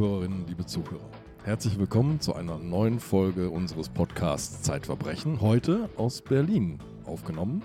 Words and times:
Liebe 0.00 0.08
Zuhörerinnen, 0.08 0.46
liebe 0.46 0.64
Zuhörer, 0.64 1.10
herzlich 1.44 1.78
willkommen 1.78 2.22
zu 2.22 2.34
einer 2.34 2.56
neuen 2.56 3.00
Folge 3.00 3.50
unseres 3.50 3.90
Podcasts 3.90 4.62
Zeitverbrechen. 4.62 5.42
Heute 5.42 5.90
aus 5.98 6.22
Berlin 6.22 6.78
aufgenommen, 7.04 7.62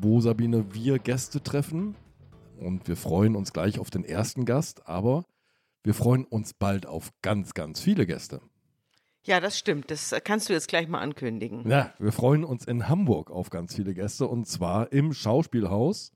wo 0.00 0.22
Sabine 0.22 0.72
wir 0.72 0.98
Gäste 0.98 1.42
treffen. 1.42 1.94
Und 2.58 2.88
wir 2.88 2.96
freuen 2.96 3.36
uns 3.36 3.52
gleich 3.52 3.78
auf 3.78 3.90
den 3.90 4.02
ersten 4.02 4.46
Gast, 4.46 4.88
aber 4.88 5.26
wir 5.82 5.92
freuen 5.92 6.24
uns 6.24 6.54
bald 6.54 6.86
auf 6.86 7.10
ganz, 7.20 7.52
ganz 7.52 7.82
viele 7.82 8.06
Gäste. 8.06 8.40
Ja, 9.22 9.40
das 9.40 9.58
stimmt. 9.58 9.90
Das 9.90 10.14
kannst 10.24 10.48
du 10.48 10.54
jetzt 10.54 10.68
gleich 10.68 10.88
mal 10.88 11.00
ankündigen. 11.00 11.68
Ja, 11.68 11.92
wir 11.98 12.12
freuen 12.12 12.44
uns 12.44 12.64
in 12.64 12.88
Hamburg 12.88 13.30
auf 13.30 13.50
ganz 13.50 13.74
viele 13.74 13.92
Gäste 13.92 14.26
und 14.26 14.48
zwar 14.48 14.90
im 14.90 15.12
Schauspielhaus 15.12 16.12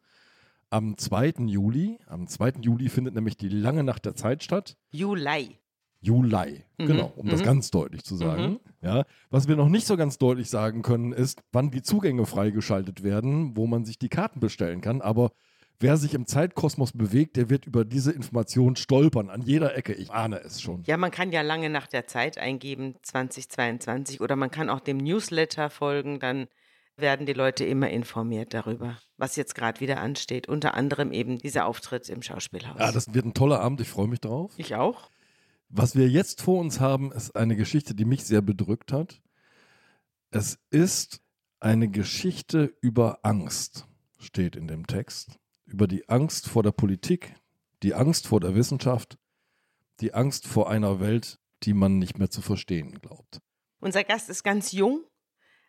am 0.74 0.98
2. 0.98 1.34
Juli. 1.46 2.00
Am 2.08 2.26
2. 2.26 2.54
Juli 2.62 2.88
findet 2.88 3.14
nämlich 3.14 3.36
die 3.36 3.48
lange 3.48 3.84
Nacht 3.84 4.04
der 4.06 4.16
Zeit 4.16 4.42
statt. 4.42 4.76
Juli. 4.90 5.60
Juli, 6.00 6.64
mhm. 6.78 6.86
genau, 6.86 7.12
um 7.16 7.26
mhm. 7.26 7.30
das 7.30 7.44
ganz 7.44 7.70
deutlich 7.70 8.02
zu 8.02 8.16
sagen. 8.16 8.42
Mhm. 8.42 8.60
Ja, 8.82 9.04
was 9.30 9.46
wir 9.46 9.54
noch 9.54 9.68
nicht 9.68 9.86
so 9.86 9.96
ganz 9.96 10.18
deutlich 10.18 10.50
sagen 10.50 10.82
können, 10.82 11.12
ist, 11.12 11.42
wann 11.52 11.70
die 11.70 11.80
Zugänge 11.80 12.26
freigeschaltet 12.26 13.04
werden, 13.04 13.56
wo 13.56 13.68
man 13.68 13.84
sich 13.84 13.98
die 14.00 14.08
Karten 14.08 14.40
bestellen 14.40 14.80
kann. 14.80 15.00
Aber 15.00 15.30
wer 15.78 15.96
sich 15.96 16.12
im 16.12 16.26
Zeitkosmos 16.26 16.92
bewegt, 16.92 17.36
der 17.36 17.48
wird 17.48 17.66
über 17.66 17.84
diese 17.84 18.10
Information 18.10 18.74
stolpern, 18.74 19.30
an 19.30 19.42
jeder 19.42 19.76
Ecke. 19.76 19.94
Ich 19.94 20.10
ahne 20.10 20.40
es 20.40 20.60
schon. 20.60 20.82
Ja, 20.86 20.96
man 20.96 21.12
kann 21.12 21.30
ja 21.30 21.42
lange 21.42 21.70
nach 21.70 21.86
der 21.86 22.08
Zeit 22.08 22.36
eingeben, 22.36 22.96
2022, 23.00 24.20
oder 24.20 24.34
man 24.34 24.50
kann 24.50 24.68
auch 24.68 24.80
dem 24.80 24.98
Newsletter 24.98 25.70
folgen, 25.70 26.18
dann 26.18 26.48
werden 26.96 27.26
die 27.26 27.32
Leute 27.32 27.64
immer 27.64 27.90
informiert 27.90 28.54
darüber, 28.54 28.98
was 29.16 29.36
jetzt 29.36 29.54
gerade 29.54 29.80
wieder 29.80 30.00
ansteht. 30.00 30.48
Unter 30.48 30.74
anderem 30.74 31.12
eben 31.12 31.38
dieser 31.38 31.66
Auftritt 31.66 32.08
im 32.08 32.22
Schauspielhaus. 32.22 32.78
Ja, 32.78 32.92
das 32.92 33.12
wird 33.12 33.24
ein 33.24 33.34
toller 33.34 33.60
Abend, 33.60 33.80
ich 33.80 33.88
freue 33.88 34.08
mich 34.08 34.20
drauf. 34.20 34.52
Ich 34.56 34.74
auch. 34.74 35.10
Was 35.68 35.96
wir 35.96 36.08
jetzt 36.08 36.40
vor 36.40 36.60
uns 36.60 36.80
haben, 36.80 37.10
ist 37.12 37.34
eine 37.34 37.56
Geschichte, 37.56 37.94
die 37.94 38.04
mich 38.04 38.24
sehr 38.24 38.42
bedrückt 38.42 38.92
hat. 38.92 39.20
Es 40.30 40.58
ist 40.70 41.20
eine 41.60 41.88
Geschichte 41.88 42.76
über 42.80 43.20
Angst, 43.22 43.86
steht 44.18 44.56
in 44.56 44.68
dem 44.68 44.86
Text 44.86 45.38
über 45.66 45.88
die 45.88 46.08
Angst 46.08 46.48
vor 46.48 46.62
der 46.62 46.72
Politik, 46.72 47.34
die 47.82 47.94
Angst 47.94 48.26
vor 48.26 48.40
der 48.40 48.54
Wissenschaft, 48.54 49.18
die 50.00 50.14
Angst 50.14 50.46
vor 50.46 50.70
einer 50.70 51.00
Welt, 51.00 51.40
die 51.62 51.74
man 51.74 51.98
nicht 51.98 52.18
mehr 52.18 52.30
zu 52.30 52.42
verstehen 52.42 52.98
glaubt. 53.00 53.40
Unser 53.80 54.04
Gast 54.04 54.28
ist 54.28 54.42
ganz 54.42 54.72
jung. 54.72 55.04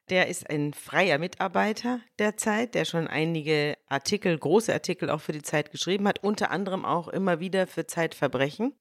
Der 0.10 0.28
ist 0.28 0.50
ein 0.50 0.74
freier 0.74 1.18
Mitarbeiter 1.18 2.00
der 2.20 2.38
Zeit, 2.38 2.76
der 2.76 2.86
schon 2.86 3.08
einige 3.08 3.76
Artikel, 3.88 4.38
große 4.38 4.72
Artikel 4.72 5.10
auch 5.10 5.22
für 5.22 5.32
die 5.32 5.42
Zeit 5.42 5.72
geschrieben 5.72 6.08
hat, 6.08 6.24
unter 6.24 6.52
anderem 6.52 6.86
auch 6.86 7.08
immer 7.08 7.40
wieder 7.40 7.66
für 7.66 7.88
Zeitverbrechen. 7.88 8.74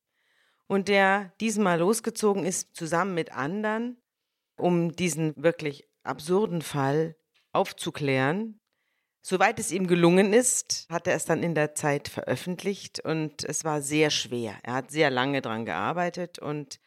Und 0.66 0.88
der 0.88 1.32
diesmal 1.40 1.78
losgezogen 1.78 2.44
ist, 2.44 2.76
zusammen 2.76 3.14
mit 3.14 3.32
anderen, 3.32 4.02
um 4.56 4.92
diesen 4.92 5.34
wirklich 5.36 5.88
absurden 6.02 6.62
Fall 6.62 7.16
aufzuklären, 7.52 8.60
Soweit 9.26 9.58
es 9.58 9.72
ihm 9.72 9.86
gelungen 9.86 10.34
ist, 10.34 10.86
hat 10.90 11.06
er 11.06 11.14
es 11.14 11.24
dann 11.24 11.42
in 11.42 11.54
der 11.54 11.74
Zeit 11.74 12.08
veröffentlicht 12.08 13.00
und 13.00 13.42
es 13.42 13.64
war 13.64 13.80
sehr 13.80 14.10
schwer. 14.10 14.58
Er 14.62 14.74
hat 14.74 14.90
sehr 14.90 15.08
lange 15.08 15.40
dran 15.40 15.64
gearbeitet 15.64 16.38
und 16.38 16.78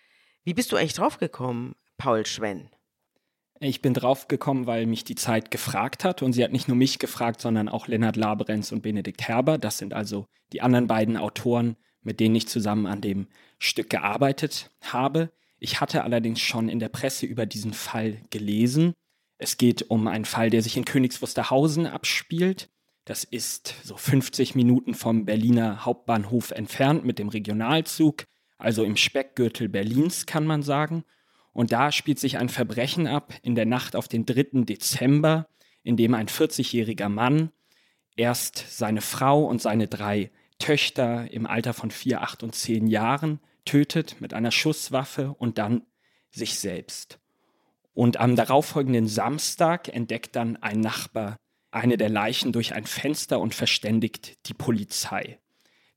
wie 0.44 0.54
bist 0.54 0.72
du 0.72 0.76
eigentlich 0.76 0.94
draufgekommen, 0.94 1.74
Paul 1.98 2.28
Schwenn? 2.28 2.70
Ich 3.60 3.82
bin 3.82 3.94
draufgekommen, 3.94 4.68
weil 4.68 4.86
mich 4.86 5.04
die 5.04 5.16
Zeit 5.16 5.50
gefragt 5.50 6.04
hat 6.04 6.22
und 6.22 6.34
sie 6.34 6.44
hat 6.44 6.52
nicht 6.52 6.68
nur 6.68 6.78
mich 6.78 7.00
gefragt, 7.00 7.42
sondern 7.42 7.70
auch 7.70 7.88
Lennart 7.88 8.16
Laberenz 8.16 8.72
und 8.72 8.84
Benedikt 8.84 9.28
Herber. 9.28 9.58
Das 9.58 9.78
sind 9.78 9.94
also 9.94 10.28
die 10.54 10.62
anderen 10.62 10.88
beiden 10.88 11.18
Autoren, 11.18 11.76
mit 12.02 12.20
denen 12.20 12.36
ich 12.36 12.48
zusammen 12.48 12.86
an 12.86 13.02
dem 13.02 13.28
Stück 13.58 13.90
gearbeitet 13.90 14.72
habe. 14.82 15.32
Ich 15.60 15.82
hatte 15.82 16.04
allerdings 16.04 16.40
schon 16.40 16.70
in 16.70 16.80
der 16.80 16.90
Presse 16.90 17.26
über 17.26 17.48
diesen 17.48 17.74
Fall 17.74 18.22
gelesen 18.30 18.94
es 19.38 19.58
geht 19.58 19.90
um 19.90 20.08
einen 20.08 20.26
Fall, 20.26 20.50
der 20.50 20.62
sich 20.62 20.78
in 20.78 20.86
Königs 20.86 21.22
Wusterhausen 21.22 21.86
abspielt. 21.86 22.70
Das 23.06 23.24
ist 23.24 23.76
so 23.84 23.96
50 23.96 24.56
Minuten 24.56 24.94
vom 24.94 25.26
Berliner 25.26 25.86
Hauptbahnhof 25.86 26.52
entfernt 26.52 27.06
mit 27.06 27.20
dem 27.20 27.30
Regionalzug, 27.30 28.26
also 28.58 28.84
im 28.84 28.98
Speckgürtel 28.98 29.70
Berlins 29.70 30.26
kann 30.26 30.46
man 30.46 30.64
sagen. 30.64 31.04
Und 31.58 31.72
da 31.72 31.92
spielt 31.92 32.20
sich 32.20 32.38
ein 32.38 32.50
Verbrechen 32.50 33.08
ab 33.08 33.34
in 33.42 33.56
der 33.56 33.66
Nacht 33.66 33.96
auf 33.96 34.08
den 34.08 34.28
3. 34.28 34.62
Dezember, 34.66 35.48
in 35.82 35.98
dem 35.98 36.14
ein 36.14 36.28
40-jähriger 36.28 37.10
Mann 37.10 37.52
erst 38.16 38.64
seine 38.70 39.02
Frau 39.02 39.44
und 39.44 39.60
seine 39.60 39.88
drei 39.88 40.30
Töchter 40.60 41.32
im 41.32 41.48
Alter 41.48 41.74
von 41.74 41.90
4, 41.90 42.22
8 42.22 42.44
und 42.44 42.54
10 42.54 42.86
Jahren 42.86 43.40
tötet 43.66 44.22
mit 44.22 44.36
einer 44.36 44.52
Schusswaffe 44.52 45.34
und 45.34 45.58
dann 45.58 45.82
sich 46.30 46.60
selbst. 46.60 47.18
Und 47.96 48.18
am 48.18 48.36
darauffolgenden 48.36 49.08
Samstag 49.08 49.88
entdeckt 49.88 50.36
dann 50.36 50.58
ein 50.58 50.80
Nachbar 50.80 51.38
eine 51.72 51.98
der 51.98 52.10
Leichen 52.10 52.52
durch 52.52 52.76
ein 52.76 52.86
Fenster 52.86 53.40
und 53.40 53.56
verständigt 53.56 54.48
die 54.48 54.54
Polizei. 54.54 55.40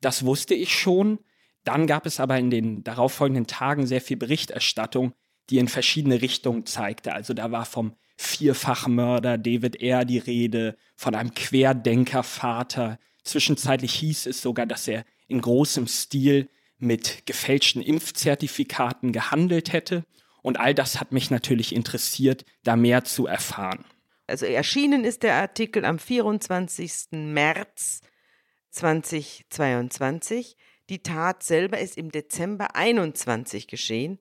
Das 0.00 0.24
wusste 0.24 0.54
ich 0.54 0.72
schon. 0.74 1.18
Dann 1.64 1.86
gab 1.86 2.06
es 2.06 2.18
aber 2.18 2.38
in 2.38 2.48
den 2.48 2.82
darauffolgenden 2.82 3.46
Tagen 3.46 3.86
sehr 3.86 4.00
viel 4.00 4.16
Berichterstattung, 4.16 5.12
die 5.50 5.58
in 5.58 5.68
verschiedene 5.68 6.22
Richtungen 6.22 6.64
zeigte. 6.66 7.12
Also 7.12 7.34
da 7.34 7.50
war 7.50 7.66
vom 7.66 7.94
Vierfachmörder 8.16 9.38
David 9.38 9.82
R. 9.82 10.04
die 10.04 10.18
Rede, 10.18 10.76
von 10.94 11.14
einem 11.14 11.34
Querdenkervater. 11.34 12.98
Zwischenzeitlich 13.24 13.94
hieß 13.94 14.26
es 14.26 14.42
sogar, 14.42 14.66
dass 14.66 14.86
er 14.88 15.04
in 15.26 15.40
großem 15.40 15.86
Stil 15.86 16.48
mit 16.78 17.26
gefälschten 17.26 17.82
Impfzertifikaten 17.82 19.12
gehandelt 19.12 19.72
hätte. 19.72 20.04
Und 20.42 20.58
all 20.58 20.74
das 20.74 21.00
hat 21.00 21.12
mich 21.12 21.30
natürlich 21.30 21.74
interessiert, 21.74 22.44
da 22.62 22.76
mehr 22.76 23.04
zu 23.04 23.26
erfahren. 23.26 23.84
Also 24.26 24.46
erschienen 24.46 25.04
ist 25.04 25.22
der 25.22 25.34
Artikel 25.34 25.84
am 25.84 25.98
24. 25.98 27.08
März 27.12 28.02
2022. 28.70 30.56
Die 30.88 31.02
Tat 31.02 31.42
selber 31.42 31.78
ist 31.78 31.98
im 31.98 32.10
Dezember 32.10 32.76
21 32.76 33.66
geschehen. 33.66 34.18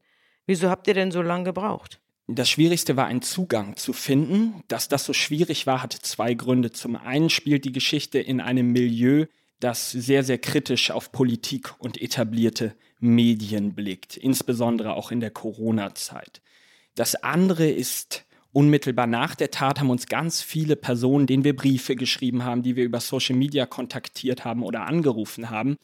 Wieso 0.49 0.71
habt 0.71 0.87
ihr 0.87 0.95
denn 0.95 1.11
so 1.11 1.21
lange 1.21 1.43
gebraucht? 1.43 1.99
Das 2.25 2.49
Schwierigste 2.49 2.97
war, 2.97 3.05
einen 3.05 3.21
Zugang 3.21 3.75
zu 3.75 3.93
finden. 3.93 4.63
Dass 4.67 4.87
das 4.87 5.05
so 5.05 5.13
schwierig 5.13 5.67
war, 5.67 5.83
hatte 5.83 6.01
zwei 6.01 6.33
Gründe. 6.33 6.71
Zum 6.71 6.95
einen 6.95 7.29
spielt 7.29 7.65
die 7.65 7.71
Geschichte 7.71 8.17
in 8.17 8.41
einem 8.41 8.71
Milieu, 8.71 9.27
das 9.59 9.91
sehr, 9.91 10.23
sehr 10.23 10.39
kritisch 10.39 10.89
auf 10.89 11.11
Politik 11.11 11.75
und 11.77 12.01
etablierte 12.01 12.73
Medien 12.99 13.75
blickt, 13.75 14.17
insbesondere 14.17 14.95
auch 14.95 15.11
in 15.11 15.19
der 15.19 15.29
Corona-Zeit. 15.29 16.41
Das 16.95 17.13
andere 17.13 17.69
ist, 17.69 18.25
unmittelbar 18.51 19.05
nach 19.05 19.35
der 19.35 19.51
Tat 19.51 19.79
haben 19.79 19.91
uns 19.91 20.07
ganz 20.07 20.41
viele 20.41 20.75
Personen, 20.75 21.27
denen 21.27 21.43
wir 21.43 21.55
Briefe 21.55 21.95
geschrieben 21.95 22.43
haben, 22.43 22.63
die 22.63 22.75
wir 22.75 22.85
über 22.85 23.01
Social 23.01 23.35
Media 23.35 23.67
kontaktiert 23.67 24.45
haben 24.45 24.63
oder 24.63 24.87
angerufen 24.87 25.51
haben, 25.51 25.77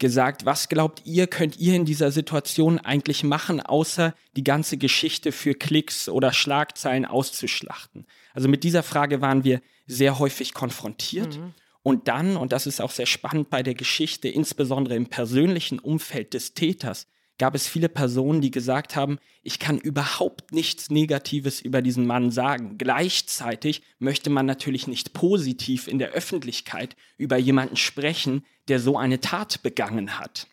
gesagt, 0.00 0.44
was 0.44 0.68
glaubt 0.68 1.02
ihr, 1.04 1.28
könnt 1.28 1.58
ihr 1.58 1.74
in 1.74 1.84
dieser 1.84 2.10
Situation 2.10 2.78
eigentlich 2.78 3.22
machen, 3.22 3.60
außer 3.60 4.14
die 4.34 4.42
ganze 4.42 4.76
Geschichte 4.76 5.30
für 5.30 5.54
Klicks 5.54 6.08
oder 6.08 6.32
Schlagzeilen 6.32 7.04
auszuschlachten? 7.04 8.06
Also 8.34 8.48
mit 8.48 8.64
dieser 8.64 8.82
Frage 8.82 9.20
waren 9.20 9.44
wir 9.44 9.60
sehr 9.86 10.18
häufig 10.18 10.54
konfrontiert. 10.54 11.38
Mhm. 11.38 11.54
Und 11.82 12.08
dann, 12.08 12.36
und 12.36 12.52
das 12.52 12.66
ist 12.66 12.80
auch 12.80 12.90
sehr 12.90 13.06
spannend 13.06 13.50
bei 13.50 13.62
der 13.62 13.74
Geschichte, 13.74 14.28
insbesondere 14.28 14.96
im 14.96 15.06
persönlichen 15.06 15.78
Umfeld 15.78 16.34
des 16.34 16.54
Täters, 16.54 17.06
gab 17.40 17.54
es 17.54 17.66
viele 17.66 17.88
Personen, 17.88 18.42
die 18.42 18.50
gesagt 18.50 18.94
haben, 18.94 19.18
ich 19.42 19.58
kann 19.58 19.78
überhaupt 19.78 20.52
nichts 20.52 20.90
Negatives 20.90 21.60
über 21.62 21.80
diesen 21.80 22.06
Mann 22.06 22.30
sagen. 22.30 22.76
Gleichzeitig 22.76 23.82
möchte 23.98 24.28
man 24.28 24.44
natürlich 24.44 24.86
nicht 24.86 25.14
positiv 25.14 25.88
in 25.88 25.98
der 25.98 26.10
Öffentlichkeit 26.10 26.96
über 27.16 27.38
jemanden 27.38 27.76
sprechen, 27.76 28.44
der 28.68 28.78
so 28.78 28.98
eine 28.98 29.20
Tat 29.20 29.62
begangen 29.62 30.20
hat. 30.20 30.48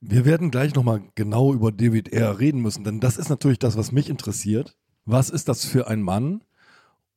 Wir 0.00 0.24
werden 0.24 0.50
gleich 0.50 0.74
nochmal 0.74 1.02
genau 1.14 1.52
über 1.52 1.70
David 1.70 2.12
R. 2.12 2.40
reden 2.40 2.62
müssen, 2.62 2.84
denn 2.84 3.00
das 3.00 3.18
ist 3.18 3.28
natürlich 3.28 3.58
das, 3.58 3.76
was 3.76 3.92
mich 3.92 4.08
interessiert. 4.08 4.74
Was 5.04 5.28
ist 5.28 5.48
das 5.48 5.66
für 5.66 5.88
ein 5.88 6.00
Mann 6.00 6.42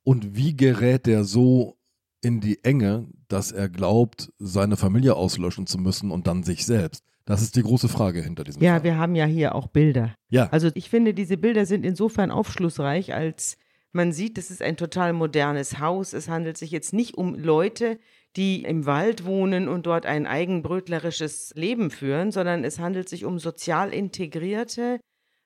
und 0.04 0.36
wie 0.36 0.56
gerät 0.56 1.06
der 1.06 1.24
so 1.24 1.78
in 2.22 2.42
die 2.42 2.62
Enge, 2.66 3.08
dass 3.30 3.54
er 3.54 3.70
glaubt, 3.70 4.34
seine 4.38 4.76
Familie 4.76 5.16
auslöschen 5.16 5.66
zu 5.66 5.78
müssen 5.78 6.12
und 6.12 6.28
dann 6.28 6.44
sich 6.44 6.66
selbst. 6.66 7.06
Das 7.28 7.42
ist 7.42 7.58
die 7.58 7.62
große 7.62 7.90
Frage 7.90 8.22
hinter 8.22 8.46
diesem 8.46 8.64
Ja, 8.64 8.76
Fall. 8.76 8.84
wir 8.84 8.98
haben 8.98 9.14
ja 9.14 9.26
hier 9.26 9.54
auch 9.54 9.68
Bilder. 9.68 10.16
Ja. 10.30 10.48
Also 10.50 10.70
ich 10.74 10.90
finde, 10.90 11.14
diese 11.14 11.36
Bilder 11.38 11.66
sind 11.66 11.86
insofern 11.86 12.32
aufschlussreich, 12.32 13.14
als 13.14 13.58
man 13.92 14.14
sieht, 14.14 14.38
es 14.38 14.50
ist 14.50 14.62
ein 14.62 14.78
total 14.78 15.12
modernes 15.12 15.80
Haus. 15.80 16.14
Es 16.14 16.30
handelt 16.30 16.58
sich 16.58 16.72
jetzt 16.72 16.94
nicht 16.94 17.18
um 17.18 17.36
Leute, 17.36 18.00
die 18.38 18.64
im 18.64 18.86
Wald 18.86 19.26
wohnen 19.26 19.68
und 19.68 19.86
dort 19.86 20.06
ein 20.06 20.26
eigenbrötlerisches 20.26 21.52
Leben 21.56 21.92
führen, 21.92 22.32
sondern 22.32 22.64
es 22.64 22.80
handelt 22.80 23.10
sich 23.10 23.26
um 23.26 23.40
sozial 23.40 23.94
integrierte, 23.94 25.00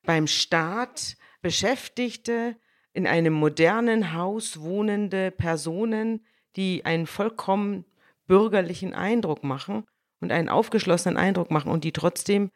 beim 0.06 0.28
Staat 0.28 1.16
Beschäftigte, 1.42 2.58
in 2.94 3.08
einem 3.08 3.34
modernen 3.34 4.14
Haus 4.14 4.60
wohnende 4.60 5.32
Personen, 5.32 6.26
die 6.58 6.86
einen 6.86 7.08
vollkommen 7.08 7.86
bürgerlichen 8.28 8.94
Eindruck 8.94 9.44
machen 9.44 9.86
und 10.22 10.32
einen 10.32 10.50
aufgeschlossenen 10.50 11.18
Eindruck 11.18 11.52
machen 11.52 11.72
und 11.72 11.84
die 11.84 11.92
trotzdem 11.92 12.52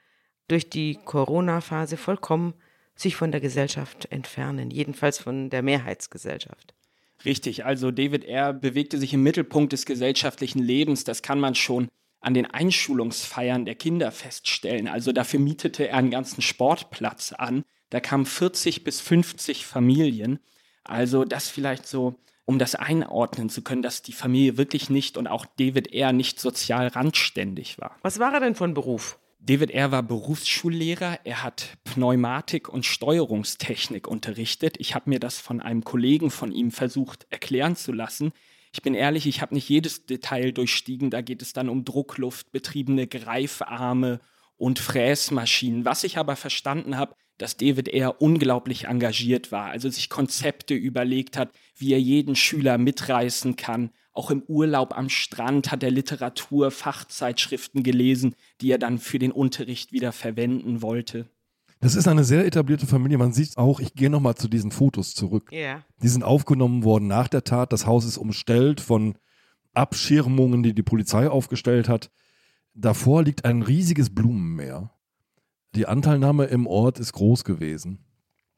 durch 0.47 0.69
die 0.69 0.99
Corona-Phase 1.03 1.97
vollkommen 1.97 2.53
sich 2.95 3.15
von 3.15 3.31
der 3.31 3.41
Gesellschaft 3.41 4.05
entfernen, 4.11 4.71
jedenfalls 4.71 5.19
von 5.19 5.49
der 5.49 5.61
Mehrheitsgesellschaft. 5.61 6.73
Richtig, 7.25 7.65
also 7.65 7.91
David 7.91 8.23
R. 8.25 8.53
bewegte 8.53 8.97
sich 8.97 9.13
im 9.13 9.23
Mittelpunkt 9.23 9.73
des 9.73 9.85
gesellschaftlichen 9.85 10.59
Lebens. 10.59 11.03
Das 11.03 11.21
kann 11.21 11.39
man 11.39 11.55
schon 11.55 11.89
an 12.21 12.33
den 12.33 12.45
Einschulungsfeiern 12.45 13.65
der 13.65 13.75
Kinder 13.75 14.11
feststellen. 14.11 14.87
Also 14.87 15.11
dafür 15.11 15.39
mietete 15.39 15.87
er 15.89 15.97
einen 15.97 16.11
ganzen 16.11 16.41
Sportplatz 16.41 17.33
an. 17.33 17.63
Da 17.89 17.99
kamen 17.99 18.25
40 18.25 18.83
bis 18.83 18.99
50 19.01 19.65
Familien. 19.65 20.39
Also 20.83 21.25
das 21.25 21.49
vielleicht 21.49 21.87
so, 21.87 22.15
um 22.45 22.59
das 22.59 22.75
einordnen 22.75 23.49
zu 23.49 23.61
können, 23.63 23.81
dass 23.81 24.01
die 24.01 24.13
Familie 24.13 24.57
wirklich 24.57 24.89
nicht 24.89 25.17
und 25.17 25.27
auch 25.27 25.45
David 25.57 25.93
R. 25.93 26.13
nicht 26.13 26.39
sozial 26.39 26.87
randständig 26.87 27.79
war. 27.79 27.97
Was 28.01 28.19
war 28.19 28.33
er 28.33 28.39
denn 28.39 28.55
von 28.55 28.73
Beruf? 28.73 29.19
David 29.39 29.71
R. 29.71 29.91
war 29.91 30.01
Berufsschullehrer. 30.01 31.19
Er 31.23 31.43
hat 31.43 31.77
Pneumatik 31.83 32.67
und 32.67 32.85
Steuerungstechnik 32.85 34.07
unterrichtet. 34.07 34.77
Ich 34.79 34.95
habe 34.95 35.09
mir 35.09 35.19
das 35.19 35.39
von 35.39 35.61
einem 35.61 35.83
Kollegen 35.83 36.31
von 36.31 36.51
ihm 36.51 36.71
versucht 36.71 37.27
erklären 37.29 37.75
zu 37.75 37.91
lassen. 37.91 38.31
Ich 38.73 38.81
bin 38.81 38.95
ehrlich, 38.95 39.27
ich 39.27 39.41
habe 39.41 39.53
nicht 39.53 39.69
jedes 39.69 40.05
Detail 40.05 40.51
durchstiegen. 40.51 41.09
Da 41.09 41.21
geht 41.21 41.41
es 41.41 41.53
dann 41.53 41.69
um 41.69 41.85
druckluftbetriebene 41.85 43.07
Greifarme 43.07 44.19
und 44.57 44.79
Fräsmaschinen. 44.79 45.85
Was 45.85 46.03
ich 46.03 46.17
aber 46.17 46.35
verstanden 46.35 46.97
habe, 46.97 47.15
dass 47.37 47.57
David 47.57 47.87
eher 47.87 48.21
unglaublich 48.21 48.85
engagiert 48.85 49.51
war, 49.51 49.65
also 49.65 49.89
sich 49.89 50.09
Konzepte 50.09 50.73
überlegt 50.73 51.37
hat, 51.37 51.51
wie 51.75 51.93
er 51.93 51.99
jeden 51.99 52.35
Schüler 52.35 52.77
mitreißen 52.77 53.55
kann. 53.55 53.91
Auch 54.13 54.31
im 54.31 54.43
Urlaub 54.47 54.97
am 54.97 55.09
Strand 55.09 55.71
hat 55.71 55.83
er 55.83 55.91
Literatur, 55.91 56.71
Fachzeitschriften 56.71 57.83
gelesen, 57.83 58.35
die 58.61 58.71
er 58.71 58.77
dann 58.77 58.97
für 58.97 59.19
den 59.19 59.33
Unterricht 59.33 59.91
wieder 59.91 60.13
verwenden 60.13 60.81
wollte. 60.81 61.27
Das 61.81 61.95
ist 61.95 62.07
eine 62.07 62.23
sehr 62.23 62.45
etablierte 62.45 62.87
Familie. 62.87 63.17
Man 63.17 63.33
sieht 63.33 63.57
auch, 63.57 63.81
ich 63.81 63.93
gehe 63.93 64.09
nochmal 64.09 64.35
zu 64.35 64.47
diesen 64.47 64.71
Fotos 64.71 65.13
zurück. 65.13 65.51
Ja. 65.51 65.83
Die 66.01 66.07
sind 66.07 66.23
aufgenommen 66.23 66.83
worden 66.83 67.07
nach 67.07 67.27
der 67.27 67.43
Tat. 67.43 67.73
Das 67.73 67.85
Haus 67.85 68.05
ist 68.05 68.17
umstellt 68.17 68.79
von 68.79 69.17
Abschirmungen, 69.73 70.63
die 70.63 70.73
die 70.73 70.83
Polizei 70.83 71.29
aufgestellt 71.29 71.89
hat. 71.89 72.09
Davor 72.73 73.23
liegt 73.23 73.45
ein 73.45 73.61
riesiges 73.61 74.13
Blumenmeer. 74.15 74.94
Die 75.75 75.87
Anteilnahme 75.87 76.45
im 76.45 76.67
Ort 76.67 76.99
ist 76.99 77.11
groß 77.11 77.43
gewesen. 77.43 77.99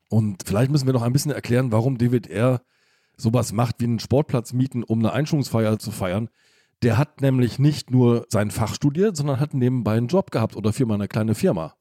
Und 0.09 0.43
vielleicht 0.45 0.69
müssen 0.71 0.85
wir 0.85 0.93
noch 0.93 1.01
ein 1.01 1.13
bisschen 1.13 1.31
erklären, 1.31 1.71
warum 1.71 1.97
David 1.97 2.27
R. 2.27 2.61
sowas 3.17 3.51
macht 3.51 3.79
wie 3.79 3.85
einen 3.85 3.99
Sportplatz 3.99 4.53
mieten, 4.53 4.83
um 4.83 4.99
eine 4.99 5.13
Einschulungsfeier 5.13 5.79
zu 5.79 5.91
feiern. 5.91 6.29
Der 6.83 6.99
hat 6.99 7.21
nämlich 7.21 7.57
nicht 7.57 7.89
nur 7.89 8.27
sein 8.29 8.51
Fach 8.51 8.75
studiert, 8.75 9.17
sondern 9.17 9.39
hat 9.39 9.55
nebenbei 9.55 9.97
einen 9.97 10.07
Job 10.07 10.29
gehabt 10.29 10.55
oder 10.55 10.73
für 10.73 10.87
eine 10.93 11.07
kleine 11.07 11.33
Firma. 11.33 11.75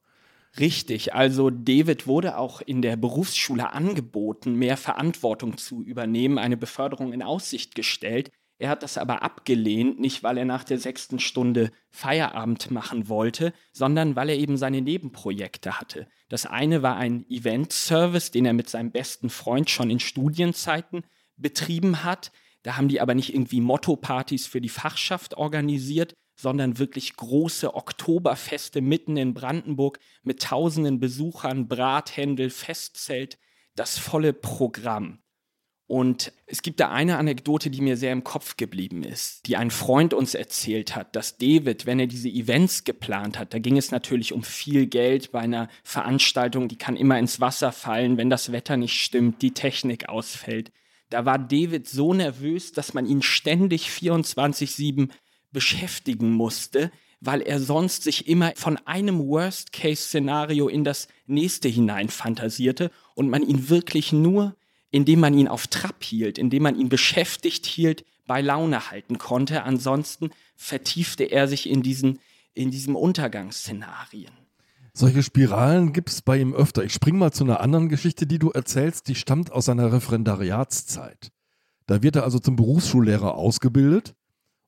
Richtig, 0.58 1.12
also 1.12 1.50
David 1.50 2.06
wurde 2.06 2.38
auch 2.38 2.62
in 2.62 2.80
der 2.80 2.96
Berufsschule 2.96 3.72
angeboten, 3.74 4.54
mehr 4.54 4.78
Verantwortung 4.78 5.58
zu 5.58 5.82
übernehmen, 5.82 6.38
eine 6.38 6.56
Beförderung 6.56 7.12
in 7.12 7.22
Aussicht 7.22 7.74
gestellt. 7.74 8.30
Er 8.58 8.70
hat 8.70 8.82
das 8.82 8.96
aber 8.96 9.22
abgelehnt, 9.22 10.00
nicht 10.00 10.22
weil 10.22 10.38
er 10.38 10.46
nach 10.46 10.64
der 10.64 10.78
sechsten 10.78 11.18
Stunde 11.18 11.70
Feierabend 11.90 12.70
machen 12.70 13.08
wollte, 13.08 13.52
sondern 13.72 14.16
weil 14.16 14.30
er 14.30 14.36
eben 14.36 14.56
seine 14.56 14.80
Nebenprojekte 14.80 15.78
hatte. 15.78 16.08
Das 16.30 16.46
eine 16.46 16.82
war 16.82 16.96
ein 16.96 17.26
Event-Service, 17.28 18.30
den 18.30 18.46
er 18.46 18.54
mit 18.54 18.70
seinem 18.70 18.92
besten 18.92 19.28
Freund 19.28 19.68
schon 19.68 19.90
in 19.90 20.00
Studienzeiten 20.00 21.04
betrieben 21.36 22.02
hat. 22.02 22.32
Da 22.62 22.76
haben 22.76 22.88
die 22.88 23.00
aber 23.00 23.14
nicht 23.14 23.34
irgendwie 23.34 23.60
Motto-Partys 23.60 24.46
für 24.46 24.62
die 24.62 24.70
Fachschaft 24.70 25.36
organisiert, 25.36 26.14
sondern 26.34 26.78
wirklich 26.78 27.14
große 27.16 27.74
Oktoberfeste 27.74 28.80
mitten 28.80 29.16
in 29.16 29.34
Brandenburg 29.34 29.98
mit 30.22 30.42
tausenden 30.42 30.98
Besuchern, 30.98 31.68
Brathändel, 31.68 32.50
Festzelt, 32.50 33.38
das 33.74 33.98
volle 33.98 34.32
Programm. 34.32 35.18
Und 35.88 36.32
es 36.46 36.62
gibt 36.62 36.80
da 36.80 36.90
eine 36.90 37.16
Anekdote, 37.16 37.70
die 37.70 37.80
mir 37.80 37.96
sehr 37.96 38.12
im 38.12 38.24
Kopf 38.24 38.56
geblieben 38.56 39.04
ist, 39.04 39.46
die 39.46 39.56
ein 39.56 39.70
Freund 39.70 40.14
uns 40.14 40.34
erzählt 40.34 40.96
hat, 40.96 41.14
dass 41.14 41.38
David, 41.38 41.86
wenn 41.86 42.00
er 42.00 42.08
diese 42.08 42.28
Events 42.28 42.82
geplant 42.82 43.38
hat, 43.38 43.54
da 43.54 43.60
ging 43.60 43.76
es 43.76 43.92
natürlich 43.92 44.32
um 44.32 44.42
viel 44.42 44.86
Geld 44.86 45.30
bei 45.30 45.40
einer 45.40 45.68
Veranstaltung, 45.84 46.66
die 46.66 46.76
kann 46.78 46.96
immer 46.96 47.18
ins 47.20 47.40
Wasser 47.40 47.70
fallen, 47.70 48.16
wenn 48.16 48.30
das 48.30 48.50
Wetter 48.50 48.76
nicht 48.76 49.00
stimmt, 49.00 49.42
die 49.42 49.52
Technik 49.52 50.08
ausfällt. 50.08 50.72
Da 51.08 51.24
war 51.24 51.38
David 51.38 51.88
so 51.88 52.12
nervös, 52.12 52.72
dass 52.72 52.92
man 52.92 53.06
ihn 53.06 53.22
ständig 53.22 53.88
24-7 53.88 55.10
beschäftigen 55.52 56.32
musste, 56.32 56.90
weil 57.20 57.42
er 57.42 57.60
sonst 57.60 58.02
sich 58.02 58.26
immer 58.26 58.52
von 58.56 58.76
einem 58.86 59.20
Worst-Case-Szenario 59.20 60.66
in 60.66 60.82
das 60.82 61.06
nächste 61.26 61.68
hinein 61.68 62.08
fantasierte 62.08 62.90
und 63.14 63.28
man 63.30 63.44
ihn 63.44 63.68
wirklich 63.68 64.12
nur 64.12 64.56
indem 64.96 65.20
man 65.20 65.34
ihn 65.34 65.46
auf 65.46 65.66
Trab 65.66 66.02
hielt, 66.02 66.38
indem 66.38 66.62
man 66.62 66.74
ihn 66.74 66.88
beschäftigt 66.88 67.66
hielt, 67.66 68.06
bei 68.26 68.40
Laune 68.40 68.90
halten 68.90 69.18
konnte. 69.18 69.62
Ansonsten 69.62 70.30
vertiefte 70.56 71.24
er 71.24 71.48
sich 71.48 71.68
in 71.68 71.82
diesen, 71.82 72.18
in 72.54 72.70
diesem 72.70 72.96
Untergangsszenarien. 72.96 74.32
Solche 74.94 75.22
Spiralen 75.22 75.92
gibt 75.92 76.08
es 76.08 76.22
bei 76.22 76.38
ihm 76.38 76.54
öfter. 76.54 76.82
Ich 76.82 76.94
springe 76.94 77.18
mal 77.18 77.30
zu 77.30 77.44
einer 77.44 77.60
anderen 77.60 77.90
Geschichte, 77.90 78.26
die 78.26 78.38
du 78.38 78.52
erzählst, 78.52 79.08
die 79.08 79.14
stammt 79.14 79.52
aus 79.52 79.66
seiner 79.66 79.92
Referendariatszeit. 79.92 81.30
Da 81.86 82.02
wird 82.02 82.16
er 82.16 82.24
also 82.24 82.38
zum 82.38 82.56
Berufsschullehrer 82.56 83.34
ausgebildet 83.34 84.14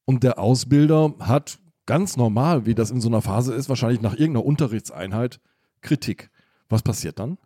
und 0.04 0.24
der 0.24 0.38
Ausbilder 0.38 1.14
hat 1.20 1.58
ganz 1.86 2.18
normal, 2.18 2.66
wie 2.66 2.74
das 2.74 2.90
in 2.90 3.00
so 3.00 3.08
einer 3.08 3.22
Phase 3.22 3.54
ist, 3.54 3.70
wahrscheinlich 3.70 4.02
nach 4.02 4.12
irgendeiner 4.12 4.44
Unterrichtseinheit 4.44 5.40
Kritik. 5.80 6.28
Was 6.68 6.82
passiert 6.82 7.18
dann? 7.18 7.38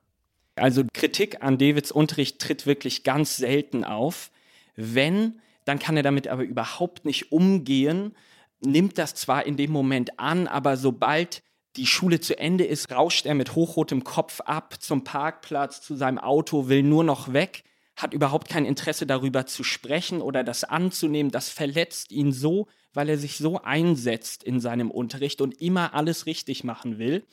Also 0.54 0.84
Kritik 0.92 1.42
an 1.42 1.58
Davids 1.58 1.92
Unterricht 1.92 2.38
tritt 2.38 2.66
wirklich 2.66 3.04
ganz 3.04 3.36
selten 3.36 3.84
auf. 3.84 4.30
Wenn, 4.76 5.40
dann 5.64 5.78
kann 5.78 5.96
er 5.96 6.02
damit 6.02 6.28
aber 6.28 6.42
überhaupt 6.42 7.04
nicht 7.04 7.32
umgehen, 7.32 8.14
nimmt 8.60 8.98
das 8.98 9.14
zwar 9.14 9.46
in 9.46 9.56
dem 9.56 9.72
Moment 9.72 10.18
an, 10.18 10.46
aber 10.46 10.76
sobald 10.76 11.42
die 11.76 11.86
Schule 11.86 12.20
zu 12.20 12.38
Ende 12.38 12.64
ist, 12.64 12.92
rauscht 12.92 13.24
er 13.24 13.34
mit 13.34 13.54
hochrotem 13.54 14.04
Kopf 14.04 14.40
ab 14.40 14.76
zum 14.80 15.04
Parkplatz, 15.04 15.80
zu 15.80 15.96
seinem 15.96 16.18
Auto, 16.18 16.68
will 16.68 16.82
nur 16.82 17.02
noch 17.02 17.32
weg, 17.32 17.64
hat 17.96 18.12
überhaupt 18.12 18.48
kein 18.48 18.66
Interesse 18.66 19.06
darüber 19.06 19.46
zu 19.46 19.64
sprechen 19.64 20.20
oder 20.20 20.44
das 20.44 20.64
anzunehmen. 20.64 21.30
Das 21.30 21.48
verletzt 21.48 22.12
ihn 22.12 22.32
so, 22.32 22.68
weil 22.92 23.08
er 23.08 23.16
sich 23.16 23.38
so 23.38 23.62
einsetzt 23.62 24.44
in 24.44 24.60
seinem 24.60 24.90
Unterricht 24.90 25.40
und 25.40 25.60
immer 25.60 25.94
alles 25.94 26.26
richtig 26.26 26.62
machen 26.62 26.98
will. 26.98 27.24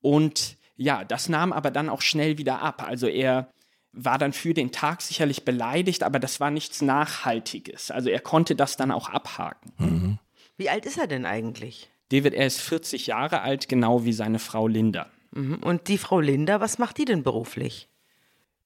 Und 0.00 0.57
ja, 0.78 1.04
das 1.04 1.28
nahm 1.28 1.52
aber 1.52 1.70
dann 1.70 1.90
auch 1.90 2.00
schnell 2.00 2.38
wieder 2.38 2.62
ab. 2.62 2.82
Also 2.86 3.08
er 3.08 3.52
war 3.92 4.16
dann 4.16 4.32
für 4.32 4.54
den 4.54 4.70
Tag 4.70 5.02
sicherlich 5.02 5.44
beleidigt, 5.44 6.04
aber 6.04 6.18
das 6.20 6.40
war 6.40 6.50
nichts 6.50 6.80
Nachhaltiges. 6.80 7.90
Also 7.90 8.08
er 8.08 8.20
konnte 8.20 8.54
das 8.54 8.76
dann 8.76 8.92
auch 8.92 9.08
abhaken. 9.08 9.72
Mhm. 9.78 10.18
Wie 10.56 10.70
alt 10.70 10.86
ist 10.86 10.96
er 10.96 11.08
denn 11.08 11.26
eigentlich? 11.26 11.90
David, 12.10 12.34
er 12.34 12.46
ist 12.46 12.60
40 12.60 13.08
Jahre 13.08 13.42
alt, 13.42 13.68
genau 13.68 14.04
wie 14.04 14.12
seine 14.12 14.38
Frau 14.38 14.68
Linda. 14.68 15.08
Mhm. 15.32 15.56
Und 15.56 15.88
die 15.88 15.98
Frau 15.98 16.20
Linda, 16.20 16.60
was 16.60 16.78
macht 16.78 16.98
die 16.98 17.04
denn 17.04 17.22
beruflich? 17.22 17.88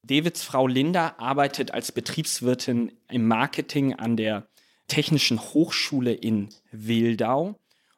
Davids 0.03 0.43
Frau 0.43 0.67
Linda 0.67 1.15
arbeitet 1.17 1.71
als 1.71 1.91
Betriebswirtin 1.91 2.91
im 3.09 3.27
Marketing 3.27 3.93
an 3.93 4.17
der 4.17 4.47
Technischen 4.87 5.39
Hochschule 5.39 6.13
in 6.13 6.49
Wildau. 6.71 7.55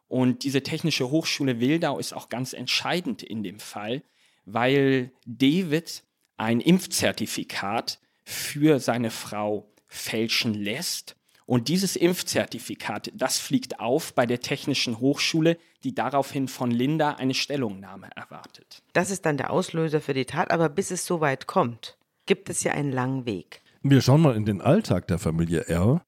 Und 0.07 0.43
diese 0.43 0.63
Technische 0.63 1.09
Hochschule 1.09 1.59
Wildau 1.59 1.99
ist 1.99 2.13
auch 2.13 2.29
ganz 2.29 2.53
entscheidend 2.53 3.23
in 3.23 3.43
dem 3.43 3.59
Fall, 3.59 4.03
weil 4.45 5.11
David 5.25 6.03
ein 6.37 6.61
Impfzertifikat 6.61 7.99
für 8.23 8.79
seine 8.79 9.11
Frau 9.11 9.71
fälschen 9.87 10.53
lässt. 10.53 11.15
Und 11.47 11.67
dieses 11.67 11.95
Impfzertifikat, 11.95 13.11
das 13.13 13.37
fliegt 13.37 13.79
auf 13.79 14.13
bei 14.13 14.25
der 14.25 14.39
Technischen 14.39 14.99
Hochschule, 14.99 15.57
die 15.83 15.93
daraufhin 15.93 16.47
von 16.47 16.71
Linda 16.71 17.11
eine 17.11 17.35
Stellungnahme 17.35 18.09
erwartet. 18.15 18.81
Das 18.93 19.11
ist 19.11 19.25
dann 19.27 19.37
der 19.37 19.51
Auslöser 19.51 20.01
für 20.01 20.15
die 20.15 20.25
Tat, 20.25 20.49
aber 20.49 20.69
bis 20.69 20.89
es 20.89 21.05
so 21.05 21.21
weit 21.21 21.45
kommt, 21.45 21.97
gibt 22.25 22.49
es 22.49 22.63
ja 22.63 22.71
einen 22.71 22.91
langen 22.91 23.25
Weg. 23.27 23.61
Wir 23.83 24.01
schauen 24.01 24.21
mal 24.21 24.35
in 24.35 24.45
den 24.45 24.61
Alltag 24.61 25.07
der 25.07 25.19
Familie 25.19 25.67
R. 25.67 26.03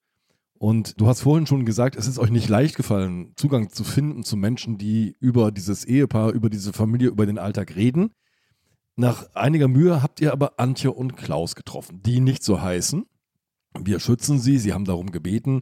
Und 0.60 1.00
du 1.00 1.08
hast 1.08 1.22
vorhin 1.22 1.46
schon 1.46 1.66
gesagt, 1.66 1.96
es 1.96 2.08
ist 2.08 2.18
euch 2.18 2.32
nicht 2.32 2.50
leicht 2.50 2.76
gefallen, 2.76 3.34
Zugang 3.36 3.70
zu 3.70 3.84
finden 3.84 4.24
zu 4.24 4.36
Menschen, 4.38 4.78
die 4.78 5.16
über 5.20 5.52
dieses 5.52 5.86
Ehepaar, 5.86 6.32
über 6.32 6.50
diese 6.50 6.74
Familie, 6.74 7.10
über 7.10 7.26
den 7.26 7.38
Alltag 7.38 7.76
reden. 7.76 8.12
Nach 8.96 9.28
einiger 9.36 9.68
Mühe 9.68 10.02
habt 10.02 10.20
ihr 10.20 10.34
aber 10.34 10.60
Antje 10.60 10.92
und 10.92 11.16
Klaus 11.16 11.54
getroffen, 11.54 12.02
die 12.02 12.20
nicht 12.20 12.44
so 12.44 12.62
heißen. 12.62 13.06
Wir 13.80 14.00
schützen 14.00 14.40
sie, 14.40 14.58
sie 14.58 14.74
haben 14.74 14.86
darum 14.86 15.12
gebeten. 15.12 15.62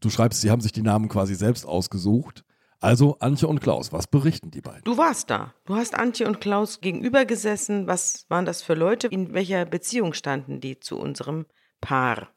Du 0.00 0.10
schreibst, 0.10 0.42
sie 0.42 0.50
haben 0.50 0.60
sich 0.60 0.72
die 0.72 0.82
Namen 0.82 1.08
quasi 1.08 1.34
selbst 1.34 1.64
ausgesucht. 1.64 2.44
Also 2.80 3.16
Antje 3.18 3.48
und 3.48 3.60
Klaus, 3.60 3.92
was 3.92 4.06
berichten 4.06 4.50
die 4.50 4.60
beiden? 4.60 4.84
Du 4.84 4.98
warst 4.98 5.30
da. 5.30 5.54
Du 5.64 5.74
hast 5.74 5.94
Antje 5.94 6.28
und 6.28 6.40
Klaus 6.40 6.80
gegenüber 6.80 7.24
gesessen. 7.24 7.86
Was 7.86 8.26
waren 8.28 8.44
das 8.44 8.62
für 8.62 8.74
Leute? 8.74 9.08
In 9.08 9.32
welcher 9.32 9.64
Beziehung 9.64 10.12
standen 10.12 10.60
die 10.60 10.78
zu 10.78 10.98
unserem 10.98 11.46
Paar? 11.80 12.28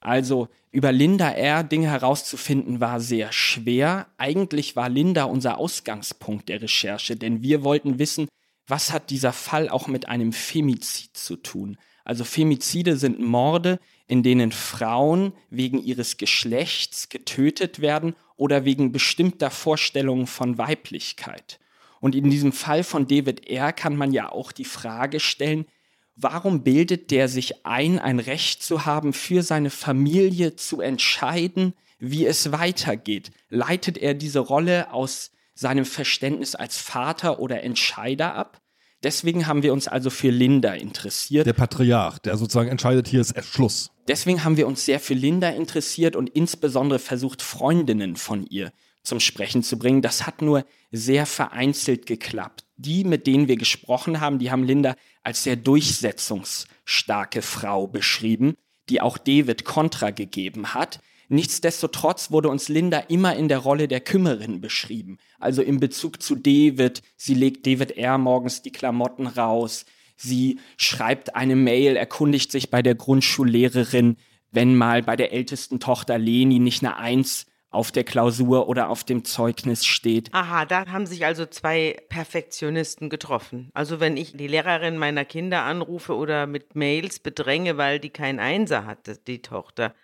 Also 0.00 0.48
über 0.70 0.92
Linda 0.92 1.30
R. 1.30 1.64
Dinge 1.64 1.90
herauszufinden 1.90 2.80
war 2.80 3.00
sehr 3.00 3.32
schwer. 3.32 4.06
Eigentlich 4.16 4.76
war 4.76 4.88
Linda 4.88 5.24
unser 5.24 5.58
Ausgangspunkt 5.58 6.48
der 6.48 6.62
Recherche, 6.62 7.16
denn 7.16 7.42
wir 7.42 7.64
wollten 7.64 7.98
wissen, 7.98 8.28
was 8.66 8.92
hat 8.92 9.10
dieser 9.10 9.32
Fall 9.32 9.68
auch 9.68 9.88
mit 9.88 10.08
einem 10.08 10.32
Femizid 10.32 11.16
zu 11.16 11.36
tun. 11.36 11.78
Also 12.04 12.24
Femizide 12.24 12.96
sind 12.96 13.20
Morde, 13.20 13.80
in 14.06 14.22
denen 14.22 14.52
Frauen 14.52 15.32
wegen 15.50 15.82
ihres 15.82 16.16
Geschlechts 16.16 17.08
getötet 17.08 17.80
werden 17.80 18.14
oder 18.36 18.64
wegen 18.64 18.92
bestimmter 18.92 19.50
Vorstellungen 19.50 20.26
von 20.26 20.58
Weiblichkeit. 20.58 21.58
Und 22.00 22.14
in 22.14 22.30
diesem 22.30 22.52
Fall 22.52 22.84
von 22.84 23.06
David 23.06 23.48
R. 23.48 23.72
kann 23.72 23.96
man 23.96 24.12
ja 24.12 24.30
auch 24.30 24.52
die 24.52 24.64
Frage 24.64 25.20
stellen, 25.20 25.66
Warum 26.20 26.64
bildet 26.64 27.12
der 27.12 27.28
sich 27.28 27.64
ein, 27.64 28.00
ein 28.00 28.18
Recht 28.18 28.60
zu 28.60 28.84
haben, 28.84 29.12
für 29.12 29.44
seine 29.44 29.70
Familie 29.70 30.56
zu 30.56 30.80
entscheiden, 30.80 31.74
wie 32.00 32.26
es 32.26 32.50
weitergeht? 32.50 33.30
Leitet 33.50 33.98
er 33.98 34.14
diese 34.14 34.40
Rolle 34.40 34.92
aus 34.92 35.30
seinem 35.54 35.84
Verständnis 35.84 36.56
als 36.56 36.76
Vater 36.76 37.38
oder 37.38 37.62
Entscheider 37.62 38.34
ab? 38.34 38.60
Deswegen 39.04 39.46
haben 39.46 39.62
wir 39.62 39.72
uns 39.72 39.86
also 39.86 40.10
für 40.10 40.30
Linda 40.30 40.74
interessiert. 40.74 41.46
Der 41.46 41.52
Patriarch, 41.52 42.18
der 42.18 42.36
sozusagen 42.36 42.68
entscheidet, 42.68 43.06
hier 43.06 43.20
ist 43.20 43.34
Schluss. 43.44 43.92
Deswegen 44.08 44.42
haben 44.42 44.56
wir 44.56 44.66
uns 44.66 44.84
sehr 44.84 44.98
für 44.98 45.14
Linda 45.14 45.50
interessiert 45.50 46.16
und 46.16 46.30
insbesondere 46.30 46.98
versucht, 46.98 47.42
Freundinnen 47.42 48.16
von 48.16 48.44
ihr 48.44 48.72
zum 49.04 49.20
Sprechen 49.20 49.62
zu 49.62 49.78
bringen. 49.78 50.02
Das 50.02 50.26
hat 50.26 50.42
nur 50.42 50.64
sehr 50.90 51.26
vereinzelt 51.26 52.06
geklappt. 52.06 52.64
Die, 52.76 53.04
mit 53.04 53.26
denen 53.28 53.46
wir 53.46 53.56
gesprochen 53.56 54.20
haben, 54.20 54.40
die 54.40 54.50
haben 54.50 54.64
Linda 54.64 54.96
als 55.28 55.42
sehr 55.42 55.56
durchsetzungsstarke 55.56 57.42
Frau 57.42 57.86
beschrieben, 57.86 58.54
die 58.88 59.02
auch 59.02 59.18
David 59.18 59.66
Kontra 59.66 60.08
gegeben 60.08 60.72
hat. 60.72 61.00
Nichtsdestotrotz 61.28 62.30
wurde 62.30 62.48
uns 62.48 62.70
Linda 62.70 62.98
immer 63.00 63.36
in 63.36 63.48
der 63.48 63.58
Rolle 63.58 63.88
der 63.88 64.00
Kümmerin 64.00 64.62
beschrieben. 64.62 65.18
Also 65.38 65.60
in 65.60 65.80
Bezug 65.80 66.22
zu 66.22 66.34
David. 66.34 67.02
Sie 67.18 67.34
legt 67.34 67.66
David 67.66 67.98
R. 67.98 68.16
morgens 68.16 68.62
die 68.62 68.72
Klamotten 68.72 69.26
raus. 69.26 69.84
Sie 70.16 70.60
schreibt 70.78 71.36
eine 71.36 71.56
Mail, 71.56 71.96
erkundigt 71.96 72.50
sich 72.50 72.70
bei 72.70 72.80
der 72.80 72.94
Grundschullehrerin, 72.94 74.16
wenn 74.50 74.76
mal 74.76 75.02
bei 75.02 75.16
der 75.16 75.32
ältesten 75.34 75.78
Tochter 75.78 76.16
Leni 76.16 76.58
nicht 76.58 76.82
eine 76.82 76.96
Eins 76.96 77.44
auf 77.70 77.92
der 77.92 78.04
Klausur 78.04 78.68
oder 78.68 78.88
auf 78.88 79.04
dem 79.04 79.24
Zeugnis 79.24 79.84
steht. 79.84 80.32
Aha, 80.32 80.64
da 80.64 80.86
haben 80.86 81.06
sich 81.06 81.26
also 81.26 81.44
zwei 81.44 81.98
Perfektionisten 82.08 83.10
getroffen. 83.10 83.70
Also 83.74 84.00
wenn 84.00 84.16
ich 84.16 84.32
die 84.32 84.48
Lehrerin 84.48 84.96
meiner 84.96 85.24
Kinder 85.24 85.62
anrufe 85.62 86.16
oder 86.16 86.46
mit 86.46 86.74
Mails 86.74 87.18
bedränge, 87.18 87.76
weil 87.76 88.00
die 88.00 88.10
kein 88.10 88.40
Einser 88.40 88.86
hat, 88.86 89.26
die 89.26 89.42
Tochter, 89.42 89.94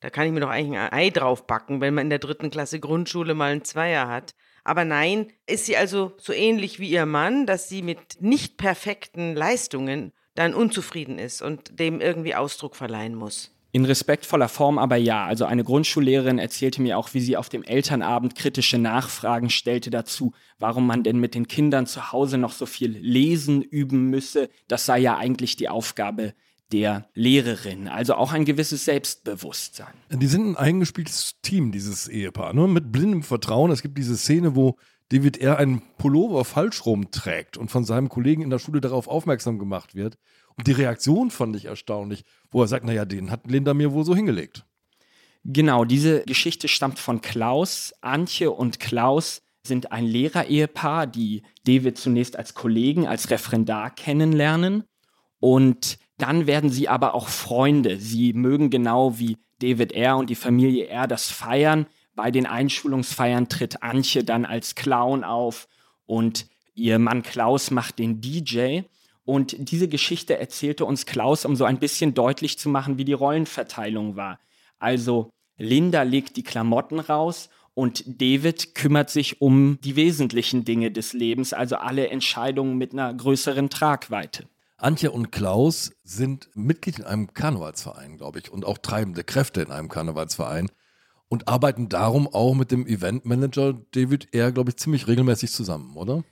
da 0.00 0.08
kann 0.08 0.26
ich 0.26 0.32
mir 0.32 0.40
doch 0.40 0.48
eigentlich 0.48 0.78
ein 0.78 0.92
Ei 0.92 1.10
draufbacken, 1.10 1.82
wenn 1.82 1.94
man 1.94 2.06
in 2.06 2.10
der 2.10 2.18
dritten 2.18 2.50
Klasse 2.50 2.80
Grundschule 2.80 3.34
mal 3.34 3.52
einen 3.52 3.64
Zweier 3.64 4.08
hat. 4.08 4.34
Aber 4.64 4.84
nein, 4.84 5.30
ist 5.46 5.66
sie 5.66 5.76
also 5.76 6.12
so 6.16 6.32
ähnlich 6.32 6.80
wie 6.80 6.90
ihr 6.90 7.06
Mann, 7.06 7.46
dass 7.46 7.68
sie 7.68 7.82
mit 7.82 8.20
nicht 8.20 8.56
perfekten 8.56 9.34
Leistungen 9.34 10.12
dann 10.34 10.54
unzufrieden 10.54 11.18
ist 11.18 11.42
und 11.42 11.78
dem 11.78 12.00
irgendwie 12.00 12.34
Ausdruck 12.34 12.76
verleihen 12.76 13.14
muss. 13.14 13.54
In 13.72 13.84
respektvoller 13.84 14.48
Form 14.48 14.78
aber 14.78 14.96
ja. 14.96 15.26
Also 15.26 15.44
eine 15.44 15.64
Grundschullehrerin 15.64 16.38
erzählte 16.38 16.82
mir 16.82 16.98
auch, 16.98 17.14
wie 17.14 17.20
sie 17.20 17.36
auf 17.36 17.48
dem 17.48 17.62
Elternabend 17.62 18.34
kritische 18.34 18.78
Nachfragen 18.78 19.50
stellte 19.50 19.90
dazu, 19.90 20.32
warum 20.58 20.86
man 20.86 21.02
denn 21.02 21.20
mit 21.20 21.34
den 21.34 21.46
Kindern 21.46 21.86
zu 21.86 22.12
Hause 22.12 22.38
noch 22.38 22.52
so 22.52 22.66
viel 22.66 22.90
lesen 22.98 23.62
üben 23.62 24.10
müsse. 24.10 24.50
Das 24.68 24.86
sei 24.86 24.98
ja 24.98 25.16
eigentlich 25.16 25.56
die 25.56 25.68
Aufgabe 25.68 26.34
der 26.72 27.08
Lehrerin. 27.14 27.88
Also 27.88 28.14
auch 28.14 28.32
ein 28.32 28.44
gewisses 28.44 28.84
Selbstbewusstsein. 28.84 29.92
Die 30.10 30.26
sind 30.26 30.46
ein 30.46 30.56
eingespieltes 30.56 31.36
Team, 31.42 31.72
dieses 31.72 32.08
Ehepaar, 32.08 32.52
ne? 32.54 32.66
mit 32.68 32.92
blindem 32.92 33.22
Vertrauen. 33.22 33.70
Es 33.70 33.82
gibt 33.82 33.98
diese 33.98 34.16
Szene, 34.16 34.54
wo 34.54 34.76
David 35.10 35.38
R. 35.38 35.58
einen 35.58 35.82
Pullover 35.98 36.44
falsch 36.44 36.86
rumträgt 36.86 37.56
und 37.56 37.70
von 37.70 37.84
seinem 37.84 38.08
Kollegen 38.08 38.42
in 38.42 38.50
der 38.50 38.60
Schule 38.60 38.80
darauf 38.80 39.08
aufmerksam 39.08 39.58
gemacht 39.58 39.94
wird. 39.94 40.16
Die 40.66 40.72
Reaktion 40.72 41.30
fand 41.30 41.56
ich 41.56 41.66
erstaunlich, 41.66 42.24
wo 42.50 42.62
er 42.62 42.68
sagt, 42.68 42.84
naja, 42.84 43.04
den 43.04 43.30
hat 43.30 43.50
Linda 43.50 43.74
mir 43.74 43.92
wohl 43.92 44.04
so 44.04 44.14
hingelegt. 44.14 44.64
Genau, 45.44 45.84
diese 45.84 46.22
Geschichte 46.24 46.68
stammt 46.68 46.98
von 46.98 47.20
Klaus. 47.20 47.94
Antje 48.00 48.50
und 48.50 48.78
Klaus 48.78 49.42
sind 49.62 49.92
ein 49.92 50.04
Lehrerehepaar, 50.04 51.06
die 51.06 51.42
David 51.64 51.98
zunächst 51.98 52.36
als 52.36 52.54
Kollegen, 52.54 53.06
als 53.06 53.30
Referendar 53.30 53.90
kennenlernen. 53.90 54.84
Und 55.38 55.98
dann 56.18 56.46
werden 56.46 56.70
sie 56.70 56.88
aber 56.88 57.14
auch 57.14 57.28
Freunde. 57.28 57.98
Sie 57.98 58.32
mögen 58.34 58.70
genau 58.70 59.18
wie 59.18 59.38
David 59.60 59.92
R. 59.92 60.16
und 60.16 60.30
die 60.30 60.34
Familie 60.34 60.86
R. 60.88 61.06
das 61.06 61.30
feiern. 61.30 61.86
Bei 62.14 62.30
den 62.30 62.46
Einschulungsfeiern 62.46 63.48
tritt 63.48 63.82
Antje 63.82 64.24
dann 64.24 64.44
als 64.44 64.74
Clown 64.74 65.24
auf 65.24 65.68
und 66.04 66.46
ihr 66.74 66.98
Mann 66.98 67.22
Klaus 67.22 67.70
macht 67.70 67.98
den 67.98 68.20
DJ. 68.20 68.82
Und 69.30 69.70
diese 69.70 69.86
Geschichte 69.86 70.40
erzählte 70.40 70.84
uns 70.84 71.06
Klaus, 71.06 71.44
um 71.44 71.54
so 71.54 71.64
ein 71.64 71.78
bisschen 71.78 72.14
deutlich 72.14 72.58
zu 72.58 72.68
machen, 72.68 72.98
wie 72.98 73.04
die 73.04 73.12
Rollenverteilung 73.12 74.16
war. 74.16 74.40
Also 74.80 75.30
Linda 75.56 76.02
legt 76.02 76.36
die 76.36 76.42
Klamotten 76.42 76.98
raus 76.98 77.48
und 77.72 78.02
David 78.20 78.74
kümmert 78.74 79.08
sich 79.08 79.40
um 79.40 79.78
die 79.84 79.94
wesentlichen 79.94 80.64
Dinge 80.64 80.90
des 80.90 81.12
Lebens, 81.12 81.52
also 81.52 81.76
alle 81.76 82.08
Entscheidungen 82.08 82.76
mit 82.76 82.92
einer 82.92 83.14
größeren 83.14 83.70
Tragweite. 83.70 84.48
Antje 84.78 85.12
und 85.12 85.30
Klaus 85.30 85.92
sind 86.02 86.48
Mitglied 86.54 86.98
in 86.98 87.04
einem 87.04 87.32
Karnevalsverein, 87.32 88.16
glaube 88.16 88.40
ich, 88.40 88.50
und 88.50 88.64
auch 88.64 88.78
treibende 88.78 89.22
Kräfte 89.22 89.62
in 89.62 89.70
einem 89.70 89.88
Karnevalsverein 89.88 90.72
und 91.28 91.46
arbeiten 91.46 91.88
darum 91.88 92.26
auch 92.26 92.54
mit 92.54 92.72
dem 92.72 92.84
Eventmanager 92.84 93.74
David 93.92 94.34
R., 94.34 94.50
glaube 94.50 94.70
ich, 94.70 94.76
ziemlich 94.78 95.06
regelmäßig 95.06 95.52
zusammen, 95.52 95.96
oder? 95.96 96.24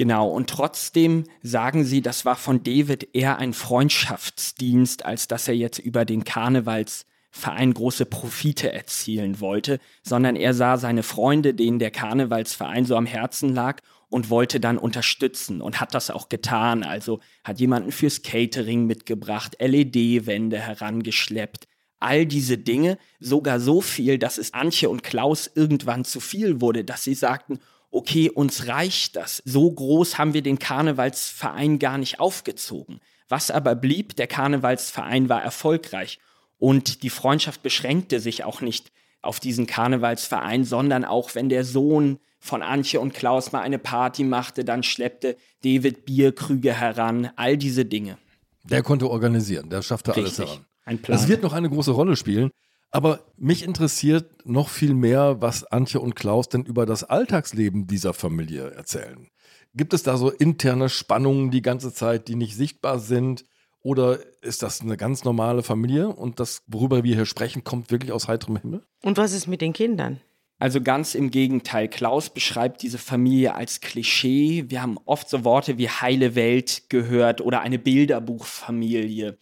Genau, 0.00 0.28
und 0.28 0.48
trotzdem 0.48 1.24
sagen 1.42 1.84
sie, 1.84 2.00
das 2.00 2.24
war 2.24 2.36
von 2.36 2.62
David 2.62 3.14
eher 3.14 3.36
ein 3.36 3.52
Freundschaftsdienst, 3.52 5.04
als 5.04 5.28
dass 5.28 5.46
er 5.46 5.54
jetzt 5.54 5.78
über 5.78 6.06
den 6.06 6.24
Karnevalsverein 6.24 7.74
große 7.74 8.06
Profite 8.06 8.72
erzielen 8.72 9.40
wollte, 9.40 9.78
sondern 10.02 10.36
er 10.36 10.54
sah 10.54 10.78
seine 10.78 11.02
Freunde, 11.02 11.52
denen 11.52 11.78
der 11.78 11.90
Karnevalsverein 11.90 12.86
so 12.86 12.96
am 12.96 13.04
Herzen 13.04 13.52
lag, 13.52 13.82
und 14.08 14.30
wollte 14.30 14.58
dann 14.58 14.78
unterstützen 14.78 15.60
und 15.60 15.82
hat 15.82 15.92
das 15.92 16.10
auch 16.10 16.30
getan. 16.30 16.82
Also 16.82 17.20
hat 17.44 17.60
jemanden 17.60 17.92
fürs 17.92 18.22
Catering 18.22 18.86
mitgebracht, 18.86 19.58
LED-Wände 19.60 20.58
herangeschleppt, 20.58 21.66
all 21.98 22.24
diese 22.24 22.56
Dinge, 22.56 22.96
sogar 23.18 23.60
so 23.60 23.82
viel, 23.82 24.16
dass 24.16 24.38
es 24.38 24.54
Antje 24.54 24.88
und 24.88 25.02
Klaus 25.02 25.50
irgendwann 25.54 26.06
zu 26.06 26.20
viel 26.20 26.62
wurde, 26.62 26.84
dass 26.84 27.04
sie 27.04 27.12
sagten, 27.12 27.60
okay, 27.90 28.30
uns 28.30 28.66
reicht 28.66 29.16
das. 29.16 29.42
So 29.44 29.70
groß 29.70 30.18
haben 30.18 30.34
wir 30.34 30.42
den 30.42 30.58
Karnevalsverein 30.58 31.78
gar 31.78 31.98
nicht 31.98 32.20
aufgezogen. 32.20 33.00
Was 33.28 33.50
aber 33.50 33.74
blieb, 33.74 34.16
der 34.16 34.26
Karnevalsverein 34.26 35.28
war 35.28 35.42
erfolgreich 35.42 36.18
und 36.58 37.02
die 37.02 37.10
Freundschaft 37.10 37.62
beschränkte 37.62 38.20
sich 38.20 38.44
auch 38.44 38.60
nicht 38.60 38.92
auf 39.22 39.40
diesen 39.40 39.66
Karnevalsverein, 39.66 40.64
sondern 40.64 41.04
auch 41.04 41.34
wenn 41.34 41.48
der 41.48 41.64
Sohn 41.64 42.18
von 42.38 42.62
Antje 42.62 43.00
und 43.00 43.12
Klaus 43.12 43.52
mal 43.52 43.60
eine 43.60 43.78
Party 43.78 44.24
machte, 44.24 44.64
dann 44.64 44.82
schleppte 44.82 45.36
David 45.62 46.06
Bierkrüge 46.06 46.72
heran, 46.72 47.30
all 47.36 47.56
diese 47.56 47.84
Dinge. 47.84 48.18
Der 48.64 48.82
konnte 48.82 49.10
organisieren, 49.10 49.68
der 49.68 49.82
schaffte 49.82 50.16
Richtig. 50.16 50.38
alles 50.38 50.50
heran. 50.50 50.66
Ein 50.84 51.02
Plan. 51.02 51.18
Es 51.18 51.28
wird 51.28 51.42
noch 51.42 51.52
eine 51.52 51.68
große 51.68 51.90
Rolle 51.90 52.16
spielen. 52.16 52.50
Aber 52.90 53.20
mich 53.36 53.62
interessiert 53.62 54.46
noch 54.46 54.68
viel 54.68 54.94
mehr, 54.94 55.40
was 55.40 55.64
Antje 55.64 56.00
und 56.00 56.16
Klaus 56.16 56.48
denn 56.48 56.64
über 56.64 56.86
das 56.86 57.04
Alltagsleben 57.04 57.86
dieser 57.86 58.14
Familie 58.14 58.70
erzählen. 58.72 59.28
Gibt 59.74 59.94
es 59.94 60.02
da 60.02 60.16
so 60.16 60.30
interne 60.30 60.88
Spannungen 60.88 61.50
die 61.52 61.62
ganze 61.62 61.92
Zeit, 61.92 62.26
die 62.26 62.34
nicht 62.34 62.56
sichtbar 62.56 62.98
sind? 62.98 63.44
Oder 63.82 64.18
ist 64.42 64.62
das 64.62 64.80
eine 64.80 64.96
ganz 64.96 65.24
normale 65.24 65.62
Familie 65.62 66.08
und 66.08 66.40
das, 66.40 66.62
worüber 66.66 67.04
wir 67.04 67.14
hier 67.14 67.26
sprechen, 67.26 67.64
kommt 67.64 67.90
wirklich 67.90 68.12
aus 68.12 68.28
heiterem 68.28 68.56
Himmel? 68.56 68.82
Und 69.02 69.16
was 69.16 69.32
ist 69.32 69.46
mit 69.46 69.60
den 69.60 69.72
Kindern? 69.72 70.20
Also 70.58 70.82
ganz 70.82 71.14
im 71.14 71.30
Gegenteil. 71.30 71.88
Klaus 71.88 72.28
beschreibt 72.28 72.82
diese 72.82 72.98
Familie 72.98 73.54
als 73.54 73.80
Klischee. 73.80 74.66
Wir 74.68 74.82
haben 74.82 74.98
oft 75.06 75.30
so 75.30 75.44
Worte 75.44 75.78
wie 75.78 75.88
heile 75.88 76.34
Welt 76.34 76.90
gehört 76.90 77.40
oder 77.40 77.62
eine 77.62 77.78
Bilderbuchfamilie. 77.78 79.38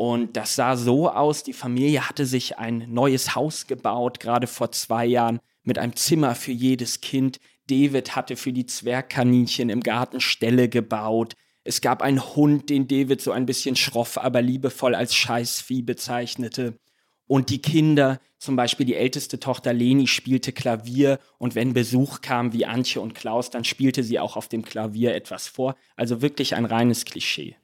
Und 0.00 0.34
das 0.38 0.54
sah 0.54 0.78
so 0.78 1.10
aus, 1.10 1.42
die 1.42 1.52
Familie 1.52 2.08
hatte 2.08 2.24
sich 2.24 2.56
ein 2.56 2.86
neues 2.88 3.34
Haus 3.34 3.66
gebaut, 3.66 4.18
gerade 4.18 4.46
vor 4.46 4.72
zwei 4.72 5.04
Jahren, 5.04 5.40
mit 5.62 5.76
einem 5.76 5.94
Zimmer 5.94 6.34
für 6.34 6.52
jedes 6.52 7.02
Kind. 7.02 7.38
David 7.68 8.16
hatte 8.16 8.36
für 8.36 8.54
die 8.54 8.64
Zwergkaninchen 8.64 9.68
im 9.68 9.82
Garten 9.82 10.22
Ställe 10.22 10.70
gebaut. 10.70 11.34
Es 11.64 11.82
gab 11.82 12.00
einen 12.00 12.34
Hund, 12.34 12.70
den 12.70 12.88
David 12.88 13.20
so 13.20 13.30
ein 13.30 13.44
bisschen 13.44 13.76
schroff, 13.76 14.16
aber 14.16 14.40
liebevoll 14.40 14.94
als 14.94 15.14
Scheißvieh 15.14 15.82
bezeichnete. 15.82 16.78
Und 17.26 17.50
die 17.50 17.60
Kinder, 17.60 18.20
zum 18.38 18.56
Beispiel 18.56 18.86
die 18.86 18.96
älteste 18.96 19.38
Tochter 19.38 19.74
Leni, 19.74 20.06
spielte 20.06 20.52
Klavier 20.52 21.18
und 21.36 21.54
wenn 21.54 21.74
Besuch 21.74 22.22
kam 22.22 22.54
wie 22.54 22.64
Antje 22.64 23.02
und 23.02 23.14
Klaus, 23.14 23.50
dann 23.50 23.64
spielte 23.64 24.02
sie 24.02 24.18
auch 24.18 24.38
auf 24.38 24.48
dem 24.48 24.64
Klavier 24.64 25.14
etwas 25.14 25.46
vor. 25.46 25.76
Also 25.94 26.22
wirklich 26.22 26.54
ein 26.54 26.64
reines 26.64 27.04
Klischee. 27.04 27.59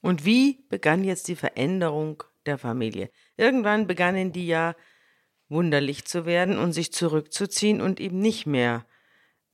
Und 0.00 0.24
wie 0.24 0.64
begann 0.68 1.04
jetzt 1.04 1.28
die 1.28 1.36
Veränderung 1.36 2.22
der 2.46 2.58
Familie. 2.58 3.10
Irgendwann 3.36 3.86
begannen 3.86 4.32
die 4.32 4.46
ja 4.46 4.74
wunderlich 5.48 6.04
zu 6.04 6.26
werden 6.26 6.58
und 6.58 6.72
sich 6.72 6.92
zurückzuziehen 6.92 7.80
und 7.80 8.00
eben 8.00 8.18
nicht 8.18 8.46
mehr 8.46 8.84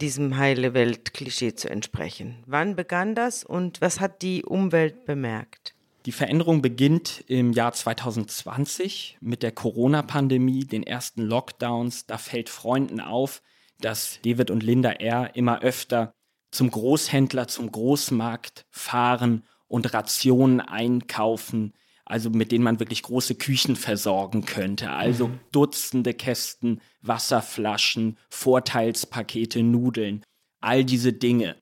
diesem 0.01 0.37
heile 0.37 0.75
Welt-Klischee 0.75 1.55
zu 1.55 1.71
entsprechen. 1.71 2.43
Wann 2.47 2.77
begann 2.77 3.15
das 3.15 3.45
und 3.45 3.81
was 3.81 4.01
hat 4.01 4.23
die 4.23 4.45
Umwelt 4.45 5.05
bemerkt? 5.05 5.75
Die 6.07 6.13
Veränderung 6.13 6.63
beginnt 6.63 7.23
im 7.29 7.53
Jahr 7.53 7.73
2020 7.73 9.19
mit 9.21 9.45
der 9.45 9.53
Corona-Pandemie, 9.53 10.65
den 10.65 10.83
ersten 10.83 11.23
Lockdowns. 11.23 12.07
Da 12.07 12.19
fällt 12.19 12.49
Freunden 12.49 13.01
auf, 13.01 13.41
dass 13.81 14.19
David 14.25 14.51
und 14.51 14.65
Linda 14.65 14.91
R. 14.91 15.37
immer 15.37 15.63
öfter 15.63 16.13
zum 16.51 16.71
Großhändler, 16.71 17.47
zum 17.47 17.71
Großmarkt 17.71 18.67
fahren 18.71 19.45
und 19.73 19.95
Rationen 19.95 20.61
einkaufen, 20.61 21.73
also 22.05 22.29
mit 22.29 22.53
denen 22.53 22.63
man 22.63 22.79
wirklich 22.79 23.03
große 23.03 23.37
Küchen 23.37 23.75
versorgen 23.75 24.45
könnte. 24.45 24.91
Also 24.91 25.29
mhm. 25.29 25.41
Dutzende 25.51 26.13
Kästen, 26.13 26.83
Wasserflaschen, 27.01 28.19
Vorteilspakete, 28.29 29.63
Nudeln, 29.63 30.23
all 30.61 30.85
diese 30.85 31.15
Dinge. 31.15 31.57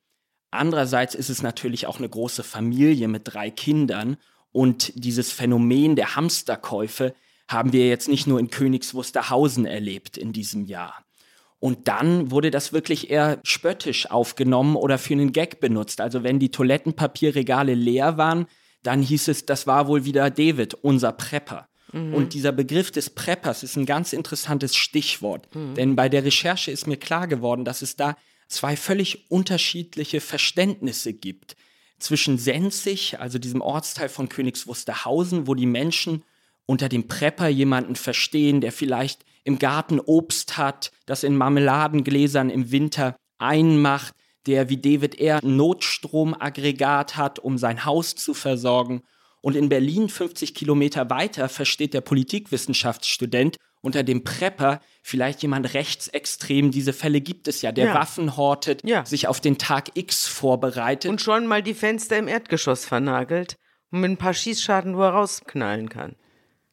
Andererseits 0.51 1.15
ist 1.15 1.31
es 1.31 1.43
natürlich 1.43 1.87
auch 1.87 1.99
eine 1.99 2.09
große 2.09 2.43
Familie 2.43 3.07
mit 3.07 3.23
drei 3.27 3.49
Kindern 3.49 4.17
und 4.51 4.93
dieses 4.97 5.31
Phänomen 5.31 5.95
der 5.95 6.17
Hamsterkäufe 6.17 7.15
haben 7.47 7.73
wir 7.73 7.87
jetzt 7.87 8.09
nicht 8.09 8.27
nur 8.27 8.41
in 8.41 8.51
Königs 8.51 8.93
Wusterhausen 8.93 9.67
erlebt 9.67 10.17
in 10.17 10.33
diesem 10.33 10.65
Jahr. 10.65 11.05
Und 11.61 11.89
dann 11.89 12.31
wurde 12.31 12.51
das 12.51 12.73
wirklich 12.73 13.11
eher 13.11 13.39
spöttisch 13.45 14.11
aufgenommen 14.11 14.77
oder 14.77 14.97
für 14.99 15.13
einen 15.13 15.33
Gag 15.33 15.61
benutzt. 15.61 16.01
Also 16.01 16.23
wenn 16.23 16.39
die 16.39 16.51
Toilettenpapierregale 16.51 17.75
leer 17.75 18.17
waren, 18.17 18.47
dann 18.83 19.03
hieß 19.03 19.29
es, 19.29 19.45
das 19.45 19.67
war 19.67 19.87
wohl 19.87 20.07
wieder 20.07 20.31
David, 20.31 20.73
unser 20.75 21.13
Prepper. 21.13 21.69
Mhm. 21.93 22.15
Und 22.15 22.35
dieser 22.35 22.53
Begriff 22.53 22.91
des 22.91 23.11
Preppers 23.11 23.63
ist 23.63 23.77
ein 23.77 23.85
ganz 23.85 24.15
interessantes 24.15 24.75
Stichwort. 24.75 25.55
Mhm. 25.55 25.75
Denn 25.75 25.97
bei 25.97 26.09
der 26.09 26.25
Recherche 26.25 26.71
ist 26.71 26.87
mir 26.87 26.97
klar 26.97 27.29
geworden, 27.29 27.67
dass 27.67 27.83
es 27.83 27.95
da 27.95 28.17
zwei 28.49 28.75
völlig 28.75 29.31
unterschiedliche 29.31 30.21
Verständnisse 30.21 31.13
gibt. 31.13 31.57
Zwischen 31.99 32.39
Senzig, 32.39 33.21
also 33.21 33.39
diesem 33.39 33.61
Ortsteil 33.61 34.09
von 34.09 34.31
Königs 34.31 34.67
Wusterhausen, 34.67 35.47
wo 35.47 35.55
die 35.55 35.67
Menschen 35.67 36.25
unter 36.65 36.89
dem 36.89 37.07
Prepper 37.07 37.49
jemanden 37.49 37.97
verstehen, 37.97 38.63
der 38.63 38.73
vielleicht 38.73 39.25
im 39.51 39.59
Garten 39.59 39.99
Obst 39.99 40.57
hat, 40.57 40.93
das 41.07 41.25
in 41.25 41.37
Marmeladengläsern 41.37 42.51
im 42.51 42.71
Winter 42.71 43.17
einmacht, 43.39 44.15
der 44.47 44.69
wie 44.69 44.77
David 44.77 45.21
R. 45.21 45.43
ein 45.43 45.57
Notstromaggregat 45.57 47.17
hat, 47.17 47.39
um 47.41 47.59
sein 47.59 47.85
Haus 47.85 48.15
zu 48.15 48.33
versorgen. 48.33 49.03
Und 49.43 49.57
in 49.57 49.69
Berlin, 49.69 50.09
50 50.09 50.55
Kilometer 50.55 51.11
weiter, 51.11 51.49
versteht 51.49 51.95
der 51.95 52.01
Politikwissenschaftsstudent 52.01 53.57
unter 53.81 54.03
dem 54.03 54.25
Prepper 54.25 54.81
vielleicht 55.03 55.43
jemand 55.43 55.75
rechtsextrem. 55.75 56.71
Diese 56.71 56.93
Fälle 56.93 57.21
gibt 57.21 57.49
es 57.49 57.63
ja, 57.63 57.73
der 57.73 57.87
ja. 57.87 57.95
Waffen 57.95 58.37
hortet, 58.37 58.83
ja. 58.85 59.05
sich 59.05 59.27
auf 59.27 59.41
den 59.41 59.59
Tag 59.59 59.91
X 59.95 60.27
vorbereitet. 60.27 61.11
Und 61.11 61.21
schon 61.21 61.47
mal 61.47 61.63
die 61.63 61.75
Fenster 61.75 62.19
im 62.19 62.29
Erdgeschoss 62.29 62.85
vernagelt 62.85 63.57
und 63.91 64.01
mit 64.01 64.11
ein 64.11 64.17
paar 64.17 64.35
Schießschaden, 64.35 64.97
wo 64.97 65.03
er 65.03 65.11
rausknallen 65.11 65.89
kann. 65.89 66.15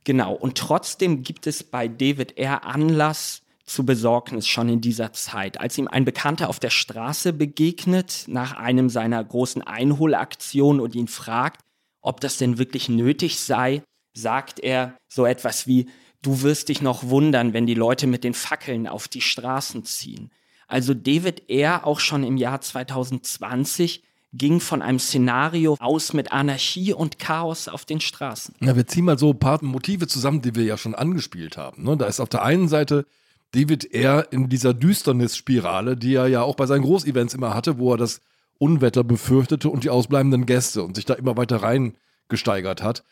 Genau, 0.03 0.33
und 0.33 0.57
trotzdem 0.57 1.23
gibt 1.23 1.47
es 1.47 1.63
bei 1.63 1.87
David 1.87 2.37
R. 2.37 2.65
Anlass 2.65 3.41
zu 3.65 3.85
Besorgnis 3.85 4.47
schon 4.47 4.69
in 4.69 4.81
dieser 4.81 5.11
Zeit. 5.11 5.59
Als 5.59 5.77
ihm 5.77 5.87
ein 5.87 6.05
Bekannter 6.05 6.49
auf 6.49 6.59
der 6.59 6.69
Straße 6.69 7.33
begegnet, 7.33 8.23
nach 8.27 8.53
einem 8.53 8.89
seiner 8.89 9.23
großen 9.23 9.61
Einholaktionen 9.61 10.81
und 10.81 10.95
ihn 10.95 11.09
fragt, 11.09 11.61
ob 12.01 12.21
das 12.21 12.37
denn 12.37 12.57
wirklich 12.57 12.87
nötig 12.87 13.39
sei, 13.39 13.83
sagt 14.13 14.61
er 14.61 14.95
so 15.09 15.25
etwas 15.25 15.67
wie, 15.67 15.89
du 16.21 16.41
wirst 16.41 16.69
dich 16.69 16.81
noch 16.81 17.03
wundern, 17.03 17.53
wenn 17.53 17.67
die 17.67 17.73
Leute 17.73 18.07
mit 18.07 18.23
den 18.23 18.33
Fackeln 18.33 18.87
auf 18.87 19.09
die 19.09 19.21
Straßen 19.21 19.83
ziehen. 19.83 20.31
Also 20.67 20.93
David 20.93 21.49
R. 21.49 21.85
auch 21.85 21.99
schon 21.99 22.23
im 22.23 22.37
Jahr 22.37 22.61
2020 22.61 24.03
ging 24.33 24.59
von 24.59 24.81
einem 24.81 24.99
Szenario 24.99 25.77
aus 25.79 26.13
mit 26.13 26.31
Anarchie 26.31 26.93
und 26.93 27.19
Chaos 27.19 27.67
auf 27.67 27.85
den 27.85 28.01
Straßen. 28.01 28.55
Ja, 28.61 28.75
wir 28.75 28.85
ziehen 28.87 29.05
mal 29.05 29.17
so 29.17 29.31
ein 29.31 29.39
paar 29.39 29.63
Motive 29.63 30.07
zusammen, 30.07 30.41
die 30.41 30.55
wir 30.55 30.63
ja 30.63 30.77
schon 30.77 30.95
angespielt 30.95 31.57
haben. 31.57 31.83
Ne? 31.83 31.97
Da 31.97 32.05
ist 32.05 32.19
auf 32.19 32.29
der 32.29 32.43
einen 32.43 32.67
Seite 32.67 33.05
David 33.51 33.93
R. 33.93 34.27
in 34.31 34.49
dieser 34.49 34.73
Düsternisspirale, 34.73 35.95
die 35.95 36.15
er 36.15 36.27
ja 36.27 36.41
auch 36.41 36.55
bei 36.55 36.65
seinen 36.65 36.83
Großevents 36.83 37.33
immer 37.33 37.53
hatte, 37.53 37.77
wo 37.77 37.93
er 37.93 37.97
das 37.97 38.21
Unwetter 38.59 39.03
befürchtete 39.03 39.69
und 39.69 39.83
die 39.83 39.89
ausbleibenden 39.89 40.45
Gäste 40.45 40.83
und 40.83 40.95
sich 40.95 41.05
da 41.05 41.13
immer 41.13 41.37
weiter 41.37 41.57
reingesteigert 41.57 42.83
hat. 42.83 43.03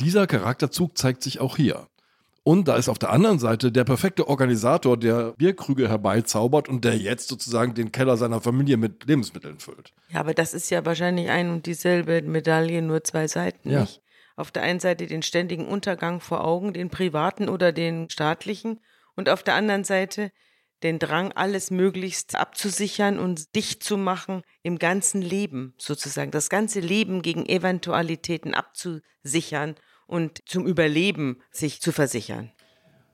Dieser 0.00 0.26
Charakterzug 0.26 0.96
zeigt 0.96 1.22
sich 1.22 1.40
auch 1.40 1.56
hier. 1.56 1.86
Und 2.46 2.68
da 2.68 2.76
ist 2.76 2.90
auf 2.90 2.98
der 2.98 3.10
anderen 3.10 3.38
Seite 3.38 3.72
der 3.72 3.84
perfekte 3.84 4.28
Organisator, 4.28 4.98
der 4.98 5.32
Bierkrüge 5.32 5.88
herbeizaubert 5.88 6.68
und 6.68 6.84
der 6.84 6.96
jetzt 6.98 7.28
sozusagen 7.28 7.72
den 7.74 7.90
Keller 7.90 8.18
seiner 8.18 8.42
Familie 8.42 8.76
mit 8.76 9.06
Lebensmitteln 9.06 9.58
füllt. 9.58 9.94
Ja, 10.10 10.20
aber 10.20 10.34
das 10.34 10.52
ist 10.52 10.70
ja 10.70 10.84
wahrscheinlich 10.84 11.30
ein 11.30 11.48
und 11.48 11.64
dieselbe 11.64 12.20
Medaille, 12.20 12.82
nur 12.82 13.02
zwei 13.02 13.28
Seiten, 13.28 13.70
ja. 13.70 13.80
nicht? 13.80 14.02
Auf 14.36 14.50
der 14.50 14.62
einen 14.62 14.78
Seite 14.78 15.06
den 15.06 15.22
ständigen 15.22 15.66
Untergang 15.66 16.20
vor 16.20 16.44
Augen, 16.44 16.74
den 16.74 16.90
privaten 16.90 17.48
oder 17.48 17.72
den 17.72 18.10
staatlichen, 18.10 18.80
und 19.16 19.28
auf 19.28 19.42
der 19.42 19.54
anderen 19.54 19.84
Seite 19.84 20.30
den 20.82 20.98
Drang, 20.98 21.32
alles 21.32 21.70
möglichst 21.70 22.36
abzusichern 22.36 23.18
und 23.18 23.54
dicht 23.54 23.82
zu 23.82 23.96
machen 23.96 24.42
im 24.62 24.78
ganzen 24.78 25.22
Leben, 25.22 25.72
sozusagen, 25.78 26.30
das 26.30 26.50
ganze 26.50 26.80
Leben 26.80 27.22
gegen 27.22 27.46
Eventualitäten 27.46 28.52
abzusichern 28.52 29.76
und 30.06 30.42
zum 30.46 30.66
Überleben 30.66 31.38
sich 31.50 31.80
zu 31.80 31.92
versichern. 31.92 32.50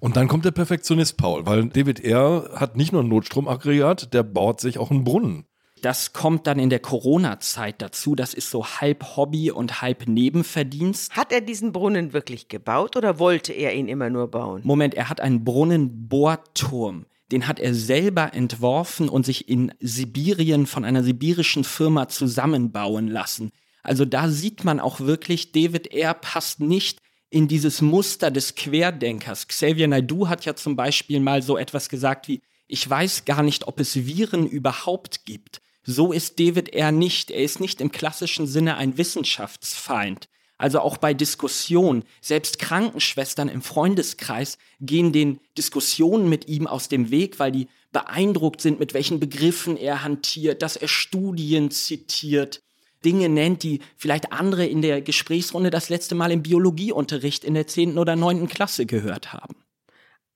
Und 0.00 0.16
dann 0.16 0.28
kommt 0.28 0.46
der 0.46 0.50
Perfektionist 0.50 1.18
Paul, 1.18 1.44
weil 1.46 1.66
David 1.66 2.00
R. 2.00 2.50
hat 2.54 2.76
nicht 2.76 2.92
nur 2.92 3.02
ein 3.02 3.08
Notstromaggregat, 3.08 4.14
der 4.14 4.22
baut 4.22 4.60
sich 4.60 4.78
auch 4.78 4.90
einen 4.90 5.04
Brunnen. 5.04 5.44
Das 5.82 6.12
kommt 6.12 6.46
dann 6.46 6.58
in 6.58 6.70
der 6.70 6.80
Corona-Zeit 6.80 7.80
dazu. 7.80 8.14
Das 8.14 8.34
ist 8.34 8.50
so 8.50 8.66
halb 8.66 9.16
Hobby 9.16 9.50
und 9.50 9.80
halb 9.80 10.06
Nebenverdienst. 10.08 11.16
Hat 11.16 11.32
er 11.32 11.40
diesen 11.40 11.72
Brunnen 11.72 12.12
wirklich 12.12 12.48
gebaut 12.48 12.96
oder 12.96 13.18
wollte 13.18 13.52
er 13.52 13.74
ihn 13.74 13.88
immer 13.88 14.10
nur 14.10 14.28
bauen? 14.28 14.60
Moment, 14.64 14.94
er 14.94 15.08
hat 15.08 15.20
einen 15.20 15.44
Brunnenbohrturm. 15.44 17.06
Den 17.32 17.46
hat 17.46 17.60
er 17.60 17.74
selber 17.74 18.34
entworfen 18.34 19.08
und 19.08 19.24
sich 19.24 19.48
in 19.48 19.72
Sibirien 19.80 20.66
von 20.66 20.84
einer 20.84 21.02
sibirischen 21.02 21.64
Firma 21.64 22.08
zusammenbauen 22.08 23.06
lassen. 23.08 23.52
Also 23.82 24.04
da 24.04 24.28
sieht 24.28 24.64
man 24.64 24.80
auch 24.80 25.00
wirklich, 25.00 25.52
David 25.52 25.92
R. 25.92 26.14
passt 26.14 26.60
nicht 26.60 27.00
in 27.30 27.48
dieses 27.48 27.80
Muster 27.80 28.30
des 28.30 28.54
Querdenkers. 28.54 29.48
Xavier 29.48 29.88
Naidoo 29.88 30.28
hat 30.28 30.44
ja 30.44 30.54
zum 30.56 30.76
Beispiel 30.76 31.20
mal 31.20 31.42
so 31.42 31.56
etwas 31.56 31.88
gesagt 31.88 32.28
wie, 32.28 32.42
ich 32.66 32.88
weiß 32.88 33.24
gar 33.24 33.42
nicht, 33.42 33.66
ob 33.66 33.80
es 33.80 34.06
Viren 34.06 34.46
überhaupt 34.46 35.24
gibt. 35.24 35.60
So 35.82 36.12
ist 36.12 36.38
David 36.38 36.72
R. 36.74 36.92
nicht. 36.92 37.30
Er 37.30 37.42
ist 37.42 37.60
nicht 37.60 37.80
im 37.80 37.90
klassischen 37.90 38.46
Sinne 38.46 38.76
ein 38.76 38.98
Wissenschaftsfeind. 38.98 40.28
Also 40.58 40.80
auch 40.80 40.98
bei 40.98 41.14
Diskussionen. 41.14 42.04
Selbst 42.20 42.58
Krankenschwestern 42.58 43.48
im 43.48 43.62
Freundeskreis 43.62 44.58
gehen 44.78 45.10
den 45.10 45.40
Diskussionen 45.56 46.28
mit 46.28 46.48
ihm 46.48 46.66
aus 46.66 46.88
dem 46.88 47.10
Weg, 47.10 47.38
weil 47.38 47.50
die 47.50 47.68
beeindruckt 47.92 48.60
sind, 48.60 48.78
mit 48.78 48.92
welchen 48.92 49.20
Begriffen 49.20 49.76
er 49.76 50.04
hantiert, 50.04 50.60
dass 50.60 50.76
er 50.76 50.88
Studien 50.88 51.70
zitiert. 51.70 52.62
Dinge 53.04 53.28
nennt, 53.28 53.62
die 53.62 53.80
vielleicht 53.96 54.32
andere 54.32 54.66
in 54.66 54.82
der 54.82 55.00
Gesprächsrunde 55.00 55.70
das 55.70 55.88
letzte 55.88 56.14
Mal 56.14 56.32
im 56.32 56.42
Biologieunterricht 56.42 57.44
in 57.44 57.54
der 57.54 57.66
10. 57.66 57.98
oder 57.98 58.16
9. 58.16 58.48
Klasse 58.48 58.86
gehört 58.86 59.32
haben. 59.32 59.56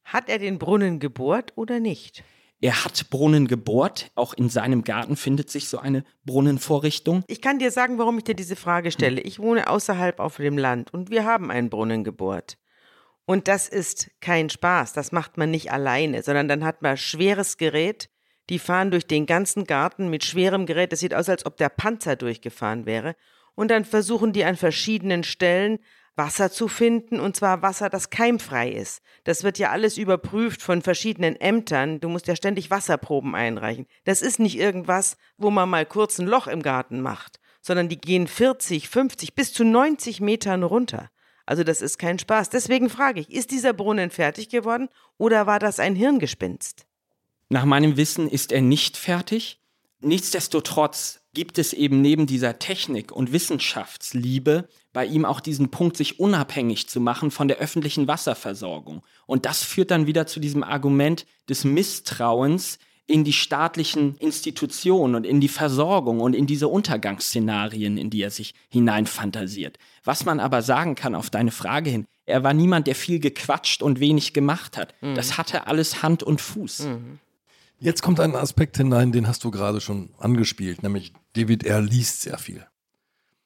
Hat 0.05 0.29
er 0.29 0.39
den 0.39 0.59
Brunnen 0.59 1.01
gebohrt 1.01 1.53
oder 1.57 1.81
nicht? 1.81 2.25
Er 2.61 2.85
hat 2.85 3.11
Brunnen 3.11 3.47
gebohrt. 3.47 4.11
Auch 4.15 4.33
in 4.33 4.49
seinem 4.49 4.85
Garten 4.85 5.17
findet 5.17 5.51
sich 5.51 5.69
so 5.69 5.79
eine 5.79 6.05
Brunnenvorrichtung. 6.25 7.23
Ich 7.27 7.43
kann 7.43 7.59
dir 7.59 7.71
sagen, 7.71 7.99
warum 7.99 8.19
ich 8.19 8.25
dir 8.25 8.35
diese 8.35 8.57
Frage 8.57 8.91
stelle. 8.91 9.21
Ich 9.21 9.39
wohne 9.39 9.69
außerhalb 9.69 10.19
auf 10.19 10.37
dem 10.37 10.57
Land 10.57 10.93
und 10.93 11.11
wir 11.11 11.25
haben 11.25 11.51
einen 11.51 11.69
Brunnen 11.69 12.05
gebohrt. 12.05 12.57
Und 13.27 13.49
das 13.49 13.69
ist 13.69 14.11
kein 14.21 14.51
Spaß. 14.51 14.93
Das 14.93 15.13
macht 15.13 15.37
man 15.37 15.51
nicht 15.51 15.73
alleine, 15.73 16.23
sondern 16.23 16.49
dann 16.49 16.65
hat 16.65 16.83
man 16.83 16.97
schweres 16.97 17.57
Gerät, 17.57 18.09
die 18.51 18.59
fahren 18.59 18.91
durch 18.91 19.07
den 19.07 19.27
ganzen 19.27 19.65
Garten 19.65 20.09
mit 20.09 20.25
schwerem 20.25 20.67
Gerät. 20.67 20.93
Es 20.93 21.01
sieht 21.01 21.15
aus, 21.15 21.29
als 21.29 21.47
ob 21.47 21.57
der 21.57 21.69
Panzer 21.69 22.17
durchgefahren 22.17 22.87
wäre. 22.87 23.17
Und 23.55 23.71
dann 23.71 23.85
versuchen 23.85 24.33
die 24.33 24.45
an 24.45 24.57
verschiedenen 24.57 25.25
Stellen 25.25 25.79
Wasser 26.17 26.51
zu 26.51 26.69
finden, 26.69 27.19
und 27.19 27.35
zwar 27.35 27.63
Wasser, 27.63 27.91
das 27.91 28.11
keimfrei 28.11 28.71
ist. 28.71 29.03
Das 29.25 29.43
wird 29.43 29.59
ja 29.59 29.71
alles 29.71 29.99
überprüft 29.99 30.63
von 30.63 30.83
verschiedenen 30.83 31.35
Ämtern. 31.41 31.99
Du 31.99 32.09
musst 32.09 32.29
ja 32.29 32.37
ständig 32.37 32.71
Wasserproben 32.71 33.35
einreichen. 33.35 33.87
Das 34.05 34.23
ist 34.23 34.39
nicht 34.39 34.57
irgendwas, 34.57 35.17
wo 35.39 35.51
man 35.51 35.69
mal 35.69 35.87
kurz 35.87 36.19
ein 36.19 36.27
Loch 36.27 36.47
im 36.47 36.63
Garten 36.63 37.01
macht, 37.01 37.41
sondern 37.61 37.89
die 37.89 38.01
gehen 38.01 38.29
40, 38.29 38.89
50 38.89 39.35
bis 39.35 39.53
zu 39.53 39.65
90 39.65 40.21
Metern 40.21 40.63
runter. 40.63 41.11
Also 41.47 41.65
das 41.65 41.83
ist 41.83 41.99
kein 41.99 42.19
Spaß. 42.19 42.49
Deswegen 42.51 42.91
frage 42.91 43.21
ich, 43.21 43.33
ist 43.33 43.51
dieser 43.51 43.73
Brunnen 43.73 44.11
fertig 44.11 44.49
geworden 44.49 44.89
oder 45.19 45.47
war 45.47 45.59
das 45.59 45.81
ein 45.81 45.97
Hirngespinst? 45.97 46.87
Nach 47.55 47.65
meinem 47.65 47.97
Wissen 47.97 48.29
ist 48.29 48.51
er 48.51 48.63
nicht 48.63 48.97
fertig. 48.97 49.61
Nichtsdestotrotz 50.01 51.21
gibt 51.35 51.61
es 51.61 51.73
eben 51.73 52.01
neben 52.01 52.27
dieser 52.27 52.59
Technik- 52.59 53.13
und 53.13 53.33
Wissenschaftsliebe 53.33 54.69
bei 54.93 55.07
ihm 55.07 55.25
auch 55.25 55.39
diesen 55.39 55.71
Punkt, 55.71 55.97
sich 55.97 56.19
unabhängig 56.19 56.89
zu 56.89 56.99
machen 57.01 57.31
von 57.31 57.47
der 57.47 57.59
öffentlichen 57.59 58.09
Wasserversorgung. 58.09 59.03
Und 59.27 59.47
das 59.47 59.63
führt 59.63 59.93
dann 59.93 60.09
wieder 60.09 60.27
zu 60.27 60.41
diesem 60.41 60.65
Argument 60.65 61.27
des 61.49 61.63
Misstrauens 61.63 62.81
in 63.07 63.23
die 63.23 63.33
staatlichen 63.33 64.17
Institutionen 64.17 65.15
und 65.15 65.25
in 65.25 65.41
die 65.41 65.47
Versorgung 65.47 66.19
und 66.19 66.35
in 66.35 66.49
diese 66.49 66.67
Untergangsszenarien, 66.67 67.99
in 67.99 68.11
die 68.11 68.23
er 68.23 68.33
sich 68.33 68.55
hineinfantasiert. 68.69 69.79
Was 70.03 70.25
man 70.25 70.41
aber 70.41 70.61
sagen 70.63 70.97
kann 70.97 71.15
auf 71.15 71.31
deine 71.31 71.53
Frage 71.53 71.91
hin, 71.91 72.07
er 72.27 72.43
war 72.43 72.53
niemand, 72.53 72.89
der 72.89 72.97
viel 72.97 73.21
gequatscht 73.21 73.81
und 73.81 74.01
wenig 74.01 74.33
gemacht 74.33 74.77
hat. 74.77 74.93
Mhm. 75.03 75.15
Das 75.15 75.39
hatte 75.39 75.69
alles 75.69 76.03
Hand 76.03 76.25
und 76.25 76.41
Fuß. 76.41 76.87
Mhm. 76.87 77.21
Jetzt 77.85 78.01
kommt 78.01 78.19
ein 78.19 78.35
Aspekt 78.35 78.79
hinein, 78.79 79.13
den 79.13 79.29
hast 79.29 79.45
du 79.45 79.51
gerade 79.51 79.79
schon 79.79 80.09
angespielt, 80.19 80.83
nämlich 80.83 81.13
David 81.35 81.65
R. 81.65 81.83
liest 81.83 82.23
sehr 82.23 82.39
viel. 82.39 82.67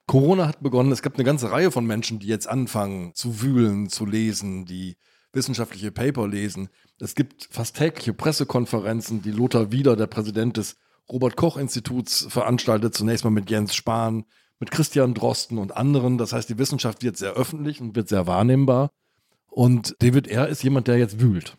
Corona 0.06 0.46
hat 0.46 0.62
begonnen, 0.62 0.92
es 0.92 1.02
gibt 1.02 1.16
eine 1.16 1.24
ganze 1.24 1.50
Reihe 1.50 1.72
von 1.72 1.84
Menschen, 1.84 2.20
die 2.20 2.28
jetzt 2.28 2.48
anfangen 2.48 3.16
zu 3.16 3.42
wühlen, 3.42 3.88
zu 3.88 4.06
lesen, 4.06 4.64
die 4.64 4.96
wissenschaftliche 5.32 5.90
Paper 5.90 6.28
lesen. 6.28 6.68
Es 7.00 7.16
gibt 7.16 7.48
fast 7.50 7.78
tägliche 7.78 8.12
Pressekonferenzen, 8.12 9.22
die 9.22 9.32
Lothar 9.32 9.72
Wieder, 9.72 9.96
der 9.96 10.06
Präsident 10.06 10.56
des 10.56 10.76
Robert 11.10 11.34
Koch 11.34 11.56
Instituts, 11.56 12.28
veranstaltet, 12.30 12.94
zunächst 12.94 13.24
mal 13.24 13.30
mit 13.30 13.50
Jens 13.50 13.74
Spahn, 13.74 14.24
mit 14.60 14.70
Christian 14.70 15.14
Drosten 15.14 15.58
und 15.58 15.76
anderen. 15.76 16.16
Das 16.16 16.32
heißt, 16.32 16.48
die 16.48 16.58
Wissenschaft 16.58 17.02
wird 17.02 17.16
sehr 17.16 17.32
öffentlich 17.32 17.80
und 17.80 17.96
wird 17.96 18.08
sehr 18.08 18.28
wahrnehmbar. 18.28 18.92
Und 19.48 19.96
David 19.98 20.28
R. 20.28 20.46
ist 20.46 20.62
jemand, 20.62 20.86
der 20.86 20.96
jetzt 20.96 21.18
wühlt. 21.18 21.56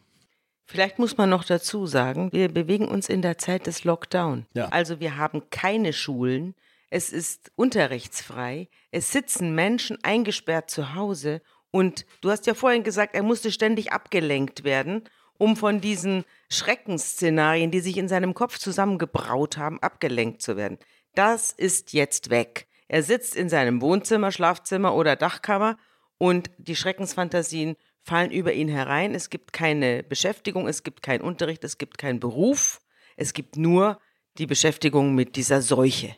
Vielleicht 0.69 0.99
muss 0.99 1.17
man 1.17 1.31
noch 1.31 1.45
dazu 1.45 1.87
sagen, 1.87 2.31
wir 2.31 2.47
bewegen 2.47 2.87
uns 2.87 3.09
in 3.09 3.23
der 3.23 3.39
Zeit 3.39 3.65
des 3.65 3.85
Lockdown. 3.85 4.45
Ja. 4.53 4.67
Also 4.67 4.99
wir 4.99 5.17
haben 5.17 5.49
keine 5.49 5.93
Schulen, 5.93 6.53
es 6.91 7.11
ist 7.11 7.51
unterrichtsfrei, 7.55 8.67
es 8.91 9.11
sitzen 9.11 9.55
Menschen 9.55 9.97
eingesperrt 10.03 10.69
zu 10.69 10.93
Hause 10.93 11.41
und 11.71 12.05
du 12.21 12.29
hast 12.29 12.45
ja 12.45 12.53
vorhin 12.53 12.83
gesagt, 12.83 13.15
er 13.15 13.23
musste 13.23 13.51
ständig 13.51 13.91
abgelenkt 13.91 14.63
werden, 14.63 15.05
um 15.39 15.55
von 15.55 15.81
diesen 15.81 16.23
Schreckensszenarien, 16.51 17.71
die 17.71 17.79
sich 17.79 17.97
in 17.97 18.07
seinem 18.07 18.35
Kopf 18.35 18.59
zusammengebraut 18.59 19.57
haben, 19.57 19.81
abgelenkt 19.81 20.43
zu 20.43 20.55
werden. 20.55 20.77
Das 21.15 21.51
ist 21.51 21.93
jetzt 21.93 22.29
weg. 22.29 22.67
Er 22.87 23.01
sitzt 23.01 23.35
in 23.35 23.49
seinem 23.49 23.81
Wohnzimmer, 23.81 24.31
Schlafzimmer 24.31 24.93
oder 24.93 25.15
Dachkammer 25.15 25.77
und 26.19 26.51
die 26.59 26.75
Schreckensfantasien 26.75 27.75
fallen 28.09 28.31
über 28.31 28.53
ihn 28.53 28.67
herein. 28.67 29.13
Es 29.13 29.29
gibt 29.29 29.53
keine 29.53 30.01
Beschäftigung, 30.01 30.67
es 30.67 30.83
gibt 30.83 31.03
keinen 31.03 31.21
Unterricht, 31.21 31.63
es 31.63 31.77
gibt 31.77 31.99
keinen 31.99 32.19
Beruf. 32.19 32.81
Es 33.15 33.33
gibt 33.33 33.55
nur 33.55 33.99
die 34.39 34.47
Beschäftigung 34.47 35.13
mit 35.13 35.35
dieser 35.35 35.61
Seuche. 35.61 36.15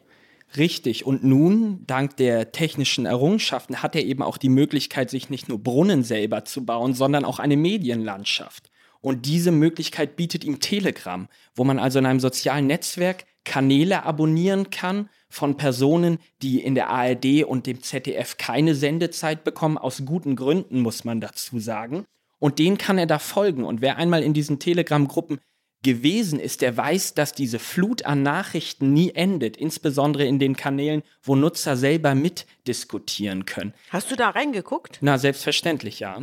Richtig. 0.56 1.06
Und 1.06 1.24
nun, 1.24 1.86
dank 1.88 2.16
der 2.16 2.54
technischen 2.54 3.06
Errungenschaften, 3.06 3.84
hat 3.84 3.96
er 3.96 4.06
eben 4.06 4.22
auch 4.22 4.38
die 4.38 4.50
Möglichkeit, 4.50 5.10
sich 5.10 5.30
nicht 5.30 5.50
nur 5.50 5.60
Brunnen 5.60 6.04
selber 6.04 6.46
zu 6.46 6.66
bauen, 6.66 6.94
sondern 6.94 7.26
auch 7.26 7.40
eine 7.40 7.58
Medienlandschaft. 7.58 8.72
Und 9.02 9.26
diese 9.26 9.52
Möglichkeit 9.52 10.16
bietet 10.16 10.46
ihm 10.46 10.60
Telegram, 10.60 11.28
wo 11.56 11.66
man 11.66 11.78
also 11.80 12.00
in 12.00 12.06
einem 12.06 12.20
sozialen 12.20 12.68
Netzwerk 12.68 13.26
Kanäle 13.44 14.04
abonnieren 14.04 14.70
kann 14.70 15.10
von 15.30 15.58
Personen, 15.58 16.20
die 16.42 16.62
in 16.62 16.76
der 16.76 16.90
ARD 16.90 17.44
und 17.46 17.66
dem 17.66 17.82
ZDF 17.82 18.38
keine 18.38 18.76
Sendezeit 18.76 19.44
bekommen, 19.44 19.78
aus 19.78 20.04
guten 20.06 20.36
Gründen, 20.36 20.82
muss 20.82 21.04
man 21.04 21.22
dazu 21.22 21.60
sagen. 21.60 22.06
Und 22.40 22.60
denen 22.60 22.78
kann 22.78 22.98
er 22.98 23.06
da 23.06 23.20
folgen. 23.20 23.64
Und 23.64 23.82
wer 23.82 23.98
einmal 23.98 24.24
in 24.24 24.34
diesen 24.34 24.60
Telegram-Gruppen 24.60 25.40
gewesen 25.84 26.40
ist, 26.40 26.62
der 26.62 26.76
weiß, 26.76 27.14
dass 27.14 27.34
diese 27.34 27.60
Flut 27.60 28.06
an 28.06 28.24
Nachrichten 28.24 28.94
nie 28.94 29.12
endet, 29.12 29.58
insbesondere 29.58 30.26
in 30.26 30.40
den 30.40 30.56
Kanälen, 30.56 31.04
wo 31.24 31.36
Nutzer 31.36 31.76
selber 31.76 32.14
mitdiskutieren 32.16 33.46
können. 33.46 33.74
Hast 33.90 34.12
du 34.12 34.16
da 34.16 34.30
reingeguckt? 34.30 35.00
Na, 35.02 35.18
selbstverständlich, 35.18 36.00
ja. 36.00 36.20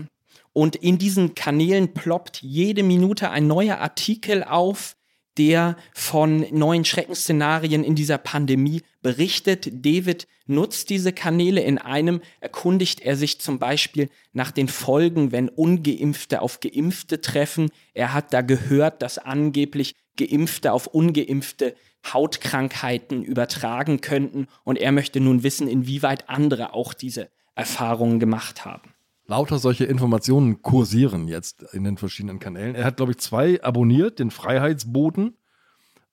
Und 0.52 0.76
in 0.76 0.98
diesen 0.98 1.34
Kanälen 1.34 1.94
ploppt 1.94 2.42
jede 2.42 2.82
Minute 2.82 3.30
ein 3.30 3.46
neuer 3.46 3.78
Artikel 3.78 4.44
auf, 4.44 4.96
der 5.38 5.76
von 5.94 6.44
neuen 6.50 6.84
Schreckensszenarien 6.84 7.84
in 7.84 7.94
dieser 7.94 8.18
Pandemie 8.18 8.82
berichtet. 9.00 9.68
David 9.72 10.26
nutzt 10.46 10.90
diese 10.90 11.12
Kanäle. 11.12 11.62
In 11.62 11.78
einem 11.78 12.20
erkundigt 12.40 13.00
er 13.00 13.16
sich 13.16 13.40
zum 13.40 13.58
Beispiel 13.58 14.10
nach 14.32 14.50
den 14.50 14.68
Folgen, 14.68 15.30
wenn 15.32 15.48
ungeimpfte 15.48 16.42
auf 16.42 16.60
geimpfte 16.60 17.20
treffen. 17.20 17.70
Er 17.94 18.12
hat 18.12 18.34
da 18.34 18.42
gehört, 18.42 19.00
dass 19.02 19.18
angeblich 19.18 19.94
geimpfte 20.16 20.72
auf 20.72 20.88
ungeimpfte 20.88 21.76
Hautkrankheiten 22.12 23.22
übertragen 23.22 24.00
könnten. 24.00 24.48
Und 24.64 24.78
er 24.78 24.92
möchte 24.92 25.20
nun 25.20 25.44
wissen, 25.44 25.68
inwieweit 25.68 26.28
andere 26.28 26.74
auch 26.74 26.92
diese 26.92 27.30
Erfahrungen 27.54 28.18
gemacht 28.18 28.64
haben 28.64 28.92
lauter 29.28 29.58
solche 29.58 29.84
Informationen 29.84 30.62
kursieren 30.62 31.28
jetzt 31.28 31.62
in 31.72 31.84
den 31.84 31.96
verschiedenen 31.96 32.40
Kanälen. 32.40 32.74
Er 32.74 32.84
hat, 32.84 32.96
glaube 32.96 33.12
ich, 33.12 33.18
zwei 33.18 33.62
abonniert, 33.62 34.18
den 34.18 34.30
Freiheitsboten 34.30 35.36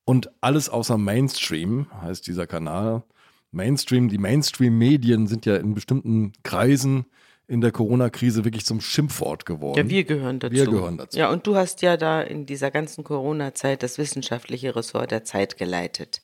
und 0.03 0.29
alles 0.41 0.69
außer 0.69 0.97
Mainstream 0.97 1.87
heißt 2.01 2.27
dieser 2.27 2.45
Kanal. 2.45 3.03
Mainstream, 3.51 4.09
die 4.09 4.17
Mainstream-Medien 4.17 5.27
sind 5.27 5.45
ja 5.45 5.55
in 5.55 5.73
bestimmten 5.73 6.33
Kreisen 6.43 7.05
in 7.47 7.61
der 7.61 7.71
Corona-Krise 7.71 8.43
wirklich 8.43 8.65
zum 8.65 8.81
Schimpfwort 8.81 9.45
geworden. 9.45 9.77
Ja, 9.77 9.89
wir 9.89 10.03
gehören 10.03 10.39
dazu. 10.39 10.53
Wir 10.53 10.65
gehören 10.65 10.97
dazu. 10.97 11.17
Ja, 11.17 11.31
und 11.31 11.47
du 11.47 11.55
hast 11.55 11.81
ja 11.81 11.95
da 11.95 12.21
in 12.21 12.45
dieser 12.45 12.71
ganzen 12.71 13.03
Corona-Zeit 13.03 13.83
das 13.83 13.97
wissenschaftliche 13.97 14.75
Ressort 14.75 15.11
der 15.11 15.23
Zeit 15.23 15.57
geleitet. 15.57 16.21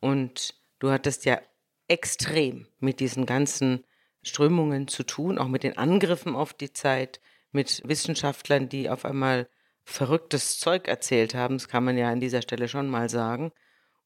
Und 0.00 0.54
du 0.78 0.90
hattest 0.90 1.26
ja 1.26 1.38
extrem 1.86 2.66
mit 2.80 3.00
diesen 3.00 3.24
ganzen 3.24 3.84
Strömungen 4.28 4.88
zu 4.88 5.02
tun, 5.02 5.38
auch 5.38 5.48
mit 5.48 5.62
den 5.62 5.76
Angriffen 5.76 6.36
auf 6.36 6.52
die 6.54 6.72
Zeit, 6.72 7.20
mit 7.52 7.82
Wissenschaftlern, 7.84 8.68
die 8.68 8.90
auf 8.90 9.04
einmal 9.04 9.48
verrücktes 9.84 10.60
Zeug 10.60 10.86
erzählt 10.86 11.34
haben, 11.34 11.56
das 11.56 11.68
kann 11.68 11.84
man 11.84 11.96
ja 11.96 12.10
an 12.10 12.20
dieser 12.20 12.42
Stelle 12.42 12.68
schon 12.68 12.88
mal 12.88 13.08
sagen. 13.08 13.52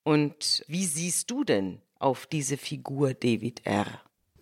Und 0.05 0.65
wie 0.69 0.85
siehst 0.85 1.31
du 1.31 1.45
denn 1.45 1.81
auf 1.99 2.27
diese 2.27 2.57
Figur 2.57 3.15
David 3.15 3.67
R.? 3.67 3.87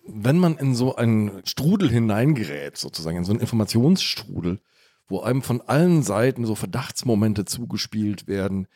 Wenn 0.07 0.39
man 0.39 0.57
in 0.57 0.75
so 0.75 0.97
einen 0.97 1.45
Strudel 1.47 1.91
hineingerät, 1.91 2.77
sozusagen, 2.77 3.19
in 3.19 3.25
so 3.25 3.33
einen 3.33 3.41
Informationsstrudel, 3.41 4.61
wo 5.09 5.21
einem 5.21 5.43
von 5.43 5.61
allen 5.63 6.03
Seiten 6.03 6.45
so 6.45 6.55
Verdachtsmomente 6.55 7.45
zugespielt 7.45 8.27
werden, 8.27 8.69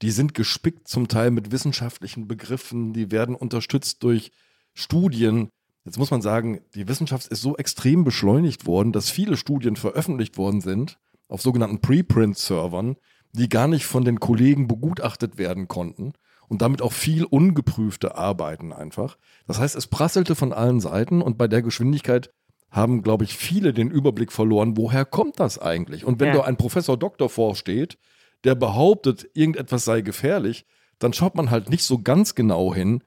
die 0.00 0.10
sind 0.10 0.34
gespickt 0.34 0.88
zum 0.88 1.06
Teil 1.06 1.30
mit 1.30 1.52
wissenschaftlichen 1.52 2.26
Begriffen, 2.26 2.92
die 2.92 3.10
werden 3.10 3.34
unterstützt 3.34 4.02
durch 4.02 4.32
Studien, 4.74 5.50
Jetzt 5.84 5.98
muss 5.98 6.10
man 6.10 6.22
sagen, 6.22 6.60
die 6.74 6.86
Wissenschaft 6.86 7.26
ist 7.28 7.42
so 7.42 7.56
extrem 7.56 8.04
beschleunigt 8.04 8.66
worden, 8.66 8.92
dass 8.92 9.10
viele 9.10 9.36
Studien 9.36 9.76
veröffentlicht 9.76 10.36
worden 10.38 10.60
sind 10.60 10.98
auf 11.28 11.42
sogenannten 11.42 11.80
Preprint-Servern, 11.80 12.96
die 13.32 13.48
gar 13.48 13.66
nicht 13.66 13.86
von 13.86 14.04
den 14.04 14.20
Kollegen 14.20 14.68
begutachtet 14.68 15.38
werden 15.38 15.66
konnten 15.66 16.12
und 16.48 16.62
damit 16.62 16.82
auch 16.82 16.92
viel 16.92 17.24
ungeprüfte 17.24 18.16
Arbeiten 18.16 18.72
einfach. 18.72 19.16
Das 19.46 19.58
heißt, 19.58 19.74
es 19.74 19.86
prasselte 19.86 20.34
von 20.34 20.52
allen 20.52 20.80
Seiten 20.80 21.22
und 21.22 21.38
bei 21.38 21.48
der 21.48 21.62
Geschwindigkeit 21.62 22.30
haben, 22.70 23.02
glaube 23.02 23.24
ich, 23.24 23.36
viele 23.36 23.72
den 23.72 23.90
Überblick 23.90 24.32
verloren, 24.32 24.76
woher 24.76 25.04
kommt 25.04 25.40
das 25.40 25.58
eigentlich? 25.58 26.04
Und 26.04 26.20
wenn 26.20 26.28
ja. 26.28 26.34
da 26.34 26.40
ein 26.42 26.56
Professor 26.56 26.96
Doktor 26.96 27.28
vorsteht, 27.28 27.98
der 28.44 28.54
behauptet, 28.54 29.28
irgendetwas 29.34 29.84
sei 29.84 30.00
gefährlich, 30.00 30.66
dann 30.98 31.12
schaut 31.12 31.34
man 31.34 31.50
halt 31.50 31.70
nicht 31.70 31.84
so 31.84 31.98
ganz 31.98 32.34
genau 32.34 32.74
hin, 32.74 33.02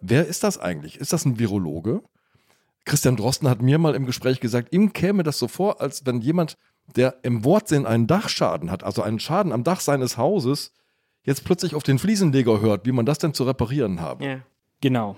wer 0.00 0.26
ist 0.26 0.44
das 0.44 0.58
eigentlich? 0.58 0.98
Ist 0.98 1.12
das 1.12 1.24
ein 1.24 1.38
Virologe? 1.38 2.02
Christian 2.88 3.16
Drosten 3.16 3.48
hat 3.48 3.62
mir 3.62 3.78
mal 3.78 3.94
im 3.94 4.06
Gespräch 4.06 4.40
gesagt, 4.40 4.72
ihm 4.72 4.92
käme 4.92 5.22
das 5.22 5.38
so 5.38 5.46
vor, 5.46 5.80
als 5.80 6.06
wenn 6.06 6.20
jemand, 6.20 6.56
der 6.96 7.18
im 7.22 7.44
Wortsinn 7.44 7.86
einen 7.86 8.06
Dachschaden 8.06 8.70
hat, 8.70 8.82
also 8.82 9.02
einen 9.02 9.20
Schaden 9.20 9.52
am 9.52 9.62
Dach 9.62 9.80
seines 9.80 10.16
Hauses, 10.16 10.72
jetzt 11.22 11.44
plötzlich 11.44 11.74
auf 11.74 11.82
den 11.82 11.98
Fliesenleger 11.98 12.60
hört, 12.60 12.86
wie 12.86 12.92
man 12.92 13.04
das 13.04 13.18
denn 13.18 13.34
zu 13.34 13.44
reparieren 13.44 14.00
habe. 14.00 14.24
Ja. 14.24 14.40
Genau. 14.80 15.16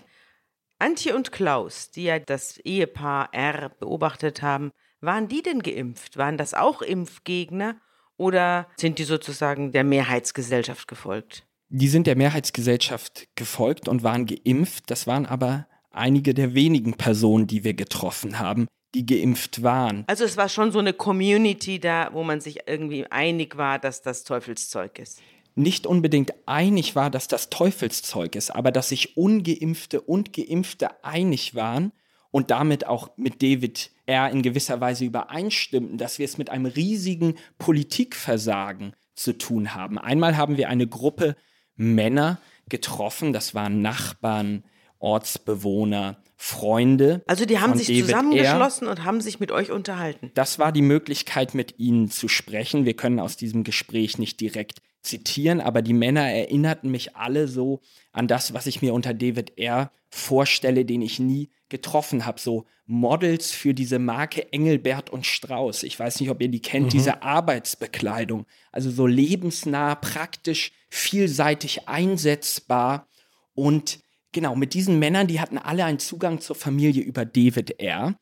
Antje 0.81 1.15
und 1.15 1.31
Klaus, 1.31 1.91
die 1.91 2.05
ja 2.05 2.19
das 2.19 2.59
Ehepaar 2.59 3.29
R 3.33 3.69
beobachtet 3.79 4.43
haben, 4.43 4.73
waren 5.01 5.29
die 5.29 5.43
denn 5.43 5.63
geimpft? 5.63 6.17
Waren 6.17 6.39
das 6.39 6.55
auch 6.55 6.83
Impfgegner 6.83 7.77
oder 8.17 8.67
sind 8.77 8.99
die 8.99 9.05
sozusagen 9.05 9.73
der 9.73 9.85
Mehrheitsgesellschaft 9.85 10.89
gefolgt? 10.89 11.47
Die 11.69 11.89
sind 11.89 12.09
der 12.09 12.17
Mehrheitsgesellschaft 12.17 13.29
gefolgt 13.37 13.89
und 13.89 14.03
waren 14.03 14.27
geimpft. 14.27 14.91
Das 14.91 15.07
waren 15.07 15.25
aber 15.25 15.67
einige 15.91 16.35
der 16.35 16.55
wenigen 16.55 16.95
Personen, 16.95 17.47
die 17.47 17.65
wir 17.65 17.75
getroffen 17.75 18.39
haben, 18.39 18.67
die 18.95 19.07
geimpft 19.07 19.63
waren. 19.63 20.05
Also 20.07 20.25
es 20.25 20.37
war 20.37 20.49
schon 20.49 20.73
so 20.73 20.79
eine 20.79 20.93
Community 20.93 21.79
da, 21.79 22.11
wo 22.13 22.23
man 22.23 22.41
sich 22.41 22.61
irgendwie 22.67 23.07
einig 23.07 23.57
war, 23.57 23.79
dass 23.79 24.03
das 24.03 24.25
Teufelszeug 24.25 24.99
ist. 24.99 25.21
Nicht 25.55 25.87
unbedingt 25.87 26.33
einig 26.47 26.97
war, 26.97 27.11
dass 27.11 27.29
das 27.29 27.51
Teufelszeug 27.51 28.35
ist, 28.37 28.51
aber 28.51 28.73
dass 28.73 28.89
sich 28.89 29.17
ungeimpfte 29.17 30.01
und 30.01 30.33
geimpfte 30.33 31.05
einig 31.05 31.55
waren 31.55 31.93
und 32.31 32.51
damit 32.51 32.87
auch 32.87 33.11
mit 33.17 33.43
David 33.43 33.91
R. 34.07 34.31
in 34.31 34.43
gewisser 34.43 34.81
Weise 34.81 35.05
übereinstimmten, 35.05 35.99
dass 35.99 36.19
wir 36.19 36.25
es 36.25 36.39
mit 36.39 36.51
einem 36.51 36.67
riesigen 36.67 37.35
Politikversagen 37.59 38.95
zu 39.15 39.37
tun 39.37 39.75
haben. 39.75 39.99
Einmal 39.99 40.37
haben 40.37 40.57
wir 40.57 40.69
eine 40.69 40.87
Gruppe 40.87 41.37
Männer, 41.75 42.39
getroffen. 42.71 43.35
Das 43.35 43.55
waren 43.55 43.83
Nachbarn, 43.83 44.65
Ortsbewohner, 45.01 46.17
Freunde. 46.37 47.23
Also 47.27 47.45
die 47.45 47.59
haben 47.59 47.77
sich 47.77 47.89
David 47.89 48.05
zusammengeschlossen 48.07 48.89
und 48.89 49.05
haben 49.05 49.21
sich 49.21 49.41
mit 49.41 49.53
euch 49.53 49.71
unterhalten. 49.71 50.31
Das 50.35 50.59
war 50.59 50.73
die 50.73 50.83
Möglichkeit, 50.83 51.55
mit 51.55 51.79
ihnen 51.79 52.11
zu 52.11 52.29
sprechen. 52.29 52.85
Wir 52.87 52.95
können 52.95 53.21
aus 53.21 53.37
diesem 53.37 53.65
Gespräch 53.65 54.17
nicht 54.19 54.41
direkt 54.41 54.81
zitieren, 55.03 55.61
aber 55.61 55.83
die 55.83 55.93
Männer 55.95 56.31
erinnerten 56.31 56.91
mich 56.91 57.17
alle 57.17 57.49
so 57.49 57.81
an 58.13 58.29
das, 58.29 58.55
was 58.55 58.67
ich 58.67 58.83
mir 58.83 58.95
unter 58.95 59.15
David 59.15 59.59
R. 59.59 59.91
vorstelle, 60.09 60.85
den 60.85 61.03
ich 61.03 61.19
nie 61.19 61.51
getroffen 61.69 62.27
habe. 62.27 62.41
So 62.41 62.67
Models 62.87 63.51
für 63.51 63.73
diese 63.73 63.99
Marke 63.99 64.53
Engelbert 64.53 65.11
und 65.11 65.25
Strauß. 65.25 65.85
Ich 65.85 65.99
weiß 65.99 66.21
nicht, 66.21 66.29
ob 66.31 66.41
ihr 66.43 66.49
die 66.49 66.61
kennt, 66.61 66.87
Mhm. 66.87 66.91
diese 66.91 67.23
Arbeitsbekleidung. 67.23 68.47
Also 68.73 68.91
so 68.91 69.07
lebensnah, 69.07 69.95
praktisch, 69.95 70.73
vielseitig 70.89 71.89
einsetzbar. 71.89 73.07
Und 73.55 74.01
genau, 74.33 74.57
mit 74.57 74.75
diesen 74.75 74.99
Männern, 74.99 75.27
die 75.27 75.41
hatten 75.41 75.59
alle 75.59 75.85
einen 75.85 75.99
Zugang 75.99 76.41
zur 76.41 76.57
Familie 76.57 77.03
über 77.03 77.25
David 77.25 77.81
R. 77.81 78.17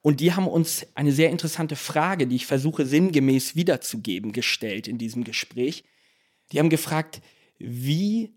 Und 0.00 0.20
die 0.20 0.32
haben 0.32 0.46
uns 0.46 0.86
eine 0.94 1.12
sehr 1.12 1.30
interessante 1.30 1.76
Frage, 1.76 2.26
die 2.26 2.36
ich 2.36 2.46
versuche 2.46 2.86
sinngemäß 2.86 3.56
wiederzugeben, 3.56 4.32
gestellt 4.32 4.88
in 4.88 4.98
diesem 4.98 5.24
Gespräch. 5.24 5.84
Die 6.52 6.58
haben 6.58 6.70
gefragt, 6.70 7.20
wie 7.58 8.34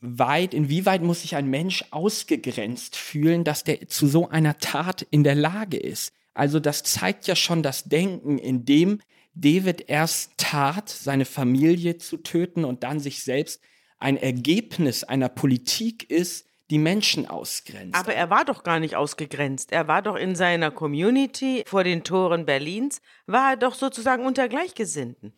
weit, 0.00 0.54
inwieweit 0.54 1.02
muss 1.02 1.22
sich 1.22 1.36
ein 1.36 1.48
Mensch 1.48 1.84
ausgegrenzt 1.90 2.96
fühlen, 2.96 3.44
dass 3.44 3.64
der 3.64 3.88
zu 3.88 4.06
so 4.06 4.28
einer 4.28 4.58
Tat 4.58 5.06
in 5.10 5.24
der 5.24 5.34
Lage 5.34 5.76
ist? 5.76 6.12
Also 6.34 6.60
das 6.60 6.82
zeigt 6.82 7.26
ja 7.26 7.36
schon 7.36 7.62
das 7.62 7.84
Denken, 7.84 8.38
in 8.38 8.64
dem 8.64 9.00
David 9.34 9.88
erst 9.88 10.32
tat, 10.36 10.88
seine 10.88 11.24
Familie 11.24 11.98
zu 11.98 12.18
töten 12.18 12.64
und 12.64 12.82
dann 12.82 13.00
sich 13.00 13.22
selbst 13.22 13.60
ein 13.98 14.16
Ergebnis 14.16 15.04
einer 15.04 15.28
Politik 15.28 16.10
ist, 16.10 16.46
die 16.70 16.78
Menschen 16.78 17.26
ausgrenzt. 17.26 17.94
Aber 17.94 18.14
er 18.14 18.30
war 18.30 18.44
doch 18.44 18.62
gar 18.62 18.80
nicht 18.80 18.96
ausgegrenzt. 18.96 19.72
Er 19.72 19.86
war 19.88 20.02
doch 20.02 20.16
in 20.16 20.34
seiner 20.34 20.70
Community 20.70 21.62
vor 21.66 21.84
den 21.84 22.04
Toren 22.04 22.46
Berlins, 22.46 23.00
war 23.26 23.50
er 23.50 23.56
doch 23.56 23.74
sozusagen 23.74 24.24
unter 24.24 24.48
Gleichgesinnten. 24.48 25.32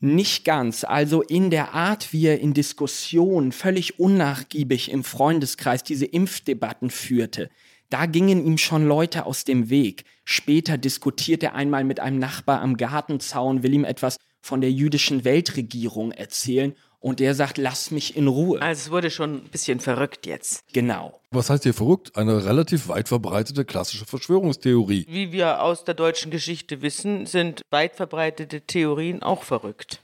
Nicht 0.00 0.44
ganz. 0.44 0.84
Also 0.84 1.22
in 1.22 1.50
der 1.50 1.74
Art, 1.74 2.12
wie 2.12 2.26
er 2.26 2.38
in 2.38 2.54
Diskussionen 2.54 3.50
völlig 3.50 3.98
unnachgiebig 3.98 4.92
im 4.92 5.02
Freundeskreis 5.02 5.82
diese 5.82 6.06
Impfdebatten 6.06 6.90
führte, 6.90 7.50
da 7.90 8.06
gingen 8.06 8.44
ihm 8.44 8.58
schon 8.58 8.86
Leute 8.86 9.26
aus 9.26 9.44
dem 9.44 9.70
Weg. 9.70 10.04
Später 10.24 10.78
diskutiert 10.78 11.42
er 11.42 11.54
einmal 11.54 11.82
mit 11.82 11.98
einem 11.98 12.18
Nachbar 12.18 12.60
am 12.60 12.76
Gartenzaun, 12.76 13.62
will 13.62 13.72
ihm 13.72 13.84
etwas 13.84 14.18
von 14.40 14.60
der 14.60 14.70
jüdischen 14.70 15.24
Weltregierung 15.24 16.12
erzählen 16.12 16.76
und 17.00 17.20
der 17.20 17.34
sagt, 17.34 17.58
lass 17.58 17.90
mich 17.90 18.16
in 18.16 18.26
Ruhe. 18.26 18.60
Also 18.60 18.86
es 18.86 18.90
wurde 18.90 19.10
schon 19.10 19.44
ein 19.44 19.48
bisschen 19.50 19.80
verrückt 19.80 20.26
jetzt. 20.26 20.64
Genau. 20.72 21.20
Was 21.30 21.50
heißt 21.50 21.62
hier 21.62 21.74
verrückt? 21.74 22.16
Eine 22.16 22.44
relativ 22.44 22.88
weit 22.88 23.08
verbreitete 23.08 23.64
klassische 23.64 24.06
Verschwörungstheorie. 24.06 25.06
Wie 25.08 25.32
wir 25.32 25.62
aus 25.62 25.84
der 25.84 25.94
deutschen 25.94 26.30
Geschichte 26.30 26.82
wissen, 26.82 27.26
sind 27.26 27.62
weit 27.70 27.94
verbreitete 27.94 28.62
Theorien 28.62 29.22
auch 29.22 29.42
verrückt. 29.42 30.00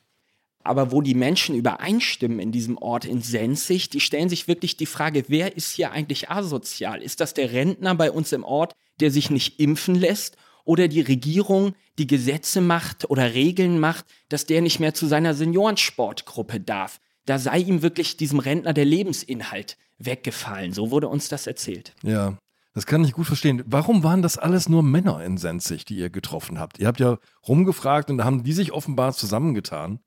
Aber 0.63 0.93
wo 0.93 1.03
die 1.03 1.15
Menschen 1.15 1.55
übereinstimmen 1.55 2.41
in 2.41 2.51
diesem 2.51 2.79
Ort 2.79 3.05
in 3.05 3.21
Senzig, 3.21 3.91
die 3.91 4.01
stellen 4.01 4.31
sich 4.31 4.49
wirklich 4.49 4.79
die 4.79 4.87
Frage, 4.87 5.25
wer 5.29 5.57
ist 5.57 5.73
hier 5.73 5.93
eigentlich 5.93 6.31
asozial? 6.31 7.03
Ist 7.03 7.21
das 7.21 7.35
der 7.35 7.53
Rentner 7.53 7.95
bei 7.95 8.11
uns 8.11 8.33
im 8.33 8.45
Ort, 8.45 8.73
der 9.01 9.11
sich 9.11 9.29
nicht 9.29 9.61
impfen 9.61 9.95
lässt? 9.95 10.37
Oder 10.65 10.89
die 10.89 11.03
Regierung, 11.03 11.75
die 11.99 12.07
Gesetze 12.07 12.61
macht 12.61 13.11
oder 13.11 13.35
Regeln 13.35 13.79
macht, 13.79 14.07
dass 14.29 14.47
der 14.47 14.63
nicht 14.63 14.81
mehr 14.81 14.95
zu 14.95 15.07
seiner 15.07 15.35
Seniorensportgruppe 15.35 16.61
darf? 16.61 17.01
Da 17.27 17.39
sei 17.39 17.59
ihm 17.59 17.83
wirklich 17.83 18.17
diesem 18.17 18.39
Rentner 18.39 18.73
der 18.73 18.85
Lebensinhalt 18.85 19.77
weggefallen. 19.99 20.73
So 20.73 20.91
wurde 20.91 21.09
uns 21.09 21.29
das 21.29 21.47
erzählt. 21.47 21.95
Ja, 22.03 22.37
das 22.75 22.87
kann 22.87 23.05
ich 23.05 23.13
gut 23.13 23.27
verstehen. 23.27 23.63
Warum 23.67 24.03
waren 24.03 24.23
das 24.23 24.37
alles 24.37 24.69
nur 24.69 24.83
Männer 24.83 25.23
in 25.25 25.39
Senzig, 25.39 25.85
die 25.85 25.97
ihr 25.97 26.11
getroffen 26.11 26.59
habt? 26.59 26.79
Ihr 26.79 26.89
habt 26.89 27.01
ja 27.01 27.19
rumgefragt 27.47 28.11
und 28.11 28.19
da 28.19 28.25
haben 28.25 28.43
die 28.43 28.53
sich 28.53 28.73
offenbar 28.73 29.13
zusammengetan, 29.13 30.01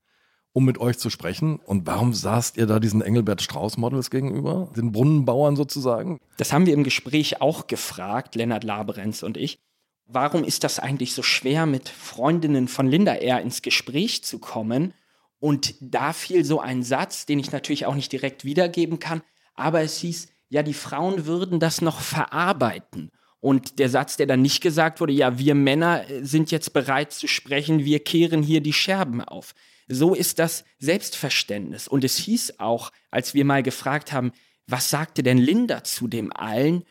um 0.52 0.66
mit 0.66 0.78
euch 0.78 0.98
zu 0.98 1.10
sprechen. 1.10 1.60
Und 1.60 1.88
warum 1.88 2.14
saßt 2.14 2.58
ihr 2.58 2.66
da 2.66 2.80
diesen 2.80 3.02
Engelbert 3.02 3.42
Strauß-Models 3.42 4.10
gegenüber? 4.10 4.70
Den 4.76 4.92
Brunnenbauern 4.92 5.56
sozusagen? 5.56 6.20
Das 6.38 6.52
haben 6.52 6.66
wir 6.66 6.74
im 6.74 6.84
Gespräch 6.84 7.42
auch 7.42 7.68
gefragt, 7.68 8.36
Lennart 8.36 8.66
Laberenz 8.66 9.24
und 9.24 9.38
ich. 9.38 9.60
Warum 10.10 10.46
ist 10.46 10.64
das 10.64 10.80
eigentlich 10.80 11.14
so 11.14 11.22
schwer, 11.22 11.66
mit 11.66 11.90
Freundinnen 11.90 12.70
von 12.70 12.88
Linda 12.88 13.14
R. 13.14 13.42
ins 13.42 13.62
Gespräch 13.62 14.24
zu 14.24 14.40
kommen? 14.40 14.94
Und 15.40 15.76
da 15.82 16.14
fiel 16.14 16.46
so 16.46 16.62
ein 16.62 16.82
Satz, 16.82 17.26
den 17.26 17.40
ich 17.40 17.52
natürlich 17.52 17.86
auch 17.86 17.96
nicht 17.96 18.12
direkt 18.12 18.46
wiedergeben 18.46 19.00
kann, 19.00 19.22
aber 19.54 19.82
es 19.82 19.98
hieß, 19.98 20.30
ja, 20.50 20.64
die 20.64 20.74
Frauen 20.74 21.26
würden 21.26 21.60
das 21.60 21.82
noch 21.82 22.00
verarbeiten. 22.00 23.12
Und 23.40 23.80
der 23.80 23.90
Satz, 23.90 24.18
der 24.18 24.28
dann 24.28 24.42
nicht 24.42 24.62
gesagt 24.62 25.00
wurde, 25.00 25.14
ja, 25.14 25.38
wir 25.38 25.56
Männer 25.56 26.06
sind 26.22 26.52
jetzt 26.52 26.74
bereit 26.74 27.12
zu 27.12 27.28
sprechen, 27.28 27.86
wir 27.86 28.04
kehren 28.04 28.42
hier 28.42 28.62
die 28.62 28.74
Scherben 28.74 29.22
auf. 29.22 29.54
So 29.88 30.14
ist 30.14 30.40
das 30.40 30.64
Selbstverständnis. 30.80 31.88
Und 31.88 32.04
es 32.04 32.18
hieß 32.18 32.60
auch, 32.60 32.92
als 33.12 33.34
wir 33.34 33.46
mal 33.46 33.62
gefragt 33.62 34.12
haben, 34.12 34.32
was 34.68 34.90
sagte 34.90 35.22
denn 35.22 35.38
Linda 35.38 35.84
zu 35.84 36.08
dem 36.08 36.32
allen? 36.34 36.84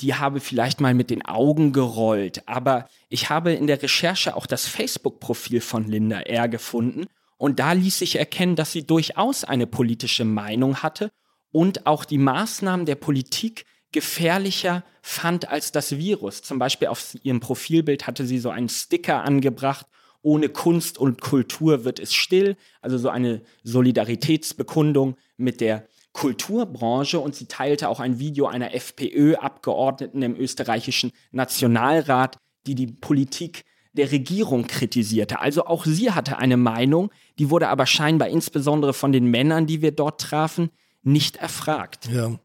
Die 0.00 0.14
habe 0.14 0.40
vielleicht 0.40 0.80
mal 0.80 0.94
mit 0.94 1.10
den 1.10 1.24
Augen 1.24 1.72
gerollt. 1.72 2.46
Aber 2.46 2.88
ich 3.08 3.30
habe 3.30 3.52
in 3.52 3.66
der 3.66 3.82
Recherche 3.82 4.36
auch 4.36 4.46
das 4.46 4.66
Facebook-Profil 4.66 5.60
von 5.60 5.88
Linda 5.88 6.20
R. 6.20 6.48
gefunden. 6.48 7.06
Und 7.36 7.58
da 7.60 7.72
ließ 7.72 7.98
sich 7.98 8.16
erkennen, 8.16 8.56
dass 8.56 8.72
sie 8.72 8.86
durchaus 8.86 9.44
eine 9.44 9.66
politische 9.66 10.24
Meinung 10.24 10.82
hatte 10.82 11.10
und 11.52 11.86
auch 11.86 12.04
die 12.04 12.18
Maßnahmen 12.18 12.86
der 12.86 12.96
Politik 12.96 13.64
gefährlicher 13.92 14.84
fand 15.02 15.48
als 15.48 15.72
das 15.72 15.96
Virus. 15.96 16.42
Zum 16.42 16.58
Beispiel 16.58 16.88
auf 16.88 17.14
ihrem 17.22 17.40
Profilbild 17.40 18.06
hatte 18.06 18.26
sie 18.26 18.38
so 18.38 18.50
einen 18.50 18.68
Sticker 18.68 19.24
angebracht, 19.24 19.86
ohne 20.20 20.48
Kunst 20.48 20.98
und 20.98 21.20
Kultur 21.20 21.84
wird 21.84 22.00
es 22.00 22.12
still, 22.12 22.56
also 22.82 22.98
so 22.98 23.08
eine 23.08 23.40
Solidaritätsbekundung 23.62 25.16
mit 25.36 25.60
der 25.60 25.86
Kulturbranche 26.18 27.20
und 27.20 27.36
sie 27.36 27.46
teilte 27.46 27.88
auch 27.88 28.00
ein 28.00 28.18
Video 28.18 28.48
einer 28.48 28.74
FPÖ-Abgeordneten 28.74 30.22
im 30.22 30.34
österreichischen 30.34 31.12
Nationalrat, 31.30 32.38
die 32.66 32.74
die 32.74 32.88
Politik 32.88 33.64
der 33.92 34.10
Regierung 34.10 34.66
kritisierte. 34.66 35.38
Also 35.38 35.66
auch 35.66 35.84
sie 35.84 36.10
hatte 36.10 36.38
eine 36.38 36.56
Meinung, 36.56 37.12
die 37.38 37.50
wurde 37.50 37.68
aber 37.68 37.86
scheinbar 37.86 38.28
insbesondere 38.28 38.94
von 38.94 39.12
den 39.12 39.26
Männern, 39.26 39.68
die 39.68 39.80
wir 39.80 39.92
dort 39.92 40.20
trafen, 40.20 40.70
nicht 41.04 41.36
erfragt. 41.36 42.08
Ja. 42.12 42.36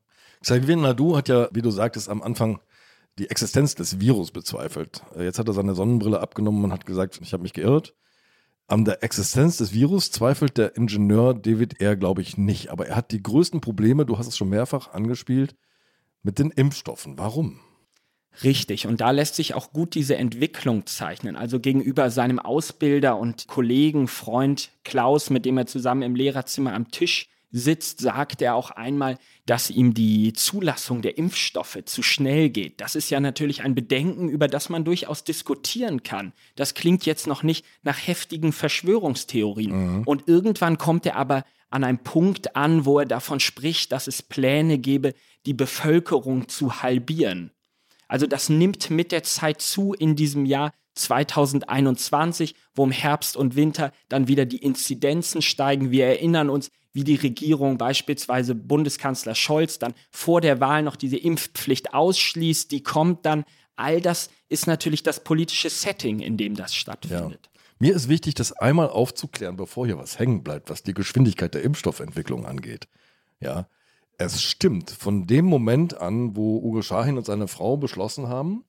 Xavier 0.42 0.76
Nadu 0.76 1.18
hat 1.18 1.28
ja, 1.28 1.50
wie 1.52 1.64
du 1.64 1.72
sagtest, 1.72 2.10
am 2.10 2.22
Anfang 2.22 2.60
die 3.18 3.28
Existenz 3.32 3.74
des 3.74 4.00
Virus 4.00 4.30
bezweifelt. 4.30 5.02
Jetzt 5.18 5.40
hat 5.40 5.48
er 5.48 5.54
seine 5.54 5.74
Sonnenbrille 5.74 6.20
abgenommen 6.20 6.64
und 6.64 6.72
hat 6.72 6.86
gesagt, 6.86 7.20
ich 7.24 7.34
habe 7.34 7.42
mich 7.42 7.54
geirrt. 7.54 7.96
An 8.68 8.86
der 8.86 9.04
Existenz 9.04 9.58
des 9.58 9.74
Virus 9.74 10.12
zweifelt 10.12 10.58
der 10.58 10.76
Ingenieur 10.78 11.34
David 11.34 11.82
R., 11.82 11.96
glaube 11.96 12.22
ich, 12.22 12.38
nicht. 12.38 12.70
Aber 12.70 12.88
er 12.88 12.96
hat 12.96 13.12
die 13.12 13.22
größten 13.22 13.62
Probleme, 13.62 14.06
du 14.06 14.18
hast 14.18 14.28
es 14.28 14.38
schon 14.38 14.50
mehrfach 14.50 14.94
angespielt, 14.94 15.56
mit 16.22 16.40
den 16.40 16.50
Impfstoffen. 16.50 17.18
Warum? 17.18 17.60
Richtig, 18.42 18.88
und 18.88 19.00
da 19.00 19.12
lässt 19.12 19.36
sich 19.36 19.54
auch 19.54 19.74
gut 19.74 19.94
diese 19.94 20.16
Entwicklung 20.16 20.88
zeichnen. 20.88 21.36
Also 21.36 21.60
gegenüber 21.60 22.10
seinem 22.10 22.40
Ausbilder 22.40 23.18
und 23.18 23.48
Kollegen, 23.48 24.08
Freund 24.08 24.72
Klaus, 24.84 25.30
mit 25.30 25.46
dem 25.46 25.58
er 25.58 25.68
zusammen 25.68 26.02
im 26.02 26.16
Lehrerzimmer 26.16 26.74
am 26.74 26.90
Tisch 26.90 27.30
sitzt, 27.54 28.02
sagt 28.02 28.42
er 28.42 28.56
auch 28.56 28.72
einmal, 28.72 29.18
dass 29.46 29.70
ihm 29.70 29.94
die 29.94 30.34
Zulassung 30.34 31.02
der 31.02 31.18
Impfstoffe 31.18 31.78
zu 31.86 32.02
schnell 32.02 32.50
geht. 32.50 32.82
Das 32.82 32.96
ist 32.96 33.10
ja 33.12 33.20
natürlich 33.20 33.62
ein 33.62 33.76
Bedenken, 33.76 34.28
über 34.28 34.48
das 34.48 34.70
man 34.70 34.84
durchaus 34.84 35.24
diskutieren 35.24 36.04
kann. 36.04 36.34
Das 36.56 36.74
klingt 36.74 37.06
jetzt 37.06 37.28
noch 37.28 37.44
nicht 37.44 37.64
nach 37.84 37.98
heftigen 37.98 38.52
Verschwörungstheorien. 38.52 40.00
Mhm. 40.00 40.04
Und 40.04 40.28
irgendwann 40.28 40.80
kommt 40.80 41.06
er 41.06 41.16
aber 41.16 41.46
an 41.70 41.84
einem 41.84 42.00
Punkt 42.00 42.56
an, 42.56 42.86
wo 42.86 43.00
er 43.00 43.06
davon 43.06 43.40
spricht, 43.40 43.92
dass 43.92 44.08
es 44.08 44.24
Pläne 44.24 44.80
gebe, 44.80 45.14
die 45.46 45.54
Bevölkerung 45.54 46.50
zu 46.50 46.82
halbieren. 46.82 47.52
Also 48.08 48.28
das 48.28 48.50
nimmt 48.50 48.90
mit 48.90 49.12
der 49.12 49.24
Zeit 49.24 49.62
zu 49.62 49.94
in 49.94 50.16
diesem 50.16 50.46
Jahr 50.46 50.74
2021, 50.96 52.56
wo 52.76 52.84
im 52.84 52.92
Herbst 52.92 53.38
und 53.38 53.56
Winter 53.56 53.92
dann 54.10 54.28
wieder 54.28 54.46
die 54.46 54.58
Inzidenzen 54.58 55.42
steigen. 55.42 55.92
Wir 55.92 56.06
erinnern 56.06 56.50
uns, 56.50 56.72
wie 56.94 57.04
die 57.04 57.16
Regierung 57.16 57.78
beispielsweise 57.78 58.56
Bundeskanzler 58.56 59.36
Scholz 59.36 59.80
dann 59.80 59.94
vor 60.12 60.42
der 60.42 60.60
Wahl 60.60 60.84
noch 60.84 60.96
diese 60.96 61.18
Impfpflicht 61.18 61.94
ausschließt, 61.94 62.72
die 62.72 62.84
kommt 62.84 63.26
dann. 63.26 63.46
All 63.76 64.00
das 64.00 64.30
ist 64.50 64.68
natürlich 64.68 65.02
das 65.02 65.24
politische 65.24 65.70
Setting, 65.70 66.20
in 66.20 66.38
dem 66.38 66.56
das 66.56 66.76
stattfindet. 66.76 67.40
Ja. 67.44 67.62
Mir 67.80 67.96
ist 67.96 68.08
wichtig, 68.08 68.36
das 68.36 68.54
einmal 68.54 68.90
aufzuklären, 68.90 69.58
bevor 69.58 69.88
hier 69.88 69.98
was 69.98 70.20
hängen 70.20 70.44
bleibt, 70.44 70.70
was 70.70 70.84
die 70.84 70.94
Geschwindigkeit 70.94 71.54
der 71.56 71.64
Impfstoffentwicklung 71.64 72.46
angeht. 72.46 72.88
Ja, 73.40 73.68
es 74.18 74.42
stimmt. 74.42 74.92
Von 74.92 75.26
dem 75.26 75.46
Moment 75.46 75.98
an, 75.98 76.36
wo 76.36 76.60
Uwe 76.60 76.84
Schahin 76.84 77.18
und 77.18 77.26
seine 77.26 77.48
Frau 77.48 77.78
beschlossen 77.78 78.30
haben, 78.30 78.64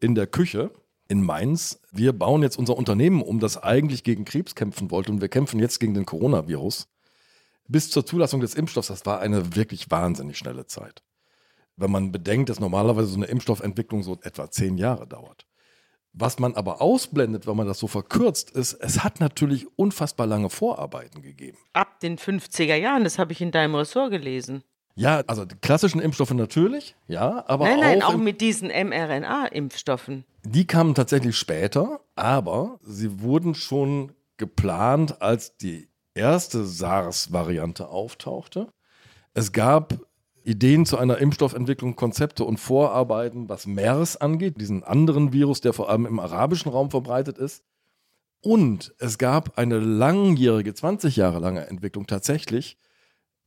in 0.00 0.14
der 0.14 0.26
Küche 0.26 0.70
in 1.08 1.24
Mainz, 1.24 1.80
wir 1.92 2.12
bauen 2.12 2.42
jetzt 2.42 2.58
unser 2.58 2.76
Unternehmen 2.76 3.22
um, 3.22 3.40
das 3.40 3.62
eigentlich 3.62 4.04
gegen 4.04 4.24
Krebs 4.24 4.54
kämpfen 4.54 4.90
wollte 4.90 5.12
und 5.12 5.20
wir 5.20 5.28
kämpfen 5.28 5.60
jetzt 5.60 5.78
gegen 5.78 5.94
den 5.94 6.06
Coronavirus, 6.06 6.88
bis 7.68 7.90
zur 7.90 8.06
Zulassung 8.06 8.40
des 8.40 8.54
Impfstoffs, 8.54 8.88
das 8.88 9.06
war 9.06 9.20
eine 9.20 9.56
wirklich 9.56 9.90
wahnsinnig 9.90 10.38
schnelle 10.38 10.66
Zeit. 10.66 11.02
Wenn 11.76 11.90
man 11.90 12.12
bedenkt, 12.12 12.48
dass 12.48 12.60
normalerweise 12.60 13.08
so 13.08 13.16
eine 13.16 13.26
Impfstoffentwicklung 13.26 14.02
so 14.02 14.18
etwa 14.22 14.50
zehn 14.50 14.78
Jahre 14.78 15.06
dauert. 15.06 15.46
Was 16.12 16.38
man 16.38 16.54
aber 16.54 16.80
ausblendet, 16.80 17.46
wenn 17.46 17.56
man 17.56 17.66
das 17.66 17.78
so 17.78 17.88
verkürzt, 17.88 18.50
ist, 18.50 18.72
es 18.72 19.04
hat 19.04 19.20
natürlich 19.20 19.66
unfassbar 19.76 20.26
lange 20.26 20.48
Vorarbeiten 20.48 21.20
gegeben. 21.20 21.58
Ab 21.74 22.00
den 22.00 22.16
50er 22.16 22.76
Jahren, 22.76 23.04
das 23.04 23.18
habe 23.18 23.32
ich 23.32 23.42
in 23.42 23.50
deinem 23.50 23.74
Ressort 23.74 24.10
gelesen. 24.10 24.62
Ja, 24.96 25.22
also 25.26 25.44
die 25.44 25.56
klassischen 25.56 26.00
Impfstoffe 26.00 26.32
natürlich, 26.32 26.96
ja, 27.06 27.44
aber 27.46 27.66
nein, 27.66 27.80
nein, 27.80 28.02
auch, 28.02 28.14
auch 28.14 28.16
mit 28.16 28.40
diesen 28.40 28.68
mRNA-Impfstoffen. 28.68 30.24
die 30.42 30.66
kamen 30.66 30.94
tatsächlich 30.94 31.36
später, 31.36 32.00
aber 32.14 32.80
sie 32.82 33.20
wurden 33.20 33.54
schon 33.54 34.12
geplant, 34.38 35.20
als 35.20 35.58
die 35.58 35.88
erste 36.14 36.64
SARS-Variante 36.64 37.88
auftauchte. 37.88 38.68
Es 39.34 39.52
gab 39.52 39.98
Ideen 40.44 40.86
zu 40.86 40.96
einer 40.96 41.18
Impfstoffentwicklung, 41.18 41.94
Konzepte 41.94 42.44
und 42.44 42.58
Vorarbeiten, 42.58 43.50
was 43.50 43.66
MERS 43.66 44.16
angeht, 44.16 44.58
diesen 44.60 44.82
anderen 44.82 45.32
Virus, 45.32 45.60
der 45.60 45.74
vor 45.74 45.90
allem 45.90 46.06
im 46.06 46.20
arabischen 46.20 46.70
Raum 46.70 46.90
verbreitet 46.90 47.36
ist. 47.36 47.64
Und 48.42 48.94
es 48.98 49.18
gab 49.18 49.58
eine 49.58 49.78
langjährige, 49.78 50.72
20 50.72 51.16
Jahre 51.16 51.40
lange 51.40 51.66
Entwicklung 51.66 52.06
tatsächlich, 52.06 52.78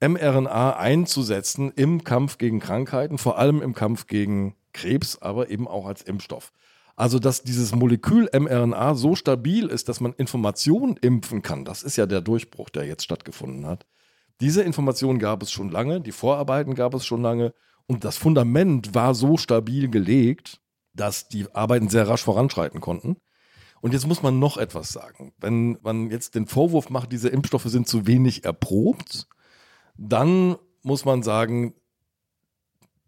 mRNA 0.01 0.77
einzusetzen 0.77 1.71
im 1.75 2.03
Kampf 2.03 2.37
gegen 2.37 2.59
Krankheiten, 2.59 3.17
vor 3.17 3.37
allem 3.37 3.61
im 3.61 3.73
Kampf 3.73 4.07
gegen 4.07 4.55
Krebs, 4.73 5.21
aber 5.21 5.49
eben 5.49 5.67
auch 5.67 5.85
als 5.85 6.01
Impfstoff. 6.01 6.51
Also, 6.95 7.19
dass 7.19 7.43
dieses 7.43 7.73
Molekül 7.73 8.29
mRNA 8.33 8.95
so 8.95 9.15
stabil 9.15 9.67
ist, 9.67 9.87
dass 9.87 10.01
man 10.01 10.13
Informationen 10.13 10.97
impfen 10.97 11.41
kann, 11.41 11.63
das 11.63 11.83
ist 11.83 11.95
ja 11.95 12.05
der 12.05 12.21
Durchbruch, 12.21 12.69
der 12.69 12.85
jetzt 12.85 13.03
stattgefunden 13.03 13.65
hat. 13.65 13.85
Diese 14.41 14.63
Informationen 14.63 15.19
gab 15.19 15.41
es 15.41 15.51
schon 15.51 15.69
lange, 15.69 16.01
die 16.01 16.11
Vorarbeiten 16.11 16.75
gab 16.75 16.93
es 16.93 17.05
schon 17.05 17.21
lange 17.21 17.53
und 17.87 18.03
das 18.03 18.17
Fundament 18.17 18.93
war 18.93 19.15
so 19.15 19.37
stabil 19.37 19.89
gelegt, 19.89 20.61
dass 20.93 21.27
die 21.27 21.53
Arbeiten 21.53 21.89
sehr 21.89 22.07
rasch 22.07 22.23
voranschreiten 22.23 22.81
konnten. 22.81 23.17
Und 23.81 23.93
jetzt 23.93 24.07
muss 24.07 24.21
man 24.21 24.39
noch 24.39 24.57
etwas 24.57 24.91
sagen. 24.91 25.33
Wenn 25.37 25.77
man 25.81 26.09
jetzt 26.09 26.35
den 26.35 26.47
Vorwurf 26.47 26.89
macht, 26.89 27.11
diese 27.11 27.29
Impfstoffe 27.29 27.65
sind 27.65 27.87
zu 27.87 28.07
wenig 28.07 28.43
erprobt, 28.43 29.27
dann 29.99 30.55
muss 30.81 31.03
man 31.03 31.23
sagen, 31.23 31.73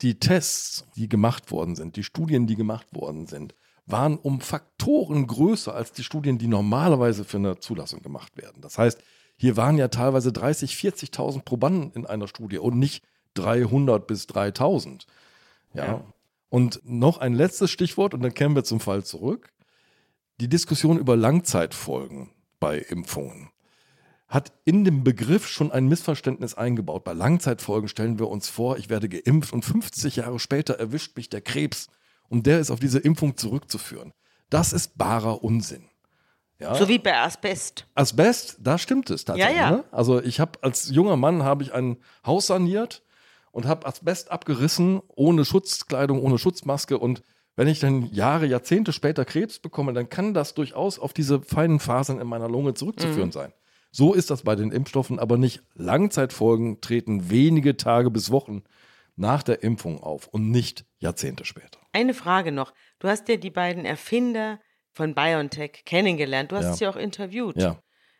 die 0.02 0.20
Tests, 0.20 0.86
die 0.96 1.08
gemacht 1.08 1.52
worden 1.52 1.76
sind, 1.76 1.96
die 1.96 2.04
Studien, 2.04 2.48
die 2.48 2.56
gemacht 2.56 2.88
worden 2.92 3.28
sind, 3.28 3.56
waren 3.86 4.18
um 4.18 4.42
Faktoren 4.42 5.26
größer 5.26 5.74
als 5.74 5.94
die 5.94 6.04
Studien, 6.04 6.38
die 6.38 6.48
normalerweise 6.48 7.24
für 7.24 7.38
eine 7.38 7.60
Zulassung 7.60 8.02
gemacht 8.02 8.36
werden. 8.38 8.62
Das 8.62 8.78
heißt, 8.78 9.02
hier 9.38 9.58
waren 9.58 9.78
ja 9.78 9.88
teilweise 9.88 10.32
30, 10.34 10.74
40.000 10.74 11.44
Probanden 11.44 11.92
in 11.94 12.06
einer 12.06 12.28
Studie 12.28 12.58
und 12.58 12.78
nicht 12.78 13.04
300 13.36 14.06
bis 14.06 14.28
3000. 14.28 15.08
Ja. 15.74 15.86
Ja. 15.86 16.14
Und 16.50 16.82
noch 16.84 17.20
ein 17.20 17.34
letztes 17.34 17.72
Stichwort 17.72 18.14
und 18.14 18.22
dann 18.22 18.34
kehren 18.34 18.56
wir 18.56 18.66
zum 18.66 18.82
Fall 18.82 19.06
zurück. 19.06 19.54
Die 20.42 20.50
Diskussion 20.50 20.98
über 20.98 21.16
Langzeitfolgen 21.16 22.32
bei 22.60 22.80
Impfungen 22.80 23.50
hat 24.32 24.54
in 24.65 24.84
dem 24.86 25.04
Begriff 25.04 25.48
schon 25.48 25.72
ein 25.72 25.88
Missverständnis 25.88 26.56
eingebaut. 26.56 27.04
Bei 27.04 27.13
Langzeitfolgen 27.13 27.88
stellen 27.89 28.17
wir 28.17 28.30
uns 28.30 28.50
vor, 28.50 28.78
ich 28.78 28.89
werde 28.89 29.10
geimpft 29.10 29.54
und 29.54 29.63
50 29.63 30.15
Jahre 30.15 30.39
später 30.39 30.74
erwischt 30.76 31.15
mich 31.17 31.30
der 31.30 31.41
Krebs 31.41 31.89
und 32.30 32.48
der 32.48 32.60
ist 32.60 32.72
auf 32.72 32.80
diese 32.80 32.98
Impfung 33.00 33.36
zurückzuführen. 33.38 34.13
Das 34.50 34.72
ist 34.74 34.98
barer 34.98 35.44
Unsinn. 35.44 35.84
Ja? 36.60 36.76
So 36.76 36.88
wie 36.88 36.98
bei 36.98 37.17
Asbest. 37.17 37.86
Asbest, 37.94 38.58
da 38.62 38.78
stimmt 38.78 39.10
es 39.10 39.26
tatsächlich. 39.26 39.56
Ja, 39.58 39.62
ja. 39.70 39.72
Ne? 39.78 39.84
Also 39.91 40.22
ich 40.24 40.39
habe 40.39 40.60
als 40.63 40.89
junger 40.89 41.17
Mann 41.17 41.44
habe 41.44 41.63
ich 41.63 41.74
ein 41.74 41.98
Haus 42.26 42.48
saniert 42.48 43.04
und 43.52 43.65
habe 43.67 43.86
Asbest 43.86 44.32
abgerissen, 44.32 45.02
ohne 45.10 45.44
Schutzkleidung, 45.44 46.22
ohne 46.22 46.38
Schutzmaske 46.38 46.98
und 46.98 47.22
wenn 47.58 47.67
ich 47.67 47.82
dann 47.82 48.06
Jahre, 48.13 48.46
Jahrzehnte 48.46 48.94
später 48.94 49.26
Krebs 49.26 49.60
bekomme, 49.60 49.91
dann 49.91 50.08
kann 50.08 50.34
das 50.34 50.54
durchaus 50.54 50.98
auf 51.00 51.12
diese 51.12 51.41
feinen 51.41 51.82
Fasern 51.82 52.22
in 52.22 52.28
meiner 52.28 52.48
Lunge 52.48 52.74
zurückzuführen 52.76 53.28
Mhm. 53.28 53.34
sein. 53.34 53.54
So 53.92 54.14
ist 54.14 54.30
das 54.30 54.44
bei 54.44 54.56
den 54.56 54.72
Impfstoffen, 54.72 55.20
aber 55.20 55.38
nicht. 55.38 55.62
Langzeitfolgen 55.76 56.80
treten 56.82 57.30
wenige 57.30 57.76
Tage 57.78 58.10
bis 58.10 58.32
Wochen 58.32 58.64
nach 59.16 59.44
der 59.44 59.64
Impfung 59.64 60.02
auf 60.02 60.28
und 60.28 60.50
nicht 60.50 60.86
Jahrzehnte 61.00 61.44
später. 61.46 61.80
Eine 61.92 62.14
Frage 62.14 62.52
noch. 62.52 62.74
Du 63.00 63.08
hast 63.10 63.28
ja 63.28 63.36
die 63.36 63.50
beiden 63.50 63.86
Erfinder 63.86 64.60
von 64.94 65.14
BioNTech 65.14 65.84
kennengelernt. 65.86 66.52
Du 66.52 66.56
hast 66.56 66.66
Ja. 66.66 66.74
sie 66.74 66.88
auch 66.88 66.96
interviewt. 66.96 67.58
Ja. 67.58 67.78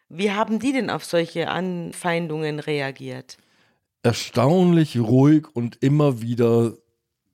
Wie 0.10 0.32
haben 0.32 0.60
die 0.60 0.74
denn 0.74 0.90
auf 0.90 1.06
solche 1.06 1.50
Anfeindungen 1.50 2.60
reagiert? 2.60 3.38
erstaunlich 4.04 4.98
ruhig 5.00 5.48
und 5.54 5.78
immer 5.84 6.22
wieder 6.22 6.74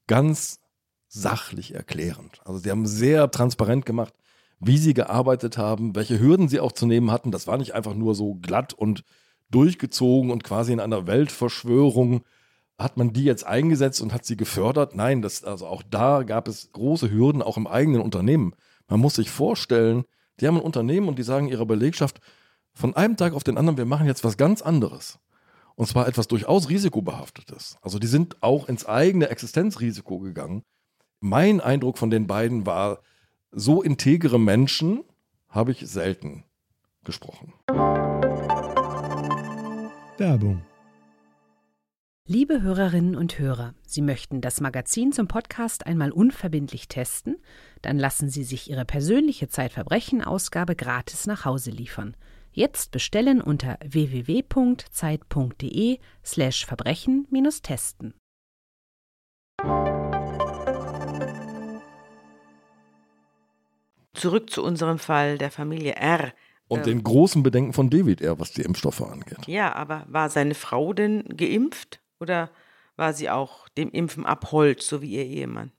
ganz 0.08 0.60
sachlich 1.08 1.73
erklärend. 1.73 2.41
Also 2.45 2.60
sie 2.60 2.69
haben 2.71 2.86
sehr 2.86 3.32
transparent 3.32 3.86
gemacht, 3.86 4.13
wie 4.59 4.77
sie 4.77 4.93
gearbeitet 4.93 5.57
haben, 5.57 5.95
welche 5.95 6.19
Hürden 6.19 6.49
sie 6.49 6.59
auch 6.59 6.71
zu 6.71 6.85
nehmen 6.85 7.11
hatten. 7.11 7.31
Das 7.31 7.47
war 7.47 7.57
nicht 7.57 7.73
einfach 7.73 7.93
nur 7.93 8.15
so 8.15 8.35
glatt 8.35 8.73
und 8.73 9.03
durchgezogen 9.51 10.31
und 10.31 10.43
quasi 10.43 10.73
in 10.73 10.79
einer 10.79 11.07
Weltverschwörung 11.07 12.21
hat 12.77 12.97
man 12.97 13.13
die 13.13 13.23
jetzt 13.23 13.45
eingesetzt 13.45 14.01
und 14.01 14.13
hat 14.13 14.25
sie 14.25 14.37
gefördert. 14.37 14.95
Nein, 14.95 15.21
das, 15.21 15.43
also 15.43 15.67
auch 15.67 15.83
da 15.89 16.23
gab 16.23 16.47
es 16.47 16.71
große 16.71 17.09
Hürden, 17.09 17.41
auch 17.41 17.57
im 17.57 17.67
eigenen 17.67 18.01
Unternehmen. 18.01 18.53
Man 18.87 18.99
muss 18.99 19.15
sich 19.15 19.29
vorstellen, 19.29 20.05
die 20.39 20.47
haben 20.47 20.57
ein 20.57 20.63
Unternehmen 20.63 21.07
und 21.07 21.17
die 21.17 21.23
sagen 21.23 21.47
ihrer 21.47 21.65
Belegschaft, 21.65 22.19
von 22.73 22.95
einem 22.95 23.17
Tag 23.17 23.33
auf 23.33 23.43
den 23.43 23.57
anderen, 23.57 23.77
wir 23.77 23.85
machen 23.85 24.05
jetzt 24.05 24.23
was 24.23 24.37
ganz 24.37 24.61
anderes. 24.61 25.17
Und 25.75 25.87
zwar 25.87 26.07
etwas 26.07 26.27
durchaus 26.27 26.69
risikobehaftetes. 26.69 27.77
Also 27.81 27.97
die 27.97 28.07
sind 28.07 28.41
auch 28.43 28.67
ins 28.67 28.85
eigene 28.85 29.29
Existenzrisiko 29.29 30.19
gegangen. 30.19 30.63
Mein 31.19 31.59
Eindruck 31.59 31.97
von 31.97 32.11
den 32.11 32.27
beiden 32.27 32.67
war, 32.67 32.99
so 33.51 33.81
integere 33.81 34.39
Menschen 34.39 35.03
habe 35.49 35.71
ich 35.71 35.79
selten 35.88 36.43
gesprochen. 37.03 37.53
Werbung. 40.17 40.62
Liebe 42.29 42.62
Hörerinnen 42.62 43.15
und 43.15 43.39
Hörer, 43.39 43.73
Sie 43.86 44.01
möchten 44.01 44.41
das 44.41 44.60
Magazin 44.60 45.13
zum 45.13 45.29
Podcast 45.29 45.88
einmal 45.88 46.12
unverbindlich 46.12 46.89
testen? 46.89 47.38
Dann 47.81 47.97
lassen 47.97 48.29
Sie 48.29 48.43
sich 48.43 48.69
Ihre 48.69 48.83
persönliche 48.83 49.47
Zeitverbrechen-Ausgabe 49.47 50.75
gratis 50.75 51.25
nach 51.25 51.45
Hause 51.45 51.71
liefern. 51.71 52.17
Jetzt 52.51 52.91
bestellen 52.91 53.39
unter 53.39 53.77
www.zeit.de 53.86 54.89
Zurück 64.17 64.49
zu 64.49 64.63
unserem 64.63 64.99
Fall 64.99 65.38
der 65.38 65.51
Familie 65.51 65.93
R. 65.93 66.34
Und 66.67 66.86
den 66.86 67.03
großen 67.03 67.43
Bedenken 67.43 67.71
von 67.71 67.89
David 67.89 68.19
eher, 68.19 68.39
was 68.39 68.51
die 68.51 68.62
Impfstoffe 68.62 69.01
angeht. 69.01 69.47
Ja, 69.47 69.73
aber 69.73 70.06
war 70.10 70.30
seine 70.30 70.53
Frau 70.53 70.91
denn 70.91 71.23
geimpft 71.38 72.01
oder 72.19 72.49
war 72.97 73.13
sie 73.13 73.30
auch 73.30 73.69
dem 73.69 73.89
Impfen 73.91 74.25
abhold, 74.25 74.82
so 74.82 75.01
wie 75.01 75.12
ihr 75.12 75.25
Ehemann? 75.25 75.71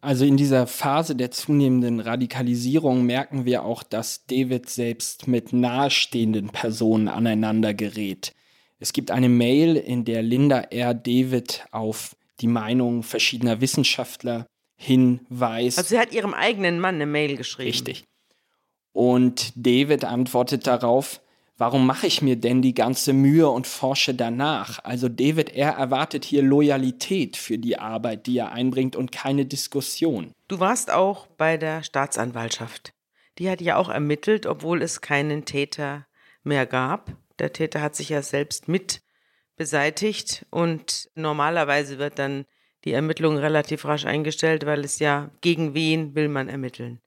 Also 0.00 0.24
in 0.24 0.36
dieser 0.36 0.66
Phase 0.66 1.16
der 1.16 1.32
zunehmenden 1.32 1.98
Radikalisierung 1.98 3.04
merken 3.04 3.44
wir 3.44 3.64
auch, 3.64 3.82
dass 3.82 4.26
David 4.26 4.68
selbst 4.68 5.26
mit 5.26 5.52
nahestehenden 5.52 6.50
Personen 6.50 7.08
aneinander 7.08 7.74
gerät. 7.74 8.32
Es 8.78 8.92
gibt 8.92 9.10
eine 9.10 9.28
Mail, 9.28 9.76
in 9.76 10.04
der 10.04 10.22
Linda 10.22 10.60
R. 10.60 10.94
David 10.94 11.66
auf 11.72 12.14
die 12.40 12.46
Meinung 12.46 13.02
verschiedener 13.02 13.60
Wissenschaftler 13.60 14.46
hinweist. 14.76 15.78
Also 15.78 15.88
sie 15.88 15.98
hat 15.98 16.12
ihrem 16.12 16.34
eigenen 16.34 16.78
Mann 16.80 16.96
eine 16.96 17.06
Mail 17.06 17.36
geschrieben. 17.36 17.70
Richtig. 17.70 18.04
Und 18.92 19.52
David 19.56 20.04
antwortet 20.04 20.66
darauf, 20.66 21.20
warum 21.58 21.86
mache 21.86 22.06
ich 22.06 22.22
mir 22.22 22.36
denn 22.36 22.62
die 22.62 22.74
ganze 22.74 23.12
Mühe 23.12 23.48
und 23.48 23.66
forsche 23.66 24.14
danach? 24.14 24.82
Also 24.84 25.08
David, 25.08 25.50
er 25.54 25.72
erwartet 25.72 26.24
hier 26.24 26.42
Loyalität 26.42 27.36
für 27.36 27.58
die 27.58 27.78
Arbeit, 27.78 28.26
die 28.26 28.38
er 28.38 28.52
einbringt 28.52 28.96
und 28.96 29.12
keine 29.12 29.44
Diskussion. 29.44 30.32
Du 30.48 30.60
warst 30.60 30.90
auch 30.90 31.26
bei 31.26 31.56
der 31.56 31.82
Staatsanwaltschaft. 31.82 32.92
Die 33.38 33.50
hat 33.50 33.60
ja 33.60 33.76
auch 33.76 33.88
ermittelt, 33.88 34.46
obwohl 34.46 34.82
es 34.82 35.00
keinen 35.00 35.44
Täter 35.44 36.06
mehr 36.42 36.64
gab. 36.64 37.12
Der 37.38 37.52
Täter 37.52 37.82
hat 37.82 37.94
sich 37.96 38.08
ja 38.08 38.22
selbst 38.22 38.66
mit 38.68 39.02
beseitigt 39.56 40.46
und 40.50 41.10
normalerweise 41.14 41.98
wird 41.98 42.18
dann 42.18 42.44
die 42.86 42.92
Ermittlung 42.92 43.36
relativ 43.36 43.84
rasch 43.84 44.06
eingestellt, 44.06 44.64
weil 44.64 44.84
es 44.84 44.98
ja 44.98 45.30
gegen 45.42 45.74
wen 45.74 46.14
will 46.14 46.28
man 46.28 46.48
ermitteln. 46.48 47.00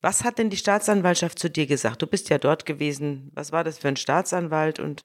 Was 0.00 0.24
hat 0.24 0.38
denn 0.38 0.50
die 0.50 0.56
Staatsanwaltschaft 0.56 1.38
zu 1.38 1.48
dir 1.48 1.66
gesagt? 1.66 2.02
Du 2.02 2.08
bist 2.08 2.28
ja 2.28 2.38
dort 2.38 2.66
gewesen. 2.66 3.30
Was 3.34 3.52
war 3.52 3.62
das 3.62 3.78
für 3.78 3.88
ein 3.88 3.96
Staatsanwalt 3.96 4.80
und 4.80 5.02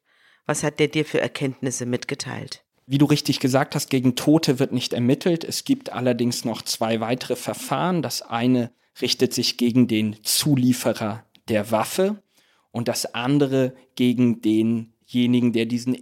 was 0.48 0.64
hat 0.64 0.80
der 0.80 0.88
dir 0.88 1.06
für 1.06 1.22
Erkenntnisse 1.22 1.86
mitgeteilt? 1.86 2.64
Wie 2.88 2.98
du 2.98 3.06
richtig 3.06 3.40
gesagt 3.40 3.76
hast, 3.76 3.90
gegen 3.90 4.16
Tote 4.16 4.58
wird 4.60 4.72
nicht 4.72 4.94
ermittelt. 4.94 5.44
Es 5.44 5.66
gibt 5.66 5.92
allerdings 5.92 6.46
noch 6.46 6.62
zwei 6.64 7.00
weitere 7.00 7.36
Verfahren. 7.36 8.02
Das 8.02 8.22
eine 8.24 8.72
richtet 9.02 9.34
sich 9.34 9.58
gegen 9.58 9.88
den 9.88 10.24
Zulieferer 10.24 11.26
der 11.50 11.70
Waffe 11.70 12.24
und 12.72 12.88
das 12.88 13.14
andere 13.14 13.76
gegen 13.96 14.42
den 14.42 14.94
demjenigen, 15.08 15.54
der 15.54 15.66
diesen 15.66 15.94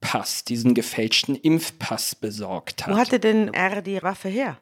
Impfpass, 0.00 0.44
diesen 0.44 0.74
gefälschten 0.74 1.34
Impfpass 1.34 2.14
besorgt 2.14 2.86
hat. 2.86 2.94
Wo 2.94 2.98
hatte 2.98 3.20
denn 3.20 3.52
er 3.52 3.82
die 3.82 4.02
Waffe 4.02 4.28
her? 4.28 4.58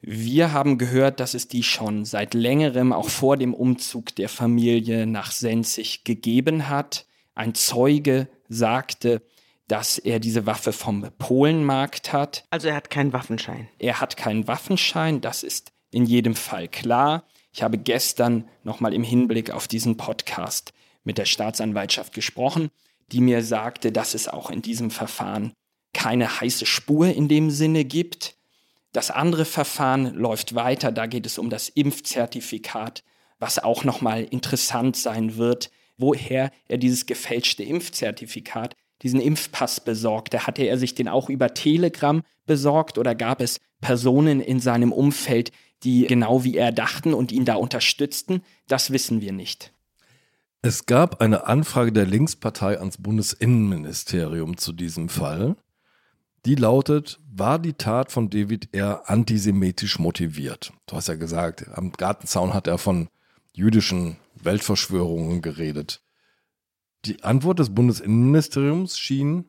Wir 0.00 0.52
haben 0.52 0.78
gehört, 0.78 1.20
dass 1.20 1.34
es 1.34 1.48
die 1.48 1.62
schon 1.62 2.04
seit 2.04 2.34
längerem, 2.34 2.92
auch 2.92 3.08
vor 3.08 3.36
dem 3.36 3.54
Umzug 3.54 4.14
der 4.16 4.28
Familie 4.28 5.06
nach 5.06 5.32
Senzig 5.32 6.04
gegeben 6.04 6.68
hat. 6.68 7.06
Ein 7.34 7.54
Zeuge 7.54 8.28
sagte, 8.48 9.22
dass 9.68 9.98
er 9.98 10.20
diese 10.20 10.46
Waffe 10.46 10.72
vom 10.72 11.08
Polenmarkt 11.18 12.12
hat. 12.12 12.44
Also 12.50 12.68
er 12.68 12.76
hat 12.76 12.90
keinen 12.90 13.12
Waffenschein. 13.12 13.68
Er 13.78 14.00
hat 14.00 14.16
keinen 14.16 14.46
Waffenschein, 14.46 15.20
das 15.20 15.42
ist 15.42 15.72
in 15.90 16.06
jedem 16.06 16.34
Fall 16.34 16.68
klar. 16.68 17.24
Ich 17.52 17.62
habe 17.62 17.78
gestern 17.78 18.48
nochmal 18.64 18.94
im 18.94 19.02
Hinblick 19.02 19.50
auf 19.50 19.66
diesen 19.66 19.96
Podcast 19.96 20.72
mit 21.04 21.18
der 21.18 21.24
Staatsanwaltschaft 21.24 22.12
gesprochen, 22.12 22.70
die 23.12 23.20
mir 23.20 23.42
sagte, 23.42 23.92
dass 23.92 24.14
es 24.14 24.28
auch 24.28 24.50
in 24.50 24.62
diesem 24.62 24.90
Verfahren 24.90 25.52
keine 25.92 26.40
heiße 26.40 26.66
Spur 26.66 27.08
in 27.08 27.28
dem 27.28 27.50
Sinne 27.50 27.84
gibt. 27.84 28.36
Das 28.92 29.10
andere 29.10 29.44
Verfahren 29.44 30.14
läuft 30.14 30.54
weiter, 30.54 30.92
da 30.92 31.06
geht 31.06 31.26
es 31.26 31.38
um 31.38 31.50
das 31.50 31.68
Impfzertifikat, 31.68 33.02
was 33.38 33.58
auch 33.58 33.84
nochmal 33.84 34.24
interessant 34.24 34.96
sein 34.96 35.36
wird, 35.36 35.70
woher 35.98 36.50
er 36.68 36.78
dieses 36.78 37.06
gefälschte 37.06 37.62
Impfzertifikat, 37.62 38.74
diesen 39.02 39.20
Impfpass 39.20 39.80
besorgte. 39.80 40.46
Hatte 40.46 40.62
er 40.62 40.78
sich 40.78 40.94
den 40.94 41.08
auch 41.08 41.28
über 41.28 41.54
Telegram 41.54 42.22
besorgt 42.46 42.98
oder 42.98 43.14
gab 43.14 43.40
es 43.40 43.60
Personen 43.80 44.40
in 44.40 44.60
seinem 44.60 44.92
Umfeld, 44.92 45.52
die 45.82 46.06
genau 46.06 46.44
wie 46.44 46.56
er 46.56 46.72
dachten 46.72 47.14
und 47.14 47.32
ihn 47.32 47.44
da 47.44 47.56
unterstützten? 47.56 48.42
Das 48.68 48.90
wissen 48.90 49.20
wir 49.20 49.32
nicht. 49.32 49.72
Es 50.66 50.84
gab 50.84 51.20
eine 51.20 51.46
Anfrage 51.46 51.92
der 51.92 52.06
Linkspartei 52.06 52.80
ans 52.80 52.96
Bundesinnenministerium 53.00 54.56
zu 54.56 54.72
diesem 54.72 55.08
Fall. 55.08 55.54
Die 56.44 56.56
lautet, 56.56 57.20
war 57.32 57.60
die 57.60 57.74
Tat 57.74 58.10
von 58.10 58.30
David 58.30 58.74
R. 58.74 59.08
antisemitisch 59.08 60.00
motiviert? 60.00 60.72
Du 60.86 60.96
hast 60.96 61.06
ja 61.06 61.14
gesagt, 61.14 61.68
am 61.72 61.92
Gartenzaun 61.92 62.52
hat 62.52 62.66
er 62.66 62.78
von 62.78 63.08
jüdischen 63.52 64.16
Weltverschwörungen 64.42 65.40
geredet. 65.40 66.02
Die 67.04 67.22
Antwort 67.22 67.60
des 67.60 67.72
Bundesinnenministeriums 67.72 68.98
schien, 68.98 69.48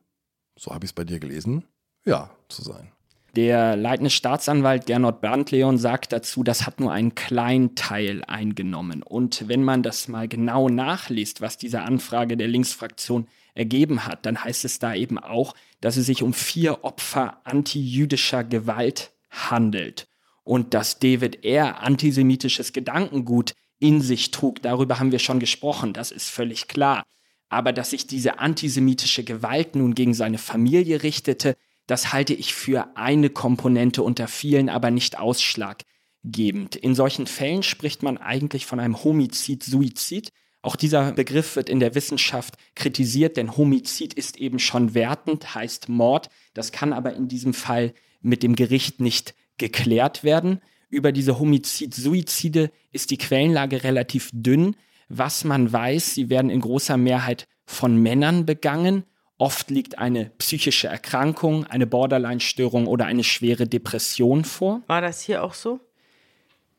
so 0.56 0.70
habe 0.72 0.84
ich 0.84 0.90
es 0.90 0.94
bei 0.94 1.02
dir 1.02 1.18
gelesen, 1.18 1.64
ja 2.04 2.30
zu 2.48 2.62
sein. 2.62 2.92
Der 3.36 3.76
leitende 3.76 4.10
Staatsanwalt 4.10 4.86
Gernot 4.86 5.20
Berndleon 5.20 5.76
sagt 5.76 6.12
dazu, 6.12 6.42
das 6.42 6.66
hat 6.66 6.80
nur 6.80 6.92
einen 6.92 7.14
kleinen 7.14 7.74
Teil 7.74 8.24
eingenommen. 8.24 9.02
Und 9.02 9.48
wenn 9.48 9.62
man 9.62 9.82
das 9.82 10.08
mal 10.08 10.28
genau 10.28 10.68
nachliest, 10.68 11.40
was 11.40 11.58
diese 11.58 11.82
Anfrage 11.82 12.36
der 12.36 12.48
Linksfraktion 12.48 13.28
ergeben 13.54 14.06
hat, 14.06 14.24
dann 14.24 14.42
heißt 14.42 14.64
es 14.64 14.78
da 14.78 14.94
eben 14.94 15.18
auch, 15.18 15.54
dass 15.80 15.96
es 15.96 16.06
sich 16.06 16.22
um 16.22 16.32
vier 16.32 16.84
Opfer 16.84 17.40
antijüdischer 17.44 18.44
Gewalt 18.44 19.12
handelt 19.30 20.08
und 20.42 20.72
dass 20.72 20.98
David 20.98 21.44
R. 21.44 21.82
antisemitisches 21.82 22.72
Gedankengut 22.72 23.52
in 23.78 24.00
sich 24.00 24.30
trug. 24.30 24.62
Darüber 24.62 24.98
haben 24.98 25.12
wir 25.12 25.18
schon 25.18 25.40
gesprochen, 25.40 25.92
das 25.92 26.10
ist 26.10 26.30
völlig 26.30 26.68
klar. 26.68 27.04
Aber 27.50 27.72
dass 27.72 27.90
sich 27.90 28.06
diese 28.06 28.38
antisemitische 28.38 29.24
Gewalt 29.24 29.74
nun 29.74 29.94
gegen 29.94 30.14
seine 30.14 30.38
Familie 30.38 31.02
richtete, 31.02 31.56
das 31.88 32.12
halte 32.12 32.34
ich 32.34 32.54
für 32.54 32.96
eine 32.96 33.30
Komponente 33.30 34.02
unter 34.02 34.28
vielen, 34.28 34.68
aber 34.68 34.90
nicht 34.90 35.18
ausschlaggebend. 35.18 36.76
In 36.76 36.94
solchen 36.94 37.26
Fällen 37.26 37.62
spricht 37.62 38.02
man 38.02 38.18
eigentlich 38.18 38.66
von 38.66 38.78
einem 38.78 39.02
Homizid-Suizid. 39.02 40.30
Auch 40.60 40.76
dieser 40.76 41.12
Begriff 41.12 41.56
wird 41.56 41.70
in 41.70 41.80
der 41.80 41.94
Wissenschaft 41.94 42.56
kritisiert, 42.74 43.38
denn 43.38 43.56
Homizid 43.56 44.12
ist 44.12 44.36
eben 44.36 44.58
schon 44.58 44.92
wertend, 44.92 45.54
heißt 45.54 45.88
Mord. 45.88 46.28
Das 46.52 46.72
kann 46.72 46.92
aber 46.92 47.14
in 47.14 47.26
diesem 47.26 47.54
Fall 47.54 47.94
mit 48.20 48.42
dem 48.42 48.54
Gericht 48.54 49.00
nicht 49.00 49.34
geklärt 49.56 50.22
werden. 50.22 50.60
Über 50.90 51.10
diese 51.10 51.38
Homizid-Suizide 51.38 52.70
ist 52.92 53.10
die 53.10 53.18
Quellenlage 53.18 53.82
relativ 53.82 54.28
dünn. 54.34 54.76
Was 55.08 55.42
man 55.42 55.72
weiß, 55.72 56.14
sie 56.14 56.28
werden 56.28 56.50
in 56.50 56.60
großer 56.60 56.98
Mehrheit 56.98 57.48
von 57.64 57.96
Männern 57.96 58.44
begangen 58.44 59.04
Oft 59.38 59.70
liegt 59.70 59.98
eine 59.98 60.30
psychische 60.38 60.88
Erkrankung, 60.88 61.64
eine 61.64 61.86
Borderline-Störung 61.86 62.88
oder 62.88 63.06
eine 63.06 63.22
schwere 63.22 63.68
Depression 63.68 64.44
vor. 64.44 64.82
War 64.88 65.00
das 65.00 65.22
hier 65.22 65.44
auch 65.44 65.54
so? 65.54 65.80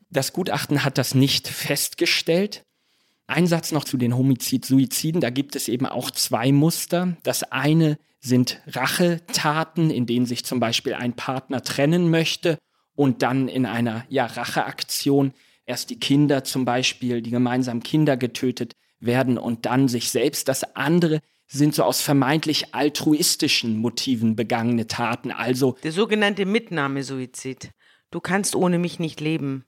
Das 0.10 0.34
Gutachten 0.34 0.84
hat 0.84 0.98
das 0.98 1.16
nicht 1.16 1.48
festgestellt. 1.48 2.64
Ein 3.28 3.48
Satz 3.48 3.72
noch 3.72 3.86
zu 3.86 3.96
den 3.96 4.18
Homizid-Suiziden. 4.18 5.22
Da 5.22 5.30
gibt 5.30 5.56
es 5.56 5.70
eben 5.70 5.86
auch 5.86 6.12
zwei 6.12 6.52
Muster. 6.52 7.16
Das 7.24 7.44
eine 7.44 7.98
sind 8.20 8.60
Rachetaten, 8.68 9.90
in 9.90 10.06
denen 10.06 10.26
sich 10.26 10.44
zum 10.44 10.60
Beispiel 10.60 10.96
ein 10.96 11.14
Partner 11.14 11.64
trennen 11.64 12.10
möchte 12.10 12.58
und 12.96 13.22
dann 13.22 13.48
in 13.48 13.66
einer 13.66 14.04
ja, 14.10 14.26
Racheaktion 14.26 15.34
erst 15.66 15.92
die 15.92 16.00
Kinder 16.00 16.44
zum 16.44 16.66
Beispiel, 16.66 17.22
die 17.22 17.30
gemeinsamen 17.30 17.84
Kinder 17.84 18.18
getötet 18.18 18.74
werden 19.00 19.38
und 19.38 19.66
dann 19.66 19.88
sich 19.88 20.10
selbst. 20.10 20.50
Das 20.50 20.76
andere 20.76 21.22
sind 21.50 21.74
so 21.74 21.84
aus 21.84 22.02
vermeintlich 22.02 22.76
altruistischen 22.76 23.78
Motiven 23.78 24.36
begangene 24.36 24.88
Taten, 24.88 25.32
also 25.32 25.76
der 25.84 25.92
sogenannte 25.92 26.46
Mitnahmesuizid. 26.46 27.72
Du 28.12 28.20
kannst 28.20 28.56
ohne 28.56 28.80
mich 28.80 29.00
nicht 29.00 29.20
leben. 29.20 29.66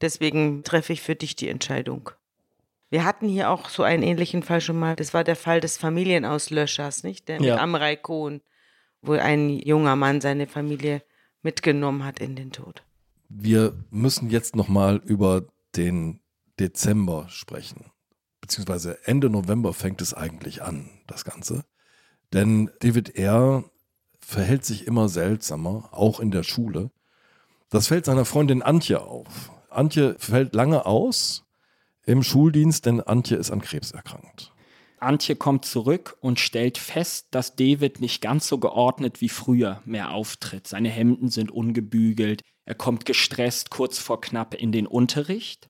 Deswegen 0.00 0.62
treffe 0.62 0.92
ich 0.92 1.00
für 1.00 1.14
dich 1.16 1.34
die 1.34 1.48
Entscheidung. 1.48 2.10
Wir 2.90 3.04
hatten 3.04 3.28
hier 3.28 3.50
auch 3.50 3.70
so 3.70 3.82
einen 3.82 4.02
ähnlichen 4.02 4.42
Fall 4.42 4.60
schon 4.60 4.78
mal. 4.78 4.94
Das 4.94 5.14
war 5.14 5.24
der 5.24 5.36
Fall 5.36 5.60
des 5.60 5.78
Familienauslöschers, 5.78 7.02
nicht? 7.02 7.28
Der 7.28 7.40
mit 7.40 7.48
ja. 7.48 7.56
Amrei 7.56 7.96
Kohn, 7.96 8.42
wo 9.00 9.12
ein 9.12 9.58
junger 9.58 9.96
Mann 9.96 10.20
seine 10.20 10.46
Familie 10.46 11.02
mitgenommen 11.42 12.04
hat 12.04 12.20
in 12.20 12.36
den 12.36 12.52
Tod. 12.52 12.82
Wir 13.28 13.74
müssen 13.90 14.30
jetzt 14.30 14.54
nochmal 14.54 15.00
über 15.04 15.46
den 15.74 16.20
Dezember 16.60 17.26
sprechen 17.28 17.90
beziehungsweise 18.46 19.04
Ende 19.06 19.28
November 19.28 19.72
fängt 19.72 20.00
es 20.00 20.14
eigentlich 20.14 20.62
an, 20.62 20.88
das 21.08 21.24
Ganze. 21.24 21.64
Denn 22.32 22.70
David 22.78 23.16
R. 23.16 23.64
verhält 24.20 24.64
sich 24.64 24.86
immer 24.86 25.08
seltsamer, 25.08 25.88
auch 25.90 26.20
in 26.20 26.30
der 26.30 26.44
Schule. 26.44 26.90
Das 27.70 27.88
fällt 27.88 28.04
seiner 28.04 28.24
Freundin 28.24 28.62
Antje 28.62 29.02
auf. 29.02 29.50
Antje 29.68 30.14
fällt 30.18 30.54
lange 30.54 30.86
aus 30.86 31.44
im 32.04 32.22
Schuldienst, 32.22 32.86
denn 32.86 33.00
Antje 33.00 33.36
ist 33.36 33.50
an 33.50 33.60
Krebs 33.60 33.90
erkrankt. 33.90 34.52
Antje 34.98 35.34
kommt 35.34 35.64
zurück 35.64 36.16
und 36.20 36.38
stellt 36.38 36.78
fest, 36.78 37.26
dass 37.32 37.56
David 37.56 38.00
nicht 38.00 38.22
ganz 38.22 38.46
so 38.46 38.58
geordnet 38.58 39.20
wie 39.20 39.28
früher 39.28 39.82
mehr 39.84 40.12
auftritt. 40.12 40.68
Seine 40.68 40.88
Hemden 40.88 41.30
sind 41.30 41.50
ungebügelt, 41.50 42.42
er 42.64 42.76
kommt 42.76 43.06
gestresst 43.06 43.70
kurz 43.70 43.98
vor 43.98 44.20
knapp 44.20 44.54
in 44.54 44.70
den 44.70 44.86
Unterricht. 44.86 45.68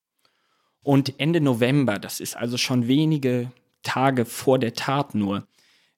Und 0.86 1.18
Ende 1.18 1.40
November, 1.40 1.98
das 1.98 2.20
ist 2.20 2.36
also 2.36 2.56
schon 2.56 2.86
wenige 2.86 3.50
Tage 3.82 4.24
vor 4.24 4.60
der 4.60 4.72
Tat 4.72 5.16
nur, 5.16 5.44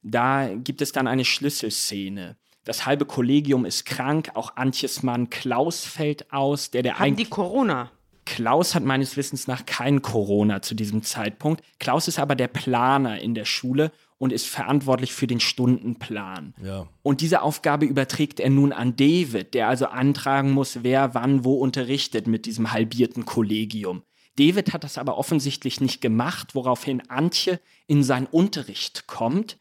da 0.03 0.49
gibt 0.55 0.81
es 0.81 0.93
dann 0.93 1.07
eine 1.07 1.27
Schlüsselszene. 1.27 2.39
Das 2.65 2.87
halbe 2.87 3.05
Kollegium 3.05 3.67
ist 3.67 3.85
krank, 3.85 4.31
auch 4.33 4.57
Antjes 4.57 5.03
Mann 5.03 5.29
Klaus 5.29 5.85
fällt 5.85 6.33
aus, 6.33 6.71
der 6.71 6.83
der 6.83 6.99
Haben 6.99 7.17
die 7.17 7.27
Corona? 7.27 7.91
Klaus 8.25 8.75
hat 8.75 8.83
meines 8.83 9.19
Wissens 9.19 9.47
nach 9.47 9.67
kein 9.67 10.01
Corona 10.01 10.63
zu 10.63 10.75
diesem 10.75 11.03
Zeitpunkt. 11.03 11.63
Klaus 11.79 12.09
ist 12.09 12.19
aber 12.19 12.35
der 12.35 12.49
Planer 12.49 13.21
in 13.21 13.35
der 13.35 13.45
Schule 13.45 13.93
und 14.17 14.33
ist 14.33 14.47
verantwortlich 14.47 15.13
für 15.13 15.27
den 15.27 15.41
Stundenplan. 15.41 16.55
Ja. 16.65 16.89
Und 17.03 17.21
diese 17.21 17.43
Aufgabe 17.43 17.85
überträgt 17.85 18.41
er 18.41 18.49
nun 18.49 18.73
an 18.73 18.97
David, 18.97 19.53
der 19.53 19.69
also 19.69 19.85
antragen 19.85 20.51
muss, 20.51 20.83
wer 20.83 21.13
wann 21.13 21.45
wo 21.45 21.59
unterrichtet 21.59 22.27
mit 22.27 22.47
diesem 22.47 22.73
halbierten 22.73 23.27
Kollegium. 23.27 24.03
David 24.39 24.73
hat 24.73 24.85
das 24.85 24.99
aber 24.99 25.19
offensichtlich 25.19 25.81
nicht 25.81 26.01
gemacht, 26.01 26.55
woraufhin 26.55 27.03
Antje 27.11 27.61
in 27.89 28.05
seinen 28.05 28.27
Unterricht 28.27 29.09
kommt 29.09 29.59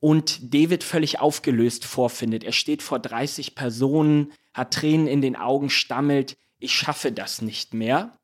und 0.00 0.52
David 0.54 0.82
völlig 0.82 1.20
aufgelöst 1.20 1.84
vorfindet. 1.84 2.42
Er 2.42 2.52
steht 2.52 2.82
vor 2.82 2.98
30 2.98 3.54
Personen, 3.54 4.32
hat 4.54 4.74
Tränen 4.74 5.06
in 5.06 5.20
den 5.20 5.36
Augen, 5.36 5.70
stammelt, 5.70 6.36
ich 6.58 6.72
schaffe 6.72 7.12
das 7.12 7.42
nicht 7.42 7.74
mehr. 7.74 8.18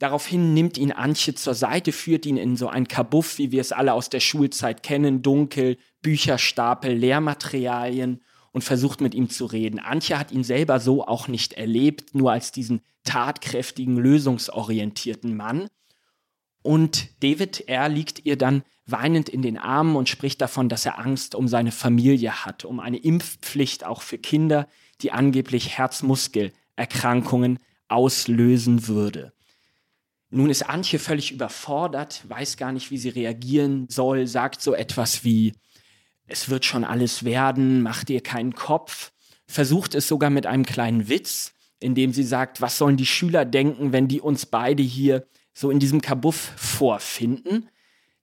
Daraufhin 0.00 0.54
nimmt 0.54 0.76
ihn 0.76 0.92
Antje 0.92 1.34
zur 1.34 1.54
Seite, 1.54 1.92
führt 1.92 2.26
ihn 2.26 2.36
in 2.36 2.56
so 2.56 2.68
ein 2.68 2.88
Kabuff, 2.88 3.38
wie 3.38 3.52
wir 3.52 3.60
es 3.60 3.70
alle 3.70 3.92
aus 3.92 4.08
der 4.08 4.20
Schulzeit 4.20 4.82
kennen, 4.82 5.22
dunkel, 5.22 5.76
Bücherstapel, 6.02 6.92
Lehrmaterialien 6.94 8.22
und 8.52 8.62
versucht 8.62 9.00
mit 9.00 9.14
ihm 9.14 9.30
zu 9.30 9.46
reden. 9.46 9.78
Antje 9.78 10.18
hat 10.18 10.32
ihn 10.32 10.44
selber 10.44 10.80
so 10.80 11.06
auch 11.06 11.28
nicht 11.28 11.54
erlebt, 11.54 12.14
nur 12.14 12.32
als 12.32 12.52
diesen 12.52 12.82
tatkräftigen, 13.04 13.96
lösungsorientierten 13.96 15.36
Mann. 15.36 15.68
Und 16.62 17.22
David, 17.22 17.64
er 17.68 17.88
liegt 17.88 18.26
ihr 18.26 18.36
dann 18.36 18.62
weinend 18.86 19.28
in 19.28 19.42
den 19.42 19.56
Armen 19.56 19.96
und 19.96 20.08
spricht 20.08 20.40
davon, 20.40 20.68
dass 20.68 20.84
er 20.84 20.98
Angst 20.98 21.34
um 21.34 21.48
seine 21.48 21.72
Familie 21.72 22.44
hat, 22.44 22.64
um 22.64 22.80
eine 22.80 22.98
Impfpflicht 22.98 23.84
auch 23.84 24.02
für 24.02 24.18
Kinder, 24.18 24.68
die 25.00 25.12
angeblich 25.12 25.78
Herzmuskelerkrankungen 25.78 27.58
auslösen 27.88 28.88
würde. 28.88 29.32
Nun 30.28 30.50
ist 30.50 30.68
Antje 30.68 30.98
völlig 30.98 31.32
überfordert, 31.32 32.22
weiß 32.28 32.56
gar 32.56 32.72
nicht, 32.72 32.90
wie 32.90 32.98
sie 32.98 33.08
reagieren 33.08 33.86
soll, 33.88 34.26
sagt 34.26 34.60
so 34.60 34.74
etwas 34.74 35.24
wie, 35.24 35.54
es 36.30 36.48
wird 36.48 36.64
schon 36.64 36.84
alles 36.84 37.24
werden, 37.24 37.82
mach 37.82 38.04
dir 38.04 38.22
keinen 38.22 38.54
Kopf, 38.54 39.12
versucht 39.46 39.94
es 39.94 40.08
sogar 40.08 40.30
mit 40.30 40.46
einem 40.46 40.64
kleinen 40.64 41.08
Witz, 41.08 41.52
indem 41.80 42.12
sie 42.12 42.22
sagt, 42.22 42.60
was 42.60 42.78
sollen 42.78 42.96
die 42.96 43.06
Schüler 43.06 43.44
denken, 43.44 43.92
wenn 43.92 44.08
die 44.08 44.20
uns 44.20 44.46
beide 44.46 44.82
hier 44.82 45.26
so 45.52 45.70
in 45.70 45.78
diesem 45.78 46.00
Kabuff 46.00 46.52
vorfinden. 46.56 47.68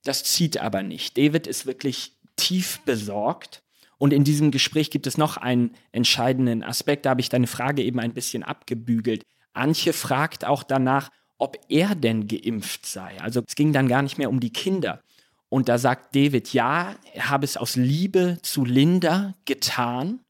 Das 0.04 0.24
zieht 0.24 0.58
aber 0.58 0.82
nicht. 0.82 1.18
David 1.18 1.46
ist 1.46 1.66
wirklich 1.66 2.12
tief 2.36 2.80
besorgt. 2.84 3.62
Und 3.98 4.12
in 4.12 4.22
diesem 4.22 4.52
Gespräch 4.52 4.90
gibt 4.90 5.08
es 5.08 5.18
noch 5.18 5.36
einen 5.36 5.72
entscheidenden 5.90 6.62
Aspekt. 6.62 7.04
Da 7.04 7.10
habe 7.10 7.20
ich 7.20 7.28
deine 7.28 7.48
Frage 7.48 7.82
eben 7.82 7.98
ein 7.98 8.14
bisschen 8.14 8.44
abgebügelt. 8.44 9.24
Antje 9.52 9.92
fragt 9.92 10.44
auch 10.44 10.62
danach, 10.62 11.10
ob 11.36 11.58
er 11.68 11.96
denn 11.96 12.28
geimpft 12.28 12.86
sei. 12.86 13.20
Also 13.20 13.42
es 13.46 13.56
ging 13.56 13.72
dann 13.72 13.88
gar 13.88 14.02
nicht 14.02 14.16
mehr 14.16 14.30
um 14.30 14.38
die 14.38 14.52
Kinder. 14.52 15.02
Und 15.48 15.68
da 15.68 15.78
sagt 15.78 16.14
David, 16.14 16.52
ja, 16.52 16.94
er 17.14 17.30
habe 17.30 17.44
es 17.44 17.56
aus 17.56 17.76
Liebe 17.76 18.38
zu 18.42 18.64
Linda 18.64 19.34
getan. 19.44 20.20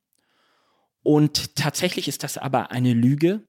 Und 1.03 1.57
tatsächlich 1.57 2.07
ist 2.09 2.23
das 2.23 2.39
aber 2.39 2.71
eine 2.71 2.93
Lüge. 2.93 3.43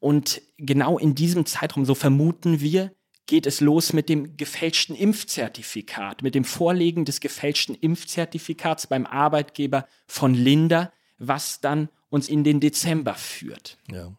Und 0.00 0.42
genau 0.58 0.98
in 0.98 1.14
diesem 1.14 1.46
Zeitraum, 1.46 1.84
so 1.84 1.94
vermuten 1.94 2.60
wir, 2.60 2.92
geht 3.26 3.46
es 3.46 3.60
los 3.60 3.92
mit 3.92 4.08
dem 4.08 4.36
gefälschten 4.36 4.96
Impfzertifikat, 4.96 6.22
mit 6.22 6.34
dem 6.34 6.44
Vorlegen 6.44 7.04
des 7.04 7.20
gefälschten 7.20 7.74
Impfzertifikats 7.74 8.86
beim 8.86 9.06
Arbeitgeber 9.06 9.86
von 10.06 10.34
Linda, 10.34 10.92
was 11.18 11.60
dann 11.60 11.88
uns 12.10 12.28
in 12.28 12.42
den 12.42 12.58
Dezember 12.60 13.14
führt. 13.14 13.78
Ja. 13.90 14.16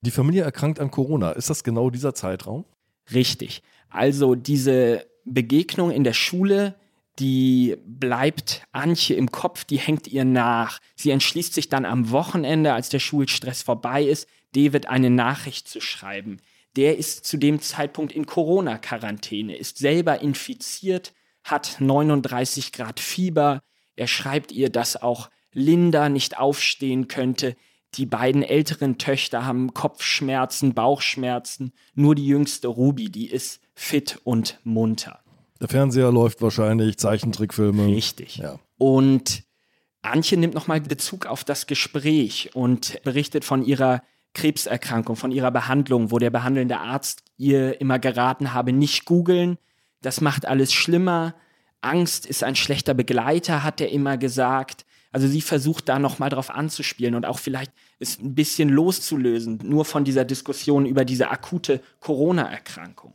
Die 0.00 0.10
Familie 0.10 0.42
erkrankt 0.42 0.80
an 0.80 0.90
Corona. 0.90 1.32
Ist 1.32 1.50
das 1.50 1.64
genau 1.64 1.90
dieser 1.90 2.14
Zeitraum? 2.14 2.64
Richtig. 3.12 3.62
Also 3.90 4.34
diese 4.34 5.06
Begegnung 5.24 5.90
in 5.90 6.04
der 6.04 6.14
Schule 6.14 6.74
die 7.18 7.76
bleibt 7.86 8.66
Antje 8.72 9.14
im 9.16 9.30
Kopf, 9.30 9.64
die 9.64 9.78
hängt 9.78 10.08
ihr 10.08 10.24
nach. 10.24 10.80
Sie 10.96 11.10
entschließt 11.10 11.54
sich 11.54 11.68
dann 11.68 11.84
am 11.84 12.10
Wochenende, 12.10 12.72
als 12.72 12.88
der 12.88 12.98
Schulstress 12.98 13.62
vorbei 13.62 14.02
ist, 14.02 14.28
David 14.54 14.88
eine 14.88 15.10
Nachricht 15.10 15.68
zu 15.68 15.80
schreiben. 15.80 16.38
Der 16.76 16.98
ist 16.98 17.24
zu 17.24 17.36
dem 17.36 17.60
Zeitpunkt 17.60 18.12
in 18.12 18.26
Corona-Quarantäne, 18.26 19.56
ist 19.56 19.78
selber 19.78 20.20
infiziert, 20.22 21.12
hat 21.44 21.76
39 21.78 22.72
Grad 22.72 22.98
Fieber. 22.98 23.62
Er 23.94 24.08
schreibt 24.08 24.50
ihr, 24.50 24.70
dass 24.70 25.00
auch 25.00 25.30
Linda 25.52 26.08
nicht 26.08 26.36
aufstehen 26.36 27.06
könnte. 27.06 27.54
Die 27.96 28.06
beiden 28.06 28.42
älteren 28.42 28.98
Töchter 28.98 29.46
haben 29.46 29.72
Kopfschmerzen, 29.74 30.74
Bauchschmerzen. 30.74 31.72
Nur 31.94 32.14
die 32.14 32.26
jüngste 32.26 32.68
Ruby, 32.68 33.10
die 33.10 33.30
ist 33.30 33.60
fit 33.74 34.18
und 34.24 34.58
munter. 34.64 35.20
Der 35.60 35.68
Fernseher 35.68 36.10
läuft 36.10 36.42
wahrscheinlich, 36.42 36.98
Zeichentrickfilme. 36.98 37.86
Richtig. 37.86 38.38
Ja. 38.38 38.58
Und 38.78 39.44
Antje 40.02 40.36
nimmt 40.36 40.54
nochmal 40.54 40.80
Bezug 40.80 41.26
auf 41.26 41.44
das 41.44 41.66
Gespräch 41.66 42.50
und 42.54 43.00
berichtet 43.04 43.44
von 43.44 43.64
ihrer 43.64 44.02
Krebserkrankung, 44.34 45.16
von 45.16 45.30
ihrer 45.30 45.50
Behandlung, 45.50 46.10
wo 46.10 46.18
der 46.18 46.30
behandelnde 46.30 46.78
Arzt 46.78 47.22
ihr 47.36 47.80
immer 47.80 47.98
geraten 47.98 48.52
habe, 48.52 48.72
nicht 48.72 49.04
googeln. 49.04 49.58
Das 50.02 50.20
macht 50.20 50.44
alles 50.44 50.72
schlimmer. 50.72 51.34
Angst 51.80 52.26
ist 52.26 52.42
ein 52.42 52.56
schlechter 52.56 52.94
Begleiter, 52.94 53.62
hat 53.62 53.80
er 53.80 53.90
immer 53.90 54.18
gesagt. 54.18 54.84
Also 55.12 55.28
sie 55.28 55.40
versucht 55.40 55.88
da 55.88 55.98
nochmal 55.98 56.30
drauf 56.30 56.50
anzuspielen 56.50 57.14
und 57.14 57.24
auch 57.24 57.38
vielleicht 57.38 57.72
es 57.98 58.18
ein 58.18 58.34
bisschen 58.34 58.68
loszulösen, 58.68 59.60
nur 59.62 59.84
von 59.84 60.04
dieser 60.04 60.24
Diskussion 60.24 60.86
über 60.86 61.04
diese 61.04 61.30
akute 61.30 61.80
Corona-Erkrankung. 62.00 63.14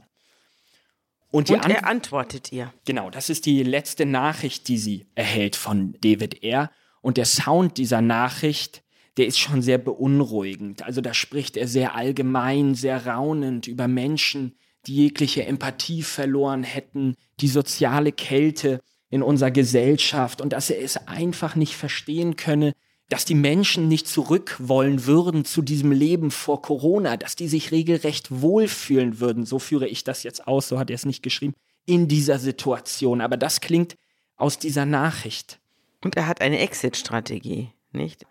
Und, 1.32 1.52
und 1.52 1.70
er 1.70 1.88
antwortet 1.88 2.52
ihr. 2.52 2.74
Genau, 2.86 3.10
das 3.10 3.30
ist 3.30 3.46
die 3.46 3.62
letzte 3.64 4.06
Nachricht, 4.06 4.68
die 4.68 4.78
sie 4.78 5.06
erhält 5.14 5.56
von 5.56 5.96
David 6.02 6.44
R. 6.44 6.72
Und 7.02 7.18
der 7.18 7.26
Sound 7.26 7.78
dieser 7.78 8.02
Nachricht, 8.02 8.84
der 9.18 9.28
ist 9.28 9.38
schon 9.38 9.62
sehr 9.62 9.78
beunruhigend. 9.78 10.82
Also 10.84 11.02
da 11.02 11.14
spricht 11.14 11.56
er 11.56 11.68
sehr 11.68 11.96
allgemein, 11.96 12.74
sehr 12.74 13.06
raunend 13.06 13.68
über 13.68 13.88
Menschen, 13.88 14.56
die 14.88 14.96
jegliche 14.96 15.46
Empathie 15.46 16.02
verloren 16.02 16.64
hätten, 16.64 17.16
die 17.40 17.48
soziale 17.48 18.12
Kälte 18.12 18.82
in 19.10 19.22
unserer 19.22 19.52
Gesellschaft 19.52 20.42
und 20.42 20.54
dass 20.54 20.70
er 20.70 20.82
es 20.82 20.98
einfach 21.08 21.56
nicht 21.56 21.76
verstehen 21.76 22.36
könne, 22.36 22.74
dass 23.10 23.26
die 23.26 23.36
Menschen 23.36 23.88
nicht 23.88 24.08
zurück 24.08 24.56
wollen 24.60 25.06
würden 25.06 25.44
zu 25.44 25.64
diesem 25.64 25.92
Leben 25.92 26.30
vor 26.30 26.62
Corona, 26.62 27.18
dass 27.18 27.36
die 27.36 27.48
sich 27.48 27.72
regelrecht 27.72 28.30
wohlfühlen 28.30 29.20
würden. 29.20 29.46
So 29.46 29.58
führe 29.58 29.88
ich 29.88 30.04
das 30.04 30.24
jetzt 30.24 30.48
aus, 30.48 30.68
so 30.68 30.78
hat 30.78 30.92
er 30.92 30.96
es 30.96 31.06
nicht 31.06 31.24
geschrieben, 31.24 31.56
in 31.86 32.08
dieser 32.08 32.38
Situation. 32.38 33.20
Aber 33.22 33.36
das 33.36 33.62
klingt 33.62 33.96
aus 34.38 34.60
dieser 34.60 34.86
Nachricht. 34.86 35.60
Und 36.04 36.16
er 36.16 36.28
hat 36.28 36.40
eine 36.40 36.60
Exit-Strategie, 36.60 37.70
nicht? 37.92 38.26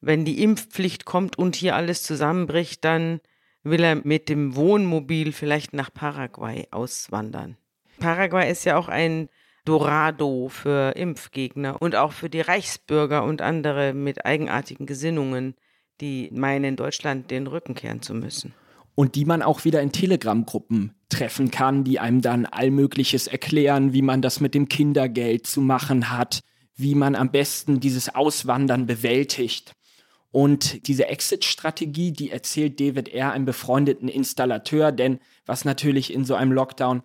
Wenn 0.00 0.24
die 0.24 0.42
Impfpflicht 0.42 1.04
kommt 1.04 1.36
und 1.36 1.56
hier 1.56 1.76
alles 1.76 2.02
zusammenbricht, 2.02 2.84
dann 2.84 3.20
will 3.64 3.82
er 3.82 3.96
mit 3.96 4.28
dem 4.28 4.56
Wohnmobil 4.56 5.32
vielleicht 5.32 5.72
nach 5.72 5.92
Paraguay 5.92 6.66
auswandern. 6.70 7.56
Paraguay 7.98 8.50
ist 8.50 8.64
ja 8.64 8.76
auch 8.76 8.88
ein 8.88 9.28
Dorado 9.64 10.48
für 10.48 10.96
Impfgegner 10.96 11.80
und 11.80 11.94
auch 11.94 12.12
für 12.12 12.28
die 12.28 12.40
Reichsbürger 12.40 13.24
und 13.24 13.42
andere 13.42 13.94
mit 13.94 14.26
eigenartigen 14.26 14.86
Gesinnungen, 14.86 15.54
die 16.00 16.30
meinen, 16.32 16.76
Deutschland 16.76 17.30
den 17.30 17.46
Rücken 17.46 17.74
kehren 17.74 18.02
zu 18.02 18.14
müssen. 18.14 18.54
Und 18.94 19.14
die 19.14 19.24
man 19.24 19.40
auch 19.40 19.64
wieder 19.64 19.80
in 19.80 19.92
Telegram-Gruppen 19.92 20.94
treffen 21.08 21.50
kann, 21.50 21.84
die 21.84 21.98
einem 21.98 22.20
dann 22.20 22.44
Allmögliches 22.46 23.26
erklären, 23.26 23.92
wie 23.92 24.02
man 24.02 24.20
das 24.20 24.40
mit 24.40 24.54
dem 24.54 24.68
Kindergeld 24.68 25.46
zu 25.46 25.60
machen 25.60 26.10
hat, 26.10 26.40
wie 26.74 26.94
man 26.94 27.14
am 27.14 27.30
besten 27.30 27.80
dieses 27.80 28.14
Auswandern 28.14 28.86
bewältigt. 28.86 29.72
Und 30.30 30.88
diese 30.88 31.06
Exit-Strategie, 31.06 32.12
die 32.12 32.30
erzählt 32.30 32.80
David 32.80 33.08
R., 33.08 33.32
einem 33.32 33.44
befreundeten 33.44 34.08
Installateur, 34.08 34.90
denn 34.90 35.20
was 35.46 35.64
natürlich 35.64 36.12
in 36.12 36.24
so 36.24 36.34
einem 36.34 36.52
Lockdown 36.52 37.02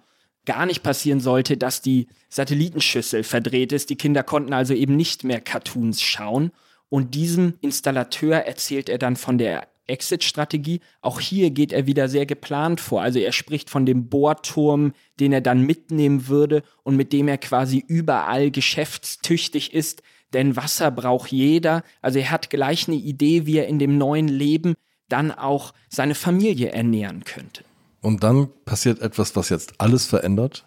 gar 0.48 0.66
nicht 0.66 0.82
passieren 0.82 1.20
sollte, 1.20 1.58
dass 1.58 1.84
die 1.84 2.08
Satellitenschüssel 2.30 3.24
verdreht 3.24 3.72
ist. 3.72 3.92
Die 3.92 3.98
Kinder 3.98 4.24
konnten 4.24 4.54
also 4.54 4.74
eben 4.74 4.96
nicht 4.96 5.24
mehr 5.24 5.42
Cartoons 5.42 6.02
schauen. 6.02 6.52
Und 6.90 7.14
diesem 7.14 7.56
Installateur 7.62 8.38
erzählt 8.46 8.90
er 8.90 8.98
dann 8.98 9.18
von 9.18 9.38
der 9.38 9.68
Exit-Strategie. 9.88 10.80
Auch 11.02 11.20
hier 11.20 11.52
geht 11.52 11.74
er 11.74 11.86
wieder 11.86 12.08
sehr 12.08 12.26
geplant 12.26 12.80
vor. 12.80 13.02
Also 13.02 13.20
er 13.20 13.34
spricht 13.34 13.70
von 13.70 13.86
dem 13.86 14.08
Bohrturm, 14.08 14.94
den 15.20 15.34
er 15.34 15.42
dann 15.42 15.62
mitnehmen 15.62 16.28
würde 16.28 16.64
und 16.84 16.96
mit 16.96 17.14
dem 17.14 17.28
er 17.28 17.38
quasi 17.38 17.84
überall 17.86 18.50
geschäftstüchtig 18.50 19.74
ist. 19.74 20.02
Denn 20.34 20.56
Wasser 20.56 20.92
braucht 20.92 21.32
jeder. 21.32 21.84
Also 22.02 22.20
er 22.20 22.32
hat 22.32 22.50
gleich 22.50 22.88
eine 22.88 22.98
Idee, 22.98 23.46
wie 23.46 23.58
er 23.58 23.68
in 23.68 23.80
dem 23.80 23.98
neuen 23.98 24.30
Leben 24.30 24.76
dann 25.10 25.32
auch 25.32 25.74
seine 25.90 26.16
Familie 26.16 26.72
ernähren 26.72 27.24
könnte. 27.24 27.64
Und 28.08 28.24
dann 28.24 28.48
passiert 28.64 29.02
etwas, 29.02 29.36
was 29.36 29.50
jetzt 29.50 29.82
alles 29.82 30.06
verändert. 30.06 30.66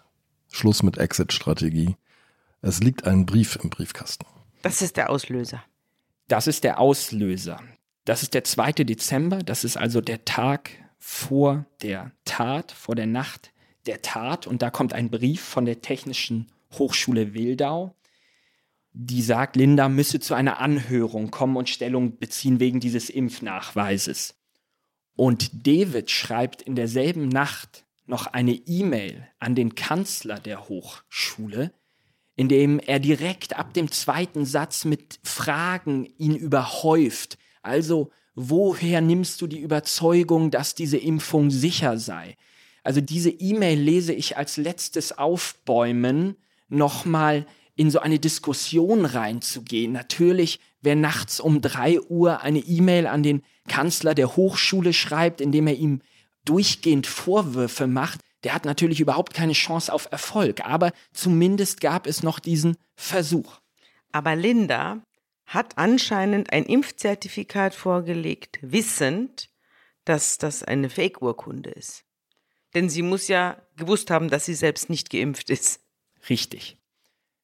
Schluss 0.51 0.83
mit 0.83 0.99
Exit-Strategie. 0.99 1.95
Es 2.61 2.81
liegt 2.81 3.07
ein 3.07 3.25
Brief 3.25 3.57
im 3.63 3.71
Briefkasten. 3.71 4.27
Das 4.61 4.83
ist 4.83 4.95
der 4.95 5.09
Auslöser. 5.09 5.63
Das 6.27 6.45
ist 6.45 6.63
der 6.63 6.79
Auslöser. 6.79 7.59
Das 8.05 8.21
ist 8.21 8.35
der 8.35 8.43
2. 8.43 8.73
Dezember. 8.83 9.39
Das 9.39 9.63
ist 9.63 9.75
also 9.75 10.01
der 10.01 10.23
Tag 10.23 10.69
vor 10.99 11.65
der 11.81 12.11
Tat, 12.25 12.71
vor 12.73 12.93
der 12.93 13.07
Nacht 13.07 13.51
der 13.87 14.03
Tat. 14.03 14.45
Und 14.45 14.61
da 14.61 14.69
kommt 14.69 14.93
ein 14.93 15.09
Brief 15.09 15.41
von 15.41 15.65
der 15.65 15.81
Technischen 15.81 16.45
Hochschule 16.77 17.33
Wildau, 17.33 17.95
die 18.93 19.23
sagt, 19.23 19.55
Linda 19.55 19.89
müsse 19.89 20.19
zu 20.19 20.35
einer 20.35 20.59
Anhörung 20.59 21.31
kommen 21.31 21.57
und 21.57 21.69
Stellung 21.69 22.19
beziehen 22.19 22.59
wegen 22.59 22.79
dieses 22.79 23.09
Impfnachweises. 23.09 24.35
Und 25.15 25.67
David 25.67 26.09
schreibt 26.09 26.61
in 26.61 26.75
derselben 26.75 27.27
Nacht 27.27 27.85
noch 28.05 28.27
eine 28.27 28.53
E-Mail 28.53 29.27
an 29.39 29.55
den 29.55 29.75
Kanzler 29.75 30.39
der 30.39 30.67
Hochschule, 30.67 31.71
in 32.35 32.49
dem 32.49 32.79
er 32.79 32.99
direkt 32.99 33.57
ab 33.57 33.73
dem 33.73 33.91
zweiten 33.91 34.45
Satz 34.45 34.85
mit 34.85 35.19
Fragen 35.23 36.05
ihn 36.17 36.35
überhäuft. 36.35 37.37
Also, 37.61 38.11
woher 38.35 39.01
nimmst 39.01 39.41
du 39.41 39.47
die 39.47 39.59
Überzeugung, 39.59 40.51
dass 40.51 40.75
diese 40.75 40.97
Impfung 40.97 41.51
sicher 41.51 41.97
sei? 41.97 42.35
Also 42.83 43.01
diese 43.01 43.29
E-Mail 43.29 43.79
lese 43.79 44.13
ich 44.13 44.37
als 44.37 44.57
letztes 44.57 45.17
Aufbäumen 45.17 46.35
nochmal 46.67 47.45
in 47.75 47.91
so 47.91 47.99
eine 47.99 48.19
Diskussion 48.19 49.05
reinzugehen. 49.05 49.91
Natürlich, 49.91 50.59
wer 50.81 50.95
nachts 50.95 51.39
um 51.39 51.61
drei 51.61 51.99
Uhr 52.01 52.41
eine 52.41 52.59
E-Mail 52.59 53.07
an 53.07 53.23
den 53.23 53.43
Kanzler 53.67 54.15
der 54.15 54.35
Hochschule 54.35 54.93
schreibt, 54.93 55.41
indem 55.41 55.67
er 55.67 55.75
ihm 55.75 56.01
durchgehend 56.45 57.07
Vorwürfe 57.07 57.87
macht, 57.87 58.21
der 58.43 58.53
hat 58.53 58.65
natürlich 58.65 58.99
überhaupt 58.99 59.33
keine 59.33 59.53
Chance 59.53 59.93
auf 59.93 60.07
Erfolg. 60.11 60.65
Aber 60.65 60.91
zumindest 61.13 61.81
gab 61.81 62.07
es 62.07 62.23
noch 62.23 62.39
diesen 62.39 62.77
Versuch. 62.95 63.59
Aber 64.11 64.35
Linda 64.35 65.03
hat 65.45 65.77
anscheinend 65.77 66.51
ein 66.53 66.65
Impfzertifikat 66.65 67.75
vorgelegt, 67.75 68.59
wissend, 68.61 69.49
dass 70.05 70.37
das 70.37 70.63
eine 70.63 70.89
Fake-Urkunde 70.89 71.69
ist. 71.69 72.03
Denn 72.73 72.89
sie 72.89 73.01
muss 73.01 73.27
ja 73.27 73.61
gewusst 73.75 74.09
haben, 74.09 74.29
dass 74.29 74.45
sie 74.45 74.53
selbst 74.53 74.89
nicht 74.89 75.09
geimpft 75.09 75.49
ist. 75.49 75.81
Richtig. 76.29 76.77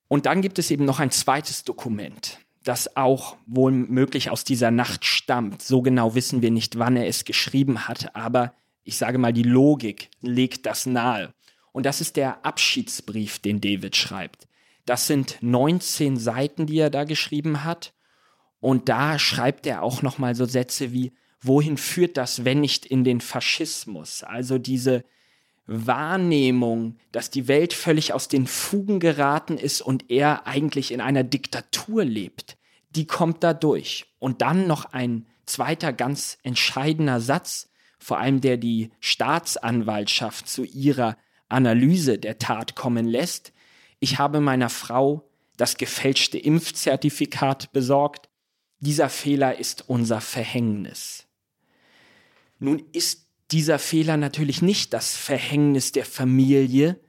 Und 0.08 0.26
dann 0.26 0.42
gibt 0.42 0.58
es 0.58 0.72
eben 0.72 0.86
noch 0.86 1.00
ein 1.00 1.12
zweites 1.12 1.64
Dokument, 1.64 2.40
das 2.68 2.98
auch 2.98 3.38
wohl 3.46 3.72
möglich 3.72 4.30
aus 4.30 4.44
dieser 4.44 4.72
Nacht 4.72 5.06
stammt. 5.06 5.62
So 5.62 5.82
genau 5.82 6.16
wissen 6.16 6.42
wir 6.42 6.52
nicht, 6.52 6.78
wann 6.78 6.98
er 6.98 7.08
es 7.08 7.24
geschrieben 7.24 7.88
hat, 7.88 8.16
aber 8.16 8.54
ich 8.84 8.98
sage 8.98 9.18
mal, 9.18 9.34
die 9.34 9.44
Logik 9.44 10.10
legt 10.22 10.66
das 10.66 10.86
nahe. 10.86 11.34
Und 11.72 11.86
das 11.86 12.02
ist 12.02 12.16
der 12.16 12.46
Abschiedsbrief, 12.46 13.40
den 13.40 13.62
David 13.62 13.96
schreibt. 13.96 14.48
Das 14.86 15.08
sind 15.08 15.38
19 15.42 16.18
Seiten, 16.18 16.66
die 16.66 16.80
er 16.80 16.90
da 16.90 17.04
geschrieben 17.04 17.64
hat. 17.64 17.94
Und 18.60 18.90
da 18.90 19.20
schreibt 19.20 19.68
er 19.68 19.84
auch 19.84 20.02
noch 20.02 20.18
mal 20.18 20.36
so 20.36 20.46
Sätze 20.46 20.92
wie 20.92 21.14
wohin 21.42 21.78
führt 21.78 22.18
das, 22.18 22.46
wenn 22.46 22.62
nicht 22.62 22.86
in 22.86 23.04
den 23.04 23.22
Faschismus? 23.22 24.24
Also 24.24 24.58
diese 24.58 25.04
Wahrnehmung, 25.68 26.98
dass 27.12 27.30
die 27.30 27.48
Welt 27.48 27.74
völlig 27.74 28.14
aus 28.14 28.30
den 28.30 28.48
Fugen 28.48 29.00
geraten 29.00 29.58
ist 29.58 29.82
und 29.82 30.10
er 30.10 30.48
eigentlich 30.48 30.92
in 30.92 31.02
einer 31.02 31.24
Diktatur 31.24 32.06
lebt, 32.06 32.58
die 32.92 33.06
kommt 33.06 33.44
da 33.44 33.54
durch. 33.54 34.06
Und 34.20 34.42
dann 34.42 34.66
noch 34.66 34.86
ein 34.86 35.28
zweiter 35.46 35.94
ganz 35.94 36.38
entscheidender 36.44 37.20
Satz, 37.20 37.70
vor 38.00 38.20
allem 38.20 38.42
der 38.42 38.58
die 38.58 38.92
Staatsanwaltschaft 39.00 40.48
zu 40.48 40.64
ihrer 40.64 41.18
Analyse 41.50 42.18
der 42.18 42.40
Tat 42.40 42.76
kommen 42.76 43.08
lässt. 43.08 43.52
Ich 44.00 44.20
habe 44.20 44.40
meiner 44.40 44.70
Frau 44.70 45.30
das 45.58 45.78
gefälschte 45.78 46.38
Impfzertifikat 46.38 47.72
besorgt. 47.74 48.30
Dieser 48.80 49.10
Fehler 49.10 49.58
ist 49.58 49.90
unser 49.90 50.22
Verhängnis. 50.22 51.26
Nun 52.60 52.84
ist 52.92 53.27
dieser 53.52 53.80
Fehler 53.80 54.18
natürlich 54.18 54.62
nicht 54.62 54.94
das 54.94 55.16
Verhängnis 55.16 55.92
der 55.92 56.06
Familie, 56.06 57.00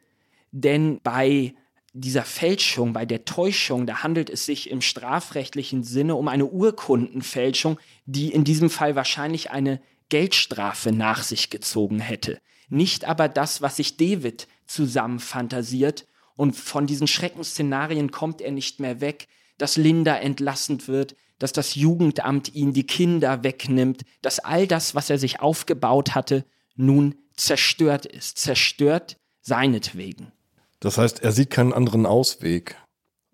denn 0.53 1.01
bei 1.03 1.55
dieser 1.93 2.23
Fälschung, 2.23 2.93
bei 2.93 3.07
der 3.07 3.25
Täuschung, 3.25 3.87
da 3.87 4.03
handelt 4.03 4.31
es 4.31 4.47
sich 4.47 4.71
im 4.71 4.81
strafrechtlichen 4.81 5.83
Sinne 5.83 6.15
um 6.15 6.29
eine 6.29 6.47
Urkundenfälschung, 6.47 7.79
die 8.07 8.33
in 8.33 8.45
diesem 8.45 8.71
Fall 8.71 8.95
wahrscheinlich 8.95 9.51
eine 9.51 9.81
Geldstrafe 10.09 10.93
nach 10.93 11.23
sich 11.23 11.51
gezogen 11.51 11.99
hätte. 11.99 12.39
Nicht 12.69 13.05
aber 13.05 13.29
das, 13.29 13.63
was 13.63 13.77
sich 13.77 13.97
David 13.97 14.47
zusammenfantasiert 14.67 16.07
und 16.37 16.55
von 16.55 16.87
diesen 16.87 17.09
Schreckensszenarien 17.09 18.11
kommt 18.11 18.41
er 18.41 18.53
nicht 18.53 18.81
mehr 18.81 19.01
weg, 19.01 19.27
dass 19.57 19.77
Linda 19.77 20.17
entlassen 20.17 20.87
wird, 20.87 21.17
dass 21.39 21.53
das 21.53 21.75
Jugendamt 21.75 22.55
ihn 22.55 22.73
die 22.73 22.87
Kinder 22.87 23.43
wegnimmt, 23.45 24.03
dass 24.23 24.39
all 24.39 24.67
das, 24.67 24.95
was 24.95 25.11
er 25.11 25.19
sich 25.19 25.41
aufgebaut 25.41 26.15
hatte, 26.15 26.45
nun 26.75 27.15
zerstört 27.37 28.07
ist, 28.07 28.39
zerstört 28.39 29.17
seinetwegen. 29.41 30.33
Das 30.81 30.99
heißt, 30.99 31.21
er 31.21 31.33
sieht 31.33 31.51
keinen 31.51 31.73
anderen 31.73 32.07
Ausweg, 32.07 32.77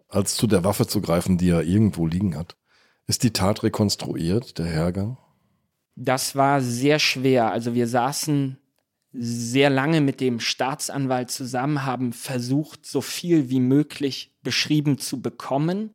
als 0.09 0.35
zu 0.37 0.47
der 0.47 0.65
Waffe 0.65 0.87
zu 0.87 1.01
greifen, 1.01 1.39
die 1.39 1.51
er 1.51 1.63
irgendwo 1.63 2.07
liegen 2.07 2.37
hat. 2.37 2.57
Ist 3.07 3.23
die 3.23 3.33
Tat 3.33 3.63
rekonstruiert, 3.63 4.59
der 4.59 4.67
Hergang? 4.67 5.19
Das 5.97 6.35
war 6.35 6.61
sehr 6.61 6.99
schwer. 6.99 7.53
Also 7.53 7.75
wir 7.75 7.87
saßen 7.87 8.59
sehr 9.13 9.71
lange 9.71 10.01
mit 10.01 10.21
dem 10.21 10.41
Staatsanwalt 10.41 11.31
zusammen, 11.31 11.85
haben 11.85 12.13
versucht, 12.13 12.87
so 12.87 13.01
viel 13.01 13.51
wie 13.51 13.61
möglich 13.61 14.33
beschrieben 14.43 14.99
zu 14.99 15.21
bekommen 15.21 15.95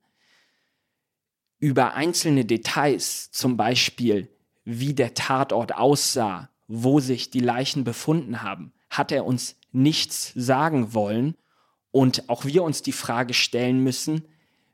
über 1.60 1.94
einzelne 1.94 2.46
Details, 2.46 3.32
zum 3.32 3.58
Beispiel 3.58 4.30
wie 4.64 4.94
der 4.94 5.14
Tatort 5.14 5.76
aussah, 5.76 6.50
wo 6.68 7.00
sich 7.00 7.32
die 7.32 7.40
Leichen 7.40 7.84
befunden 7.84 8.42
haben, 8.42 8.72
hat 8.90 9.12
er 9.12 9.26
uns 9.26 9.56
nichts 9.72 10.32
sagen 10.36 10.94
wollen 10.94 11.36
und 11.92 12.30
auch 12.30 12.46
wir 12.46 12.64
uns 12.64 12.82
die 12.82 12.92
Frage 12.92 13.34
stellen 13.34 13.84
müssen, 13.84 14.26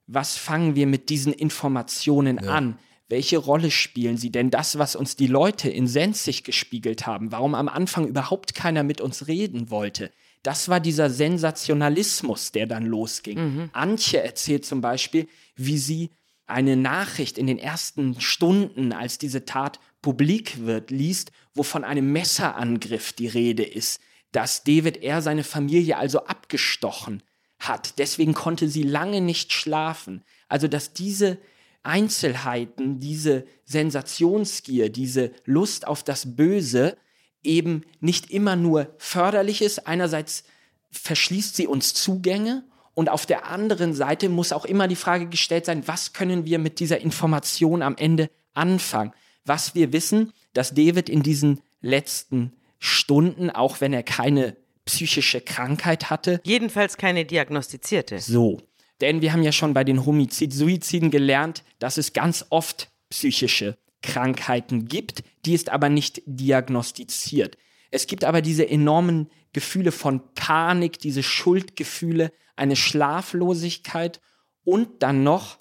was 0.07 0.37
fangen 0.37 0.75
wir 0.75 0.87
mit 0.87 1.09
diesen 1.09 1.33
Informationen 1.33 2.39
ja. 2.43 2.51
an? 2.51 2.77
Welche 3.07 3.37
Rolle 3.37 3.71
spielen 3.71 4.17
sie? 4.17 4.31
Denn 4.31 4.49
das, 4.49 4.77
was 4.77 4.95
uns 4.95 5.15
die 5.15 5.27
Leute 5.27 5.69
in 5.69 5.87
Senzig 5.87 6.43
gespiegelt 6.43 7.05
haben, 7.05 7.31
warum 7.31 7.55
am 7.55 7.67
Anfang 7.67 8.07
überhaupt 8.07 8.55
keiner 8.55 8.83
mit 8.83 8.99
uns 8.99 9.27
reden 9.27 9.69
wollte, 9.69 10.11
das 10.43 10.69
war 10.69 10.79
dieser 10.79 11.09
Sensationalismus, 11.09 12.51
der 12.51 12.67
dann 12.67 12.85
losging. 12.85 13.39
Mhm. 13.39 13.69
Antje 13.73 14.21
erzählt 14.21 14.65
zum 14.65 14.81
Beispiel, 14.81 15.27
wie 15.55 15.77
sie 15.77 16.11
eine 16.47 16.75
Nachricht 16.75 17.37
in 17.37 17.47
den 17.47 17.57
ersten 17.57 18.19
Stunden, 18.21 18.93
als 18.93 19.17
diese 19.17 19.45
Tat 19.45 19.79
publik 20.01 20.65
wird, 20.65 20.91
liest, 20.91 21.31
wo 21.53 21.63
von 21.63 21.83
einem 21.83 22.11
Messerangriff 22.11 23.13
die 23.13 23.27
Rede 23.27 23.63
ist, 23.63 23.99
dass 24.31 24.63
David 24.63 24.97
er 24.97 25.21
seine 25.21 25.43
Familie 25.43 25.97
also 25.97 26.25
abgestochen 26.25 27.23
hat. 27.59 27.97
Deswegen 27.97 28.33
konnte 28.33 28.69
sie 28.69 28.83
lange 28.83 29.21
nicht 29.21 29.53
schlafen. 29.53 30.23
Also 30.47 30.67
dass 30.67 30.93
diese 30.93 31.39
Einzelheiten, 31.83 32.99
diese 32.99 33.45
Sensationsgier, 33.65 34.89
diese 34.89 35.31
Lust 35.45 35.87
auf 35.87 36.03
das 36.03 36.35
Böse 36.35 36.97
eben 37.43 37.83
nicht 37.99 38.31
immer 38.31 38.55
nur 38.55 38.93
förderlich 38.97 39.61
ist. 39.61 39.87
Einerseits 39.87 40.43
verschließt 40.91 41.55
sie 41.55 41.67
uns 41.67 41.93
Zugänge 41.93 42.63
und 42.95 43.09
auf 43.09 43.25
der 43.25 43.47
anderen 43.47 43.93
Seite 43.93 44.29
muss 44.29 44.51
auch 44.51 44.65
immer 44.65 44.87
die 44.87 44.95
Frage 44.95 45.27
gestellt 45.27 45.65
sein, 45.65 45.87
was 45.87 46.13
können 46.13 46.45
wir 46.45 46.57
mit 46.57 46.79
dieser 46.79 47.01
Information 47.01 47.83
am 47.83 47.95
Ende 47.97 48.31
anfangen? 48.53 49.13
Was 49.43 49.75
wir 49.75 49.93
wissen, 49.93 50.33
dass 50.53 50.73
David 50.73 51.09
in 51.09 51.21
diesen 51.21 51.61
letzten 51.81 52.53
Stunden, 52.79 53.49
auch 53.51 53.81
wenn 53.81 53.93
er 53.93 54.01
keine 54.01 54.55
psychische 54.85 55.41
Krankheit 55.41 56.09
hatte. 56.09 56.39
Jedenfalls 56.43 56.97
keine 56.97 57.25
diagnostizierte. 57.25 58.19
So. 58.19 58.61
Denn 59.01 59.21
wir 59.21 59.33
haben 59.33 59.43
ja 59.43 59.51
schon 59.51 59.73
bei 59.73 59.83
den 59.83 60.05
Homizid-Suiziden 60.05 61.11
gelernt, 61.11 61.63
dass 61.79 61.97
es 61.97 62.13
ganz 62.13 62.45
oft 62.49 62.89
psychische 63.09 63.77
Krankheiten 64.01 64.87
gibt, 64.87 65.23
die 65.45 65.53
ist 65.53 65.69
aber 65.69 65.89
nicht 65.89 66.21
diagnostiziert. 66.25 67.57
Es 67.91 68.07
gibt 68.07 68.23
aber 68.23 68.41
diese 68.41 68.67
enormen 68.67 69.29
Gefühle 69.55 69.93
von 69.93 70.21
Panik, 70.33 70.99
diese 70.99 71.23
Schuldgefühle, 71.23 72.33
eine 72.57 72.75
Schlaflosigkeit 72.75 74.19
und 74.65 75.01
dann 75.01 75.23
noch 75.23 75.59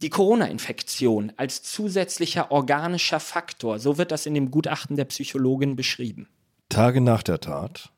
die 0.00 0.10
Corona-Infektion 0.10 1.32
als 1.36 1.64
zusätzlicher 1.64 2.52
organischer 2.52 3.18
Faktor. 3.18 3.80
So 3.80 3.98
wird 3.98 4.12
das 4.12 4.26
in 4.26 4.34
dem 4.34 4.52
Gutachten 4.52 4.94
der 4.94 5.06
Psychologin 5.06 5.74
beschrieben. 5.74 6.28
Tage 6.68 7.00
nach 7.00 7.24
der 7.24 7.40
Tat 7.40 7.90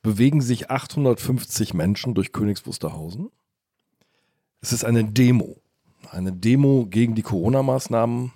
bewegen 0.00 0.42
sich 0.42 0.70
850 0.70 1.74
Menschen 1.74 2.14
durch 2.14 2.30
Königs 2.30 2.68
Wusterhausen. 2.68 3.32
Es 4.60 4.72
ist 4.72 4.84
eine 4.84 5.02
Demo. 5.02 5.60
Eine 6.08 6.32
Demo 6.32 6.86
gegen 6.86 7.16
die 7.16 7.22
Corona-Maßnahmen. 7.22 8.32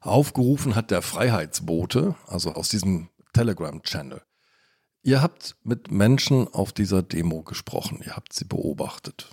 Aufgerufen 0.00 0.76
hat 0.76 0.92
der 0.92 1.02
Freiheitsbote, 1.02 2.14
also 2.28 2.52
aus 2.52 2.68
diesem 2.68 3.08
Telegram-Channel. 3.34 4.22
Ihr 5.02 5.20
habt 5.20 5.56
mit 5.62 5.90
Menschen 5.90 6.48
auf 6.48 6.72
dieser 6.72 7.02
Demo 7.02 7.42
gesprochen, 7.42 8.00
ihr 8.02 8.16
habt 8.16 8.32
sie 8.32 8.46
beobachtet. 8.46 9.28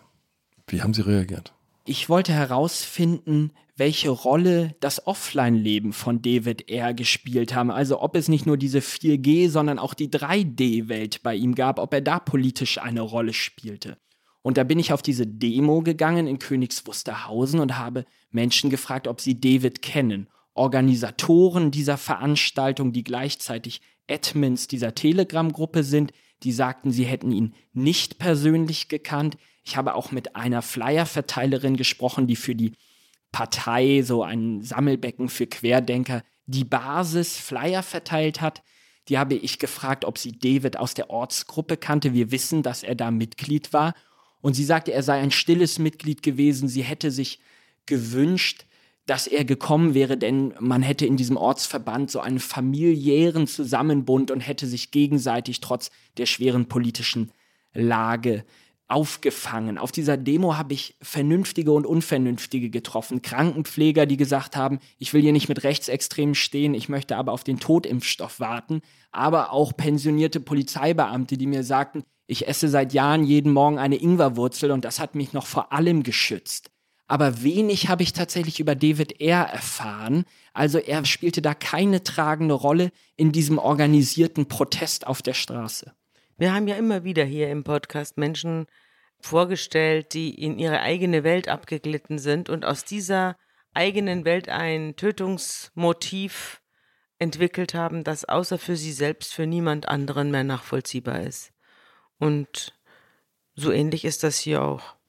Wie 0.67 0.81
haben 0.81 0.93
sie 0.93 1.05
reagiert? 1.05 1.53
Ich 1.85 2.09
wollte 2.09 2.33
herausfinden, 2.33 3.53
welche 3.77 4.09
Rolle 4.09 4.75
das 4.81 5.07
Offline-Leben 5.07 5.93
von 5.93 6.21
David 6.21 6.69
R. 6.69 6.93
gespielt 6.93 7.55
haben. 7.55 7.71
Also 7.71 8.01
ob 8.01 8.15
es 8.15 8.27
nicht 8.27 8.45
nur 8.45 8.57
diese 8.57 8.79
4G, 8.79 9.49
sondern 9.49 9.79
auch 9.79 9.93
die 9.93 10.09
3D-Welt 10.09 11.23
bei 11.23 11.35
ihm 11.35 11.55
gab, 11.55 11.79
ob 11.79 11.93
er 11.93 12.01
da 12.01 12.19
politisch 12.19 12.77
eine 12.77 13.01
Rolle 13.01 13.33
spielte. 13.33 13.97
Und 14.41 14.57
da 14.57 14.63
bin 14.63 14.77
ich 14.77 14.93
auf 14.93 15.01
diese 15.01 15.25
Demo 15.25 15.81
gegangen 15.81 16.27
in 16.27 16.39
Königs 16.39 16.85
Wusterhausen 16.85 17.59
und 17.59 17.77
habe 17.77 18.05
Menschen 18.29 18.69
gefragt, 18.69 19.07
ob 19.07 19.21
sie 19.21 19.39
David 19.39 19.81
kennen. 19.81 20.27
Organisatoren 20.53 21.71
dieser 21.71 21.97
Veranstaltung, 21.97 22.91
die 22.91 23.03
gleichzeitig 23.03 23.81
Admins 24.09 24.67
dieser 24.67 24.95
Telegram-Gruppe 24.95 25.83
sind, 25.83 26.11
die 26.43 26.51
sagten, 26.51 26.91
sie 26.91 27.05
hätten 27.05 27.31
ihn 27.31 27.53
nicht 27.73 28.17
persönlich 28.17 28.87
gekannt. 28.87 29.37
Ich 29.63 29.77
habe 29.77 29.93
auch 29.93 30.11
mit 30.11 30.35
einer 30.35 30.61
Flyer-Verteilerin 30.61 31.77
gesprochen, 31.77 32.27
die 32.27 32.35
für 32.35 32.55
die 32.55 32.73
Partei 33.31 34.01
so 34.01 34.23
ein 34.23 34.61
Sammelbecken 34.61 35.29
für 35.29 35.47
Querdenker 35.47 36.23
die 36.47 36.65
Basis 36.65 37.37
Flyer 37.37 37.83
verteilt 37.83 38.41
hat. 38.41 38.63
Die 39.07 39.17
habe 39.17 39.35
ich 39.35 39.59
gefragt, 39.59 40.05
ob 40.05 40.17
sie 40.17 40.31
David 40.31 40.77
aus 40.77 40.93
der 40.93 41.09
Ortsgruppe 41.09 41.77
kannte. 41.77 42.13
Wir 42.13 42.31
wissen, 42.31 42.63
dass 42.63 42.83
er 42.83 42.95
da 42.95 43.11
Mitglied 43.11 43.73
war. 43.73 43.95
Und 44.41 44.55
sie 44.55 44.65
sagte, 44.65 44.91
er 44.91 45.03
sei 45.03 45.19
ein 45.19 45.31
stilles 45.31 45.79
Mitglied 45.79 46.23
gewesen. 46.23 46.67
Sie 46.67 46.83
hätte 46.83 47.11
sich 47.11 47.39
gewünscht, 47.85 48.65
dass 49.05 49.27
er 49.27 49.45
gekommen 49.45 49.93
wäre, 49.93 50.17
denn 50.17 50.53
man 50.59 50.81
hätte 50.81 51.05
in 51.05 51.17
diesem 51.17 51.37
Ortsverband 51.37 52.11
so 52.11 52.19
einen 52.19 52.39
familiären 52.39 53.47
Zusammenbund 53.47 54.31
und 54.31 54.41
hätte 54.41 54.67
sich 54.67 54.91
gegenseitig 54.91 55.59
trotz 55.59 55.89
der 56.17 56.25
schweren 56.25 56.67
politischen 56.67 57.31
Lage 57.73 58.45
aufgefangen. 58.91 59.77
Auf 59.77 59.91
dieser 59.91 60.17
Demo 60.17 60.57
habe 60.57 60.73
ich 60.73 60.97
Vernünftige 61.01 61.71
und 61.71 61.85
Unvernünftige 61.85 62.69
getroffen. 62.69 63.21
Krankenpfleger, 63.21 64.05
die 64.05 64.17
gesagt 64.17 64.57
haben, 64.57 64.79
ich 64.97 65.13
will 65.13 65.21
hier 65.21 65.31
nicht 65.31 65.47
mit 65.47 65.63
Rechtsextremen 65.63 66.35
stehen, 66.35 66.73
ich 66.73 66.89
möchte 66.89 67.15
aber 67.15 67.31
auf 67.31 67.45
den 67.45 67.59
Totimpfstoff 67.59 68.39
warten. 68.39 68.81
Aber 69.11 69.53
auch 69.53 69.75
pensionierte 69.75 70.41
Polizeibeamte, 70.41 71.37
die 71.37 71.47
mir 71.47 71.63
sagten, 71.63 72.03
ich 72.27 72.47
esse 72.47 72.67
seit 72.67 72.93
Jahren 72.93 73.23
jeden 73.23 73.53
Morgen 73.53 73.77
eine 73.77 73.95
Ingwerwurzel 73.95 74.71
und 74.71 74.85
das 74.85 74.99
hat 74.99 75.15
mich 75.15 75.33
noch 75.33 75.45
vor 75.45 75.71
allem 75.73 76.03
geschützt. 76.03 76.70
Aber 77.11 77.43
wenig 77.43 77.89
habe 77.89 78.03
ich 78.03 78.13
tatsächlich 78.13 78.61
über 78.61 78.73
David 78.73 79.19
R. 79.19 79.43
erfahren. 79.43 80.23
Also 80.53 80.77
er 80.77 81.03
spielte 81.03 81.41
da 81.41 81.53
keine 81.53 82.05
tragende 82.05 82.53
Rolle 82.53 82.93
in 83.17 83.33
diesem 83.33 83.57
organisierten 83.57 84.47
Protest 84.47 85.05
auf 85.07 85.21
der 85.21 85.33
Straße. 85.33 85.93
Wir 86.37 86.53
haben 86.53 86.69
ja 86.69 86.77
immer 86.77 87.03
wieder 87.03 87.25
hier 87.25 87.49
im 87.49 87.65
Podcast 87.65 88.17
Menschen 88.17 88.65
vorgestellt, 89.19 90.13
die 90.13 90.41
in 90.41 90.57
ihre 90.57 90.79
eigene 90.79 91.25
Welt 91.25 91.49
abgeglitten 91.49 92.17
sind 92.17 92.47
und 92.49 92.63
aus 92.63 92.85
dieser 92.85 93.35
eigenen 93.73 94.23
Welt 94.23 94.47
ein 94.47 94.95
Tötungsmotiv 94.95 96.61
entwickelt 97.19 97.73
haben, 97.73 98.05
das 98.05 98.23
außer 98.23 98.57
für 98.57 98.77
sie 98.77 98.93
selbst 98.93 99.33
für 99.33 99.45
niemand 99.45 99.85
anderen 99.89 100.31
mehr 100.31 100.45
nachvollziehbar 100.45 101.19
ist. 101.19 101.51
Und 102.19 102.73
so 103.53 103.69
ähnlich 103.69 104.05
ist 104.05 104.23
das 104.23 104.37
hier 104.37 104.61
auch. 104.61 105.00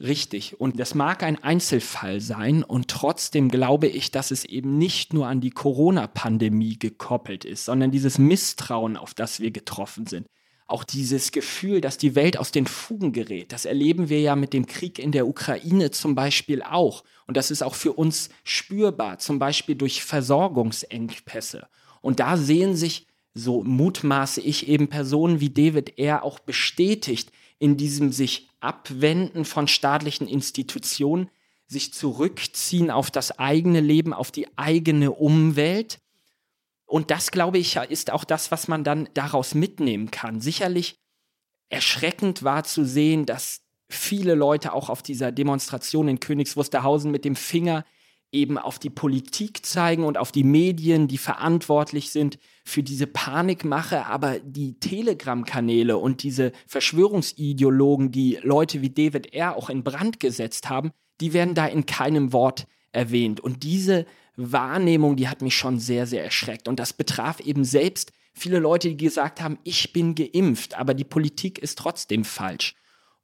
Richtig. 0.00 0.60
Und 0.60 0.78
das 0.78 0.94
mag 0.94 1.22
ein 1.24 1.42
Einzelfall 1.42 2.20
sein. 2.20 2.62
Und 2.62 2.88
trotzdem 2.88 3.48
glaube 3.48 3.88
ich, 3.88 4.10
dass 4.10 4.30
es 4.30 4.44
eben 4.44 4.78
nicht 4.78 5.12
nur 5.12 5.26
an 5.26 5.40
die 5.40 5.50
Corona-Pandemie 5.50 6.78
gekoppelt 6.78 7.44
ist, 7.44 7.64
sondern 7.64 7.90
dieses 7.90 8.18
Misstrauen, 8.18 8.96
auf 8.96 9.14
das 9.14 9.40
wir 9.40 9.50
getroffen 9.50 10.06
sind 10.06 10.26
auch 10.68 10.84
dieses 10.84 11.32
Gefühl, 11.32 11.80
dass 11.80 11.96
die 11.96 12.14
Welt 12.14 12.36
aus 12.38 12.52
den 12.52 12.66
Fugen 12.66 13.12
gerät, 13.12 13.52
das 13.52 13.64
erleben 13.64 14.10
wir 14.10 14.20
ja 14.20 14.36
mit 14.36 14.52
dem 14.52 14.66
Krieg 14.66 14.98
in 14.98 15.12
der 15.12 15.26
Ukraine 15.26 15.90
zum 15.90 16.14
Beispiel 16.14 16.62
auch. 16.62 17.04
Und 17.26 17.38
das 17.38 17.50
ist 17.50 17.62
auch 17.62 17.74
für 17.74 17.94
uns 17.94 18.28
spürbar, 18.44 19.18
zum 19.18 19.38
Beispiel 19.38 19.74
durch 19.74 20.04
Versorgungsengpässe. 20.04 21.66
Und 22.02 22.20
da 22.20 22.36
sehen 22.36 22.76
sich, 22.76 23.06
so 23.32 23.64
mutmaße 23.64 24.42
ich 24.42 24.68
eben 24.68 24.88
Personen 24.88 25.40
wie 25.40 25.50
David 25.50 25.98
R. 25.98 26.22
auch 26.22 26.38
bestätigt 26.38 27.32
in 27.58 27.76
diesem 27.76 28.12
sich 28.12 28.47
abwenden 28.60 29.44
von 29.44 29.68
staatlichen 29.68 30.28
Institutionen, 30.28 31.30
sich 31.66 31.92
zurückziehen 31.92 32.90
auf 32.90 33.10
das 33.10 33.38
eigene 33.38 33.80
Leben, 33.80 34.12
auf 34.12 34.30
die 34.30 34.46
eigene 34.56 35.12
Umwelt 35.12 36.00
und 36.88 37.10
das, 37.10 37.30
glaube 37.30 37.58
ich, 37.58 37.76
ist 37.76 38.10
auch 38.10 38.24
das, 38.24 38.50
was 38.50 38.66
man 38.66 38.82
dann 38.82 39.10
daraus 39.12 39.54
mitnehmen 39.54 40.10
kann. 40.10 40.40
Sicherlich 40.40 40.98
erschreckend 41.68 42.42
war 42.42 42.64
zu 42.64 42.82
sehen, 42.82 43.26
dass 43.26 43.60
viele 43.90 44.34
Leute 44.34 44.72
auch 44.72 44.88
auf 44.88 45.02
dieser 45.02 45.30
Demonstration 45.30 46.08
in 46.08 46.18
Königs 46.18 46.56
Wusterhausen 46.56 47.10
mit 47.10 47.26
dem 47.26 47.36
Finger 47.36 47.84
eben 48.30 48.58
auf 48.58 48.78
die 48.78 48.90
Politik 48.90 49.64
zeigen 49.64 50.04
und 50.04 50.18
auf 50.18 50.32
die 50.32 50.44
Medien, 50.44 51.08
die 51.08 51.18
verantwortlich 51.18 52.10
sind 52.10 52.38
für 52.64 52.82
diese 52.82 53.06
Panikmache, 53.06 54.06
aber 54.06 54.38
die 54.40 54.78
Telegram-Kanäle 54.78 55.96
und 55.96 56.22
diese 56.22 56.52
Verschwörungsideologen, 56.66 58.12
die 58.12 58.38
Leute 58.42 58.82
wie 58.82 58.90
David 58.90 59.32
R. 59.32 59.56
auch 59.56 59.70
in 59.70 59.82
Brand 59.82 60.20
gesetzt 60.20 60.68
haben, 60.68 60.90
die 61.20 61.32
werden 61.32 61.54
da 61.54 61.66
in 61.66 61.86
keinem 61.86 62.32
Wort 62.32 62.66
erwähnt. 62.92 63.40
Und 63.40 63.62
diese 63.62 64.06
Wahrnehmung, 64.36 65.16
die 65.16 65.28
hat 65.28 65.42
mich 65.42 65.56
schon 65.56 65.78
sehr, 65.78 66.06
sehr 66.06 66.22
erschreckt. 66.22 66.68
Und 66.68 66.78
das 66.78 66.92
betraf 66.92 67.40
eben 67.40 67.64
selbst 67.64 68.12
viele 68.34 68.58
Leute, 68.58 68.90
die 68.90 68.96
gesagt 68.96 69.40
haben, 69.40 69.58
ich 69.64 69.92
bin 69.92 70.14
geimpft, 70.14 70.78
aber 70.78 70.94
die 70.94 71.04
Politik 71.04 71.58
ist 71.58 71.78
trotzdem 71.78 72.24
falsch. 72.24 72.74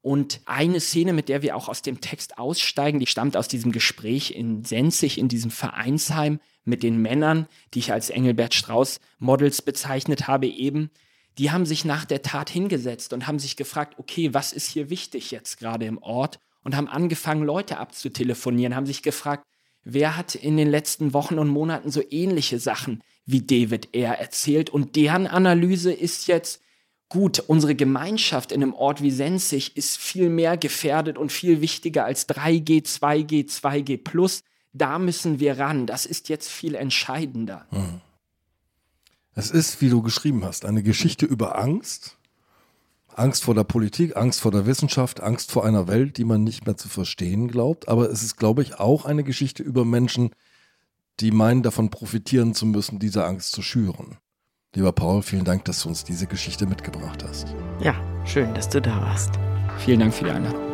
Und 0.04 0.42
eine 0.44 0.80
Szene, 0.80 1.14
mit 1.14 1.30
der 1.30 1.40
wir 1.40 1.56
auch 1.56 1.66
aus 1.66 1.80
dem 1.80 2.02
Text 2.02 2.36
aussteigen, 2.36 3.00
die 3.00 3.06
stammt 3.06 3.38
aus 3.38 3.48
diesem 3.48 3.72
Gespräch 3.72 4.32
in 4.32 4.62
Senzig, 4.62 5.16
in 5.16 5.28
diesem 5.28 5.50
Vereinsheim 5.50 6.40
mit 6.66 6.82
den 6.82 7.00
Männern, 7.00 7.46
die 7.72 7.78
ich 7.78 7.90
als 7.90 8.10
Engelbert 8.10 8.52
Strauß 8.52 9.00
Models 9.18 9.62
bezeichnet 9.62 10.28
habe 10.28 10.46
eben. 10.46 10.90
Die 11.38 11.52
haben 11.52 11.64
sich 11.64 11.86
nach 11.86 12.04
der 12.04 12.20
Tat 12.20 12.50
hingesetzt 12.50 13.14
und 13.14 13.26
haben 13.26 13.38
sich 13.38 13.56
gefragt, 13.56 13.94
okay, 13.98 14.34
was 14.34 14.52
ist 14.52 14.68
hier 14.68 14.90
wichtig 14.90 15.30
jetzt 15.30 15.58
gerade 15.58 15.86
im 15.86 15.96
Ort? 16.02 16.38
Und 16.64 16.76
haben 16.76 16.88
angefangen, 16.88 17.42
Leute 17.42 17.78
abzutelefonieren, 17.78 18.76
haben 18.76 18.84
sich 18.84 19.02
gefragt, 19.02 19.46
wer 19.84 20.18
hat 20.18 20.34
in 20.34 20.58
den 20.58 20.68
letzten 20.68 21.14
Wochen 21.14 21.38
und 21.38 21.48
Monaten 21.48 21.90
so 21.90 22.02
ähnliche 22.10 22.58
Sachen 22.58 23.02
wie 23.24 23.40
David 23.40 23.94
R. 23.94 24.18
erzählt. 24.18 24.68
Und 24.68 24.96
deren 24.96 25.26
Analyse 25.26 25.94
ist 25.94 26.26
jetzt, 26.26 26.60
gut, 27.08 27.38
unsere 27.46 27.74
Gemeinschaft 27.74 28.52
in 28.52 28.62
einem 28.62 28.74
Ort 28.74 29.02
wie 29.02 29.10
Senzig 29.10 29.76
ist 29.76 29.98
viel 29.98 30.28
mehr 30.28 30.56
gefährdet 30.56 31.18
und 31.18 31.32
viel 31.32 31.60
wichtiger 31.60 32.04
als 32.04 32.28
3G, 32.28 32.84
2G, 32.84 33.48
2G 33.48 34.02
plus. 34.02 34.42
Da 34.72 34.98
müssen 34.98 35.38
wir 35.38 35.58
ran. 35.58 35.86
Das 35.86 36.06
ist 36.06 36.28
jetzt 36.28 36.48
viel 36.48 36.74
entscheidender. 36.74 37.66
Hm. 37.70 38.00
Es 39.34 39.50
ist, 39.50 39.80
wie 39.80 39.90
du 39.90 40.02
geschrieben 40.02 40.44
hast, 40.44 40.64
eine 40.64 40.82
Geschichte 40.82 41.26
über 41.26 41.58
Angst, 41.58 42.18
Angst 43.16 43.44
vor 43.44 43.54
der 43.54 43.64
Politik, 43.64 44.16
Angst 44.16 44.40
vor 44.40 44.50
der 44.50 44.66
Wissenschaft, 44.66 45.20
Angst 45.20 45.52
vor 45.52 45.64
einer 45.64 45.86
Welt, 45.86 46.16
die 46.18 46.24
man 46.24 46.42
nicht 46.42 46.66
mehr 46.66 46.76
zu 46.76 46.88
verstehen 46.88 47.48
glaubt. 47.48 47.88
Aber 47.88 48.10
es 48.10 48.22
ist, 48.22 48.36
glaube 48.36 48.62
ich, 48.62 48.78
auch 48.78 49.04
eine 49.04 49.24
Geschichte 49.24 49.62
über 49.62 49.84
Menschen, 49.84 50.30
die 51.20 51.30
meinen, 51.30 51.62
davon 51.62 51.90
profitieren 51.90 52.54
zu 52.54 52.66
müssen, 52.66 52.98
diese 52.98 53.24
Angst 53.24 53.52
zu 53.52 53.62
schüren. 53.62 54.18
Lieber 54.74 54.90
Paul, 54.90 55.22
vielen 55.22 55.44
Dank, 55.44 55.64
dass 55.66 55.82
du 55.82 55.88
uns 55.88 56.02
diese 56.02 56.26
Geschichte 56.26 56.66
mitgebracht 56.66 57.24
hast. 57.26 57.54
Ja, 57.80 57.94
schön, 58.24 58.52
dass 58.54 58.68
du 58.68 58.80
da 58.80 59.00
warst. 59.02 59.30
Vielen 59.78 60.00
Dank 60.00 60.12
für 60.12 60.24
die 60.24 60.30
Einladung. 60.30 60.64